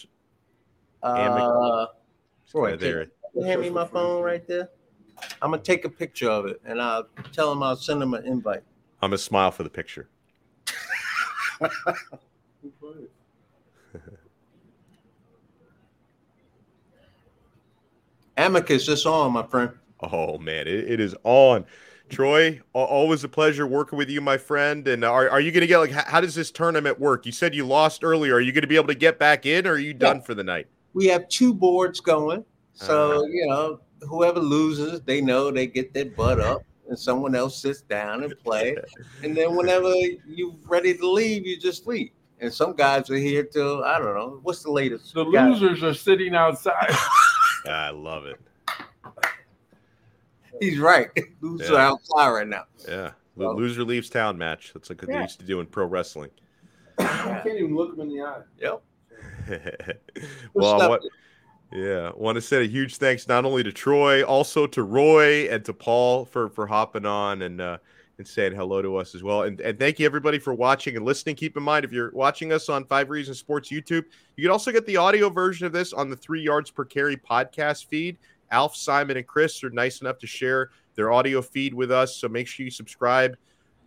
uh, 1.03 1.87
Roy, 2.53 2.77
there. 2.77 3.05
Can 3.05 3.41
you 3.41 3.43
hand 3.43 3.61
me 3.61 3.69
my 3.69 3.85
phone 3.85 4.23
right 4.23 4.47
there? 4.47 4.69
I'm 5.41 5.51
gonna 5.51 5.61
take 5.61 5.85
a 5.85 5.89
picture 5.89 6.29
of 6.29 6.45
it 6.45 6.61
and 6.65 6.81
I'll 6.81 7.07
tell 7.31 7.51
him 7.51 7.61
I'll 7.63 7.75
send 7.75 8.01
him 8.01 8.13
an 8.13 8.25
invite. 8.25 8.63
I'm 9.01 9.09
gonna 9.09 9.17
smile 9.17 9.51
for 9.51 9.63
the 9.63 9.69
picture. 9.69 10.07
Amicus, 18.37 18.87
it's 18.87 19.05
on, 19.05 19.33
my 19.33 19.43
friend. 19.43 19.71
Oh 20.01 20.37
man, 20.37 20.67
it, 20.67 20.91
it 20.91 20.99
is 20.99 21.15
on. 21.23 21.65
Troy, 22.09 22.59
always 22.73 23.23
a 23.23 23.29
pleasure 23.29 23.65
working 23.65 23.97
with 23.97 24.09
you, 24.09 24.19
my 24.19 24.37
friend. 24.37 24.85
And 24.85 25.05
are, 25.05 25.29
are 25.29 25.39
you 25.39 25.49
going 25.49 25.61
to 25.61 25.67
get 25.67 25.77
like, 25.77 25.91
how 25.91 26.19
does 26.19 26.35
this 26.35 26.51
tournament 26.51 26.99
work? 26.99 27.25
You 27.25 27.31
said 27.31 27.55
you 27.55 27.65
lost 27.65 28.03
earlier. 28.03 28.35
Are 28.35 28.41
you 28.41 28.51
going 28.51 28.63
to 28.63 28.67
be 28.67 28.75
able 28.75 28.87
to 28.87 28.95
get 28.95 29.17
back 29.17 29.45
in 29.45 29.65
or 29.65 29.71
are 29.71 29.77
you 29.77 29.93
done 29.93 30.17
yeah. 30.17 30.23
for 30.23 30.33
the 30.33 30.43
night? 30.43 30.67
we 30.93 31.07
have 31.07 31.27
two 31.29 31.53
boards 31.53 31.99
going. 31.99 32.43
So, 32.73 33.19
uh, 33.19 33.23
you 33.23 33.47
know, 33.47 33.79
whoever 34.01 34.39
loses, 34.39 35.01
they 35.01 35.21
know 35.21 35.51
they 35.51 35.67
get 35.67 35.93
their 35.93 36.05
butt 36.05 36.39
up 36.39 36.63
and 36.87 36.97
someone 36.97 37.35
else 37.35 37.61
sits 37.61 37.81
down 37.81 38.23
and 38.23 38.37
play. 38.39 38.75
and 39.23 39.35
then 39.35 39.55
whenever 39.55 39.93
you're 40.27 40.55
ready 40.65 40.95
to 40.97 41.09
leave, 41.09 41.45
you 41.45 41.59
just 41.59 41.87
leave. 41.87 42.11
And 42.39 42.51
some 42.51 42.75
guys 42.75 43.09
are 43.11 43.17
here 43.17 43.43
till 43.43 43.83
I 43.83 43.99
don't 43.99 44.15
know. 44.15 44.39
What's 44.41 44.63
the 44.63 44.71
latest? 44.71 45.13
The 45.13 45.23
losers 45.23 45.83
are 45.83 45.93
sitting 45.93 46.33
outside. 46.33 46.89
I 47.65 47.89
love 47.89 48.25
it. 48.25 48.39
He's 50.59 50.79
right. 50.79 51.09
Losers 51.41 51.69
yeah. 51.69 51.75
are 51.75 51.79
outside 51.79 52.29
right 52.29 52.47
now. 52.47 52.63
Yeah. 52.87 53.11
So, 53.37 53.51
Loser 53.53 53.83
leaves 53.83 54.09
town 54.09 54.37
match. 54.37 54.71
That's 54.73 54.89
like 54.89 55.01
what 55.01 55.09
yeah. 55.09 55.17
they 55.17 55.23
used 55.23 55.39
to 55.39 55.45
do 55.45 55.59
in 55.59 55.65
pro 55.65 55.85
wrestling. 55.85 56.29
I 56.99 57.41
can't 57.43 57.57
even 57.57 57.75
look 57.75 57.93
him 57.93 58.01
in 58.01 58.09
the 58.09 58.21
eye. 58.21 58.41
Yep. 58.59 58.81
well, 60.53 60.89
what, 60.89 61.01
yeah, 61.71 62.11
want 62.15 62.35
to 62.35 62.41
say 62.41 62.63
a 62.63 62.67
huge 62.67 62.97
thanks 62.97 63.27
not 63.27 63.45
only 63.45 63.63
to 63.63 63.71
Troy, 63.71 64.23
also 64.23 64.67
to 64.67 64.83
Roy 64.83 65.47
and 65.49 65.63
to 65.65 65.73
Paul 65.73 66.25
for 66.25 66.49
for 66.49 66.67
hopping 66.67 67.05
on 67.05 67.41
and 67.41 67.61
uh, 67.61 67.77
and 68.21 68.27
saying 68.27 68.53
hello 68.53 68.83
to 68.83 68.97
us 68.97 69.15
as 69.15 69.23
well. 69.23 69.43
And 69.43 69.59
and 69.61 69.79
thank 69.79 69.99
you 69.99 70.05
everybody 70.05 70.37
for 70.37 70.53
watching 70.53 70.95
and 70.95 71.03
listening. 71.03 71.35
Keep 71.35 71.57
in 71.57 71.63
mind 71.63 71.83
if 71.83 71.91
you're 71.91 72.11
watching 72.11 72.53
us 72.53 72.69
on 72.69 72.85
Five 72.85 73.09
Reasons 73.09 73.39
Sports 73.39 73.69
YouTube, 73.69 74.05
you 74.35 74.43
can 74.43 74.51
also 74.51 74.71
get 74.71 74.85
the 74.85 74.97
audio 74.97 75.27
version 75.29 75.65
of 75.65 75.73
this 75.73 75.91
on 75.91 76.07
the 76.07 76.15
Three 76.15 76.41
Yards 76.41 76.69
Per 76.69 76.85
Carry 76.85 77.17
podcast 77.17 77.87
feed. 77.87 78.17
Alf, 78.51 78.75
Simon, 78.75 79.17
and 79.17 79.25
Chris 79.25 79.63
are 79.63 79.71
nice 79.71 80.01
enough 80.01 80.19
to 80.19 80.27
share 80.27 80.69
their 80.93 81.11
audio 81.11 81.41
feed 81.41 81.73
with 81.73 81.91
us, 81.91 82.15
so 82.15 82.27
make 82.27 82.47
sure 82.47 82.63
you 82.63 82.69
subscribe 82.69 83.35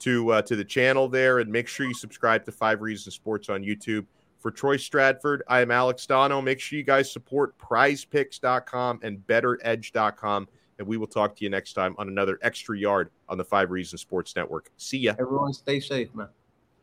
to 0.00 0.32
uh, 0.32 0.42
to 0.42 0.56
the 0.56 0.64
channel 0.64 1.08
there, 1.08 1.38
and 1.38 1.50
make 1.50 1.68
sure 1.68 1.86
you 1.86 1.94
subscribe 1.94 2.44
to 2.44 2.52
Five 2.52 2.82
Reasons 2.82 3.14
Sports 3.14 3.48
on 3.48 3.62
YouTube. 3.62 4.04
For 4.40 4.50
Troy 4.50 4.76
Stradford, 4.76 5.40
I 5.48 5.60
am 5.60 5.70
Alex 5.70 6.06
Donno. 6.06 6.42
Make 6.42 6.60
sure 6.60 6.76
you 6.76 6.84
guys 6.84 7.10
support 7.10 7.56
prizepicks.com 7.56 9.00
and 9.02 9.18
betteredge.com. 9.26 10.48
And 10.78 10.88
we 10.88 10.96
will 10.96 11.06
talk 11.06 11.36
to 11.36 11.44
you 11.44 11.50
next 11.50 11.74
time 11.74 11.94
on 11.98 12.08
another 12.08 12.38
extra 12.42 12.76
yard 12.76 13.10
on 13.28 13.38
the 13.38 13.44
Five 13.44 13.70
Reasons 13.70 14.00
Sports 14.00 14.34
Network. 14.34 14.70
See 14.76 14.98
ya. 14.98 15.14
Everyone 15.18 15.52
stay 15.52 15.80
safe, 15.80 16.14
man. 16.14 16.28